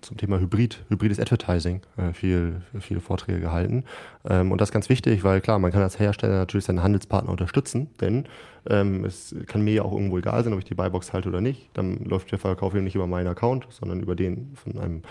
zum 0.00 0.16
Thema 0.16 0.40
Hybrid, 0.40 0.84
hybrides 0.88 1.20
Advertising 1.20 1.82
äh, 1.96 2.12
viel, 2.12 2.62
viele 2.80 3.00
Vorträge 3.00 3.38
gehalten. 3.38 3.84
Ähm, 4.28 4.50
und 4.50 4.60
das 4.60 4.70
ist 4.70 4.72
ganz 4.72 4.88
wichtig, 4.88 5.22
weil 5.22 5.40
klar, 5.40 5.60
man 5.60 5.70
kann 5.70 5.82
als 5.82 6.00
Hersteller 6.00 6.38
natürlich 6.38 6.64
seinen 6.64 6.82
Handelspartner 6.82 7.30
unterstützen, 7.30 7.90
denn 8.00 8.26
ähm, 8.68 9.04
es 9.04 9.36
kann 9.46 9.62
mir 9.62 9.74
ja 9.74 9.82
auch 9.82 9.92
irgendwo 9.92 10.18
egal 10.18 10.42
sein, 10.42 10.52
ob 10.52 10.58
ich 10.58 10.64
die 10.64 10.74
Buybox 10.74 11.12
halte 11.12 11.28
oder 11.28 11.40
nicht. 11.40 11.68
Dann 11.74 12.04
läuft 12.04 12.32
der 12.32 12.38
Verkauf 12.40 12.74
ja 12.74 12.80
nicht 12.80 12.96
über 12.96 13.06
meinen 13.06 13.28
Account, 13.28 13.66
sondern 13.70 14.00
über 14.00 14.16
den 14.16 14.54
von 14.56 14.78
einem 14.78 15.02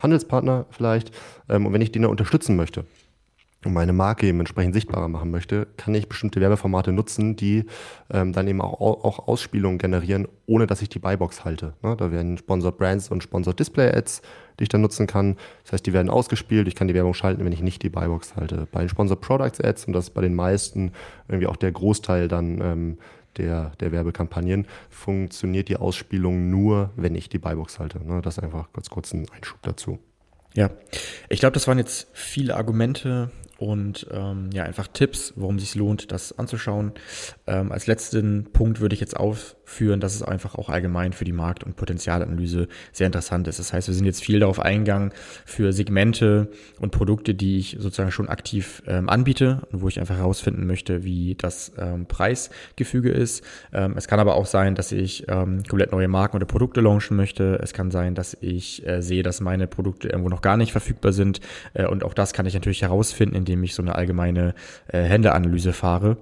Handelspartner 0.00 0.66
vielleicht. 0.70 1.12
Ähm, 1.48 1.66
und 1.66 1.72
wenn 1.72 1.82
ich 1.82 1.92
den 1.92 2.02
da 2.02 2.08
unterstützen 2.08 2.56
möchte, 2.56 2.84
und 3.66 3.72
meine 3.72 3.92
Marke 3.92 4.26
eben 4.26 4.40
entsprechend 4.40 4.74
sichtbarer 4.74 5.08
machen 5.08 5.30
möchte, 5.30 5.66
kann 5.76 5.94
ich 5.94 6.08
bestimmte 6.08 6.40
Werbeformate 6.40 6.92
nutzen, 6.92 7.36
die 7.36 7.64
ähm, 8.10 8.32
dann 8.32 8.48
eben 8.48 8.60
auch, 8.60 8.80
auch 8.80 9.26
Ausspielungen 9.26 9.78
generieren, 9.78 10.28
ohne 10.46 10.66
dass 10.66 10.82
ich 10.82 10.88
die 10.88 10.98
Buybox 10.98 11.44
halte. 11.44 11.74
Ne? 11.82 11.96
Da 11.96 12.10
werden 12.10 12.38
Sponsored 12.38 12.78
Brands 12.78 13.10
und 13.10 13.22
Sponsored 13.22 13.58
Display 13.58 13.90
Ads, 13.94 14.22
die 14.58 14.64
ich 14.64 14.68
dann 14.68 14.80
nutzen 14.80 15.06
kann. 15.06 15.36
Das 15.64 15.72
heißt, 15.72 15.86
die 15.86 15.92
werden 15.92 16.10
ausgespielt. 16.10 16.68
Ich 16.68 16.74
kann 16.74 16.88
die 16.88 16.94
Werbung 16.94 17.14
schalten, 17.14 17.44
wenn 17.44 17.52
ich 17.52 17.62
nicht 17.62 17.82
die 17.82 17.90
Buybox 17.90 18.36
halte. 18.36 18.66
Bei 18.70 18.80
den 18.80 18.88
Sponsored 18.88 19.20
Products 19.20 19.60
Ads, 19.60 19.86
und 19.86 19.92
das 19.92 20.04
ist 20.04 20.14
bei 20.14 20.22
den 20.22 20.34
meisten 20.34 20.92
irgendwie 21.28 21.46
auch 21.46 21.56
der 21.56 21.72
Großteil 21.72 22.28
dann 22.28 22.60
ähm, 22.60 22.98
der, 23.36 23.72
der 23.80 23.92
Werbekampagnen, 23.92 24.66
funktioniert 24.90 25.68
die 25.68 25.76
Ausspielung 25.76 26.50
nur, 26.50 26.90
wenn 26.96 27.14
ich 27.14 27.28
die 27.28 27.38
Buybox 27.38 27.78
halte. 27.78 28.04
Ne? 28.04 28.20
Das 28.22 28.38
ist 28.38 28.44
einfach 28.44 28.68
kurz, 28.72 28.90
kurz 28.90 29.12
ein 29.12 29.26
Einschub 29.30 29.60
dazu. 29.62 29.98
Ja, 30.54 30.70
ich 31.28 31.40
glaube, 31.40 31.54
das 31.54 31.66
waren 31.66 31.78
jetzt 31.78 32.06
viele 32.12 32.56
Argumente, 32.56 33.30
und 33.58 34.06
ähm, 34.10 34.50
ja, 34.52 34.64
einfach 34.64 34.88
Tipps, 34.88 35.32
warum 35.36 35.56
es 35.56 35.62
sich 35.62 35.74
lohnt, 35.74 36.10
das 36.12 36.38
anzuschauen. 36.38 36.92
Ähm, 37.46 37.72
als 37.72 37.86
letzten 37.86 38.52
Punkt 38.52 38.80
würde 38.80 38.94
ich 38.94 39.00
jetzt 39.00 39.16
aufführen, 39.64 40.00
dass 40.00 40.14
es 40.14 40.22
einfach 40.22 40.54
auch 40.54 40.68
allgemein 40.68 41.12
für 41.12 41.24
die 41.24 41.32
Markt- 41.32 41.64
und 41.64 41.76
Potenzialanalyse 41.76 42.68
sehr 42.92 43.06
interessant 43.06 43.48
ist. 43.48 43.58
Das 43.58 43.72
heißt, 43.72 43.88
wir 43.88 43.94
sind 43.94 44.04
jetzt 44.04 44.22
viel 44.22 44.40
darauf 44.40 44.60
eingegangen 44.60 45.12
für 45.44 45.72
Segmente 45.72 46.48
und 46.80 46.90
Produkte, 46.90 47.34
die 47.34 47.58
ich 47.58 47.76
sozusagen 47.80 48.12
schon 48.12 48.28
aktiv 48.28 48.82
ähm, 48.86 49.08
anbiete 49.08 49.62
und 49.72 49.82
wo 49.82 49.88
ich 49.88 49.98
einfach 49.98 50.16
herausfinden 50.16 50.66
möchte, 50.66 51.04
wie 51.04 51.34
das 51.34 51.72
ähm, 51.78 52.06
Preisgefüge 52.06 53.10
ist. 53.10 53.42
Ähm, 53.72 53.94
es 53.96 54.06
kann 54.06 54.20
aber 54.20 54.36
auch 54.36 54.46
sein, 54.46 54.74
dass 54.74 54.92
ich 54.92 55.24
ähm, 55.28 55.62
komplett 55.64 55.92
neue 55.92 56.08
Marken 56.08 56.36
oder 56.36 56.46
Produkte 56.46 56.80
launchen 56.80 57.16
möchte. 57.16 57.58
Es 57.62 57.72
kann 57.72 57.90
sein, 57.90 58.14
dass 58.14 58.36
ich 58.40 58.86
äh, 58.86 59.02
sehe, 59.02 59.22
dass 59.22 59.40
meine 59.40 59.66
Produkte 59.66 60.08
irgendwo 60.08 60.28
noch 60.28 60.42
gar 60.42 60.56
nicht 60.56 60.72
verfügbar 60.72 61.12
sind. 61.12 61.40
Äh, 61.72 61.86
und 61.86 62.04
auch 62.04 62.14
das 62.14 62.32
kann 62.32 62.46
ich 62.46 62.54
natürlich 62.54 62.82
herausfinden, 62.82 63.34
indem 63.34 63.62
ich 63.64 63.74
so 63.74 63.82
eine 63.82 63.94
allgemeine 63.94 64.54
äh, 64.88 65.02
Händeanalyse 65.02 65.72
fahre. 65.72 66.16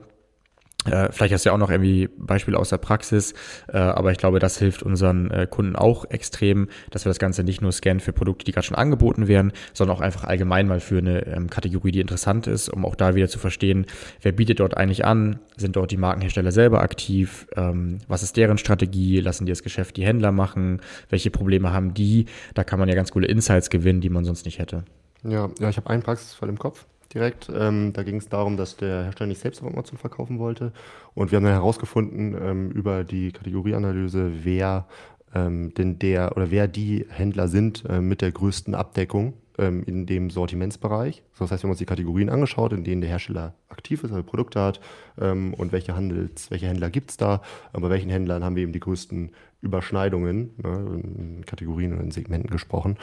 Äh, 0.87 1.13
vielleicht 1.13 1.33
hast 1.33 1.45
du 1.45 1.51
ja 1.51 1.55
auch 1.55 1.59
noch 1.59 1.71
irgendwie 1.71 2.09
Beispiele 2.17 2.59
aus 2.59 2.71
der 2.71 2.79
Praxis, 2.79 3.35
äh, 3.69 3.77
aber 3.77 4.11
ich 4.11 4.19
glaube, 4.19 4.39
das 4.41 4.59
hilft 4.59 4.83
unseren 4.83 5.31
äh, 5.31 5.47
Kunden 5.49 5.77
auch 5.77 6.11
extrem, 6.11 6.69
dass 6.91 7.05
wir 7.05 7.11
das 7.11 7.19
Ganze 7.19 7.45
nicht 7.45 7.63
nur 7.63 7.71
scannen 7.73 8.01
für 8.01 8.13
Produkte, 8.13 8.45
die 8.45 8.53
gerade 8.53 8.67
schon 8.67 8.77
angeboten 8.77 9.29
werden, 9.29 9.53
sondern 9.73 9.97
auch 9.97 10.01
einfach 10.01 10.25
allgemein 10.25 10.67
mal 10.67 10.81
für 10.81 10.99
eine 10.99 11.27
ähm, 11.27 11.51
Kategorie, 11.51 11.93
die 11.93 12.01
interessant 12.01 12.47
ist, 12.47 12.69
um 12.69 12.85
auch 12.85 12.97
da 12.97 13.15
wieder 13.15 13.29
zu 13.29 13.39
verstehen, 13.39 13.87
wer 14.23 14.33
bietet 14.33 14.61
dort 14.61 14.77
eigentlich 14.77 15.05
an, 15.05 15.39
sind 15.57 15.77
dort 15.77 15.91
die 15.91 15.97
Markenhersteller 15.97 16.51
selber 16.51 16.83
aktiv, 16.83 17.47
ähm, 17.55 17.99
was 18.09 18.23
ist 18.23 18.37
deren 18.37 18.59
Strategie, 18.59 19.21
lassen 19.21 19.47
die 19.47 19.53
das 19.53 19.63
Geschäft 19.63 19.97
die 19.97 20.05
Händler 20.05 20.33
machen, 20.33 20.81
welche 21.09 21.31
Probleme 21.31 21.73
haben 21.73 21.95
die, 21.95 22.27
da 22.55 22.65
kann 22.65 22.81
man 22.81 22.89
ja 22.89 22.95
ganz 22.95 23.13
coole 23.13 23.29
Insights 23.29 23.71
gewinnen, 23.71 24.01
die 24.01 24.11
man 24.11 24.25
sonst 24.25 24.47
nicht 24.47 24.59
hätte. 24.59 24.85
Ja, 25.23 25.49
ja 25.61 25.69
ich 25.69 25.77
habe 25.77 25.91
einen 25.91 26.03
Praxisfall 26.03 26.49
im 26.49 26.59
Kopf 26.59 26.87
direkt. 27.15 27.51
Ähm, 27.55 27.93
da 27.93 28.03
ging 28.03 28.17
es 28.17 28.29
darum, 28.29 28.57
dass 28.57 28.77
der 28.77 29.05
Hersteller 29.05 29.29
nicht 29.29 29.41
selbst 29.41 29.63
auf 29.63 29.73
Amazon 29.73 29.99
verkaufen 29.99 30.39
wollte. 30.39 30.73
Und 31.15 31.31
wir 31.31 31.37
haben 31.37 31.45
dann 31.45 31.53
herausgefunden 31.53 32.37
ähm, 32.41 32.71
über 32.71 33.05
die 33.05 33.33
Kategorieanalyse, 33.33 34.45
wer 34.45 34.87
ähm, 35.35 35.73
denn 35.75 35.99
der 35.99 36.37
oder 36.37 36.51
wer 36.51 36.69
die 36.69 37.07
Händler 37.09 37.49
sind 37.49 37.85
äh, 37.89 38.01
mit 38.01 38.21
der 38.21 38.33
größten 38.33 38.75
Abdeckung 38.75 39.35
ähm, 39.59 39.83
in 39.85 40.07
dem 40.07 40.31
Sortimentsbereich. 40.31 41.23
Das 41.39 41.51
heißt, 41.51 41.63
wir 41.63 41.69
haben 41.69 41.73
uns 41.73 41.79
die 41.79 41.87
Kategorien 41.87 42.29
angeschaut, 42.29 42.73
in 42.73 42.85
denen 42.85 43.01
der 43.01 43.11
Hersteller 43.11 43.55
aktiv 43.69 44.05
ist, 44.05 44.11
also 44.11 44.23
Produkte 44.23 44.61
hat 44.61 44.81
ähm, 45.21 45.55
und 45.55 45.73
welche, 45.73 45.95
Handels, 45.95 46.51
welche 46.51 46.69
Händler 46.69 46.91
gibt 46.91 47.11
es 47.11 47.17
da. 47.17 47.43
bei 47.73 47.91
welchen 47.91 48.11
Händlern 48.11 48.45
haben 48.45 48.57
wir 48.57 48.63
eben 48.63 48.73
die 48.73 48.81
größten 48.81 49.31
Überschneidungen, 49.63 50.51
ne, 50.63 51.01
in 51.03 51.47
Kategorien 51.47 51.93
und 51.93 52.01
in 52.01 52.11
Segmenten 52.11 52.51
gesprochen. 52.51 52.99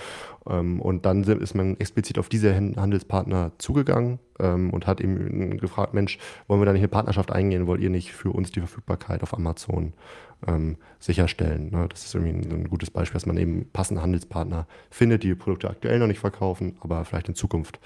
Ähm, 0.48 0.82
und 0.82 1.06
dann 1.06 1.24
ist 1.24 1.56
man 1.56 1.78
explizit 1.80 2.19
auf 2.19 2.28
diese 2.28 2.54
Handelspartner 2.54 3.54
zugegangen 3.58 4.19
ähm, 4.39 4.69
und 4.72 4.86
hat 4.86 5.00
eben 5.00 5.58
gefragt, 5.58 5.93
Mensch, 5.93 6.19
wollen 6.48 6.62
wir 6.62 6.65
da 6.65 6.74
nicht 6.74 6.82
eine 6.82 6.89
Partnerschaft 6.89 7.32
eingehen? 7.32 7.65
Wollt 7.65 7.82
ihr 7.82 7.89
nicht 7.89 8.12
für 8.12 8.32
uns 8.32 8.52
die 8.52 8.60
Verfügbarkeit 8.60 9.24
auf 9.24 9.34
Amazon 9.34 9.93
ähm, 10.48 10.76
sicherstellen? 11.00 11.72
Ne? 11.72 11.88
Das 11.89 12.06
ist 12.06 12.13
irgendwie 12.13 12.54
ein, 12.54 12.69
gutes 12.69 12.91
Beispiel, 12.91 13.15
dass 13.15 13.26
man 13.26 13.38
eben 13.38 13.69
passende 13.72 14.02
Handelspartner 14.02 14.67
findet, 14.91 15.24
die 15.24 15.36
Produkte 15.36 15.69
aktuell 15.69 15.98
noch 15.98 16.08
nicht 16.08 16.19
verkaufen, 16.19 16.78
aber 16.82 17.06
vielleicht 17.06 17.30
in 17.30 17.36
Zukunft. 17.36 17.80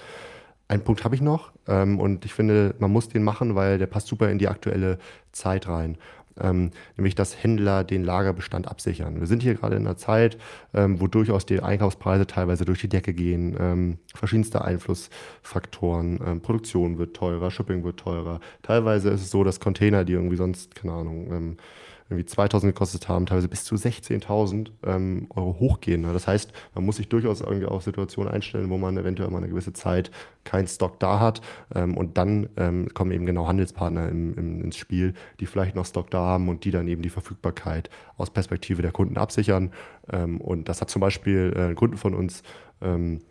Ein 0.66 0.82
Punkt 0.82 1.04
habe 1.04 1.14
ich 1.14 1.20
noch 1.20 1.52
ähm, 1.68 2.00
und 2.00 2.24
ich 2.24 2.34
finde, 2.34 2.74
man 2.80 2.90
muss 2.90 3.08
den 3.08 3.22
machen, 3.22 3.54
weil 3.54 3.78
der 3.78 3.86
passt 3.86 4.08
super 4.08 4.30
in 4.30 4.38
die 4.38 4.48
aktuelle 4.48 4.98
Zeit 5.30 5.68
rein 5.68 5.96
ähm, 6.40 6.70
nämlich 6.96 7.14
dass 7.14 7.42
Händler 7.42 7.84
den 7.84 8.04
Lagerbestand 8.04 8.68
absichern. 8.68 9.20
Wir 9.20 9.26
sind 9.26 9.42
hier 9.42 9.54
gerade 9.54 9.76
in 9.76 9.86
einer 9.86 9.96
Zeit, 9.96 10.38
ähm, 10.72 11.00
wo 11.00 11.06
durchaus 11.06 11.46
die 11.46 11.60
Einkaufspreise 11.60 12.26
teilweise 12.26 12.64
durch 12.64 12.80
die 12.80 12.88
Decke 12.88 13.14
gehen, 13.14 13.56
ähm, 13.58 13.98
verschiedenste 14.14 14.64
Einflussfaktoren, 14.64 16.20
ähm, 16.24 16.40
Produktion 16.40 16.98
wird 16.98 17.14
teurer, 17.16 17.50
Shipping 17.50 17.84
wird 17.84 17.98
teurer. 17.98 18.40
Teilweise 18.62 19.10
ist 19.10 19.22
es 19.22 19.30
so, 19.30 19.44
dass 19.44 19.60
Container, 19.60 20.04
die 20.04 20.14
irgendwie 20.14 20.36
sonst, 20.36 20.74
keine 20.74 20.92
Ahnung, 20.92 21.32
ähm, 21.32 21.56
irgendwie 22.08 22.26
2000 22.26 22.74
gekostet 22.74 23.08
haben, 23.08 23.26
teilweise 23.26 23.48
bis 23.48 23.64
zu 23.64 23.76
16.000 23.76 24.70
ähm, 24.84 25.26
Euro 25.30 25.56
hochgehen. 25.58 26.02
Ne? 26.02 26.12
Das 26.12 26.26
heißt, 26.26 26.52
man 26.74 26.84
muss 26.84 26.96
sich 26.96 27.08
durchaus 27.08 27.40
irgendwie 27.40 27.66
auf 27.66 27.82
Situationen 27.82 28.32
einstellen, 28.32 28.68
wo 28.68 28.76
man 28.76 28.96
eventuell 28.98 29.30
mal 29.30 29.38
eine 29.38 29.48
gewisse 29.48 29.72
Zeit 29.72 30.10
keinen 30.44 30.66
Stock 30.66 31.00
da 31.00 31.18
hat 31.18 31.40
ähm, 31.74 31.96
und 31.96 32.18
dann 32.18 32.50
ähm, 32.56 32.88
kommen 32.92 33.10
eben 33.10 33.24
genau 33.24 33.46
Handelspartner 33.46 34.08
im, 34.08 34.34
im, 34.34 34.60
ins 34.62 34.76
Spiel, 34.76 35.14
die 35.40 35.46
vielleicht 35.46 35.74
noch 35.74 35.86
Stock 35.86 36.10
da 36.10 36.20
haben 36.20 36.48
und 36.48 36.64
die 36.64 36.70
dann 36.70 36.88
eben 36.88 37.00
die 37.00 37.10
Verfügbarkeit 37.10 37.88
aus 38.18 38.30
Perspektive 38.30 38.82
der 38.82 38.92
Kunden 38.92 39.16
absichern. 39.16 39.72
Ähm, 40.12 40.40
und 40.40 40.68
das 40.68 40.82
hat 40.82 40.90
zum 40.90 41.00
Beispiel 41.00 41.54
äh, 41.56 41.60
ein 41.70 41.74
Kunden 41.74 41.96
von 41.96 42.14
uns 42.14 42.42
ähm, 42.82 43.22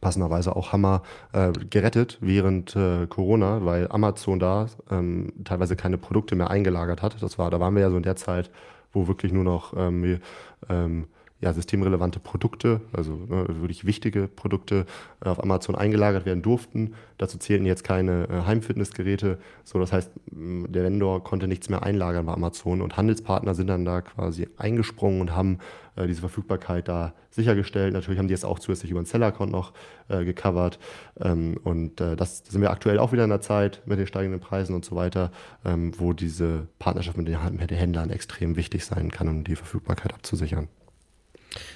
passenderweise 0.00 0.56
auch 0.56 0.72
Hammer 0.72 1.02
äh, 1.32 1.52
gerettet 1.52 2.18
während 2.20 2.74
äh, 2.76 3.06
Corona, 3.06 3.64
weil 3.64 3.88
Amazon 3.88 4.38
da 4.38 4.66
ähm, 4.90 5.32
teilweise 5.44 5.76
keine 5.76 5.98
Produkte 5.98 6.34
mehr 6.34 6.50
eingelagert 6.50 7.02
hat. 7.02 7.22
Das 7.22 7.38
war, 7.38 7.50
da 7.50 7.60
waren 7.60 7.74
wir 7.74 7.82
ja 7.82 7.90
so 7.90 7.96
in 7.96 8.02
der 8.02 8.16
Zeit, 8.16 8.50
wo 8.92 9.06
wirklich 9.06 9.32
nur 9.32 9.44
noch 9.44 9.74
ähm, 9.76 10.20
ähm, 10.68 11.06
ja, 11.42 11.52
systemrelevante 11.52 12.20
Produkte, 12.20 12.80
also 12.92 13.16
ne, 13.16 13.46
wirklich 13.48 13.84
wichtige 13.84 14.28
Produkte 14.28 14.86
äh, 15.24 15.28
auf 15.28 15.42
Amazon 15.42 15.74
eingelagert 15.74 16.24
werden 16.24 16.40
durften. 16.40 16.94
Dazu 17.18 17.36
zählten 17.36 17.66
jetzt 17.66 17.82
keine 17.82 18.28
äh, 18.28 18.46
Heimfitnessgeräte. 18.46 19.38
So, 19.64 19.80
das 19.80 19.92
heißt, 19.92 20.12
der 20.30 20.84
Vendor 20.84 21.24
konnte 21.24 21.48
nichts 21.48 21.68
mehr 21.68 21.82
einlagern 21.82 22.26
bei 22.26 22.32
Amazon 22.32 22.80
und 22.80 22.96
Handelspartner 22.96 23.54
sind 23.54 23.66
dann 23.66 23.84
da 23.84 24.02
quasi 24.02 24.48
eingesprungen 24.56 25.20
und 25.20 25.34
haben 25.34 25.58
äh, 25.96 26.06
diese 26.06 26.20
Verfügbarkeit 26.20 26.86
da 26.86 27.12
sichergestellt. 27.30 27.92
Natürlich 27.92 28.20
haben 28.20 28.28
die 28.28 28.34
es 28.34 28.44
auch 28.44 28.60
zusätzlich 28.60 28.92
über 28.92 29.00
den 29.00 29.06
Seller-Account 29.06 29.50
noch 29.50 29.72
äh, 30.08 30.24
gecovert. 30.24 30.78
Ähm, 31.20 31.58
und 31.64 32.00
äh, 32.00 32.14
das 32.14 32.44
sind 32.48 32.60
wir 32.60 32.70
aktuell 32.70 33.00
auch 33.00 33.10
wieder 33.10 33.24
in 33.24 33.30
der 33.30 33.40
Zeit 33.40 33.82
mit 33.84 33.98
den 33.98 34.06
steigenden 34.06 34.40
Preisen 34.40 34.76
und 34.76 34.84
so 34.84 34.94
weiter, 34.94 35.32
ähm, 35.64 35.92
wo 35.98 36.12
diese 36.12 36.68
Partnerschaft 36.78 37.16
mit 37.16 37.26
den, 37.26 37.38
mit 37.56 37.70
den 37.70 37.78
Händlern 37.78 38.10
extrem 38.10 38.54
wichtig 38.54 38.84
sein 38.84 39.10
kann, 39.10 39.26
um 39.26 39.42
die 39.42 39.56
Verfügbarkeit 39.56 40.14
abzusichern. 40.14 40.68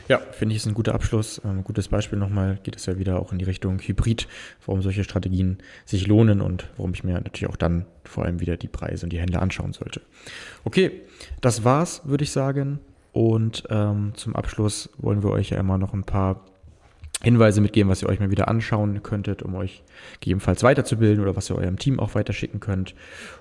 Ja, 0.09 0.19
finde 0.19 0.55
ich, 0.55 0.62
ist 0.62 0.67
ein 0.67 0.75
guter 0.75 0.95
Abschluss. 0.95 1.41
Ähm, 1.45 1.65
gutes 1.65 1.89
Beispiel 1.89 2.19
nochmal 2.19 2.59
geht 2.62 2.77
es 2.77 2.87
ja 2.87 2.99
wieder 2.99 3.19
auch 3.19 3.33
in 3.33 3.39
die 3.39 3.45
Richtung 3.45 3.79
Hybrid, 3.81 4.29
warum 4.65 4.83
solche 4.83 5.05
Strategien 5.05 5.59
sich 5.85 6.07
lohnen 6.07 6.41
und 6.41 6.69
warum 6.77 6.95
ich 6.95 7.05
mir 7.05 7.15
natürlich 7.15 7.49
auch 7.49 7.57
dann 7.57 7.87
vor 8.05 8.25
allem 8.25 8.41
wieder 8.41 8.57
die 8.57 8.69
Preise 8.69 9.07
und 9.07 9.11
die 9.11 9.19
Händler 9.19 9.43
anschauen 9.43 9.73
sollte. 9.73 10.01
Okay, 10.65 11.03
das 11.41 11.65
war's, 11.65 12.03
würde 12.05 12.25
ich 12.25 12.31
sagen. 12.31 12.79
Und 13.12 13.65
ähm, 13.71 14.12
zum 14.15 14.37
Abschluss 14.37 14.91
wollen 14.99 15.23
wir 15.23 15.31
euch 15.31 15.51
ja 15.51 15.59
immer 15.59 15.79
noch 15.79 15.95
ein 15.95 16.05
paar 16.05 16.45
Hinweise 17.27 17.61
mitgeben, 17.61 17.91
was 17.91 18.03
ihr 18.03 18.09
euch 18.09 18.21
mal 18.21 18.31
wieder 18.31 18.47
anschauen 18.47 19.03
könntet, 19.03 19.43
um 19.43 19.57
euch 19.57 19.83
gegebenenfalls 20.21 20.62
weiterzubilden 20.62 21.21
oder 21.21 21.35
was 21.35 21.51
ihr 21.51 21.57
eurem 21.57 21.77
Team 21.77 21.99
auch 21.99 22.15
weiterschicken 22.15 22.61
könnt. 22.61 22.95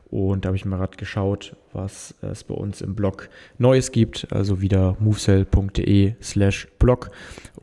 Und 0.10 0.44
da 0.44 0.48
habe 0.48 0.58
ich 0.58 0.66
mal 0.66 0.78
gerade 0.78 0.98
geschaut, 0.98 1.56
was 1.72 2.16
es 2.24 2.44
bei 2.44 2.56
uns 2.56 2.82
im 2.82 2.96
Blog 2.96 3.30
Neues 3.60 3.92
gibt, 3.92 4.28
also 4.32 4.60
wieder 4.60 4.98
movesell.de 5.00 6.16
slash 6.20 6.68
blog. 6.80 7.12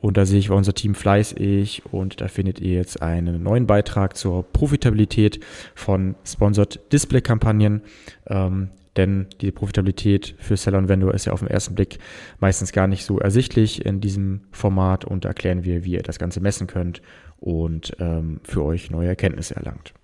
Und 0.01 0.17
da 0.17 0.25
sehe 0.25 0.39
ich, 0.39 0.51
unser 0.51 0.75
Team 0.75 0.95
fleißig 0.95 1.83
und 1.91 2.21
da 2.21 2.29
findet 2.29 2.61
ihr 2.61 2.77
jetzt 2.77 3.03
einen 3.03 3.43
neuen 3.43 3.67
Beitrag 3.67 4.17
zur 4.17 4.45
Profitabilität 4.45 5.41
von 5.75 6.15
Sponsored 6.25 6.81
Display-Kampagnen. 6.93 7.83
Ähm, 8.29 8.69
denn 8.97 9.27
die 9.41 9.51
Profitabilität 9.53 10.35
für 10.39 10.57
Seller 10.57 10.79
und 10.79 10.89
Vendor 10.89 11.15
ist 11.15 11.25
ja 11.25 11.33
auf 11.33 11.41
den 11.41 11.49
ersten 11.49 11.75
Blick 11.75 11.99
meistens 12.41 12.73
gar 12.73 12.87
nicht 12.87 13.05
so 13.05 13.19
ersichtlich 13.19 13.85
in 13.85 14.01
diesem 14.01 14.43
Format 14.51 15.05
und 15.05 15.25
da 15.25 15.31
erklären 15.31 15.65
wir, 15.65 15.85
wie 15.85 15.93
ihr 15.93 16.03
das 16.03 16.19
Ganze 16.19 16.41
messen 16.41 16.67
könnt 16.67 17.01
und 17.41 17.97
ähm, 17.99 18.41
für 18.45 18.63
euch 18.63 18.91
neue 18.91 19.09
Erkenntnisse 19.09 19.57
erlangt. 19.57 19.95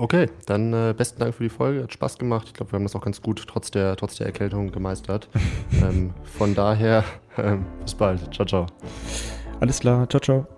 Okay, 0.00 0.30
dann 0.46 0.72
äh, 0.72 0.94
besten 0.96 1.18
Dank 1.18 1.34
für 1.34 1.42
die 1.42 1.48
Folge. 1.48 1.82
Hat 1.82 1.92
Spaß 1.92 2.18
gemacht. 2.18 2.46
Ich 2.46 2.54
glaube, 2.54 2.70
wir 2.70 2.76
haben 2.76 2.84
das 2.84 2.94
auch 2.94 3.00
ganz 3.00 3.20
gut 3.20 3.44
trotz 3.48 3.72
der, 3.72 3.96
trotz 3.96 4.16
der 4.16 4.26
Erkältung 4.26 4.70
gemeistert. 4.70 5.28
ähm, 5.82 6.14
von 6.22 6.54
daher, 6.54 7.04
ähm, 7.36 7.66
bis 7.82 7.94
bald. 7.94 8.32
Ciao, 8.32 8.46
ciao. 8.46 8.66
Alles 9.58 9.80
klar. 9.80 10.08
Ciao, 10.08 10.20
ciao. 10.20 10.57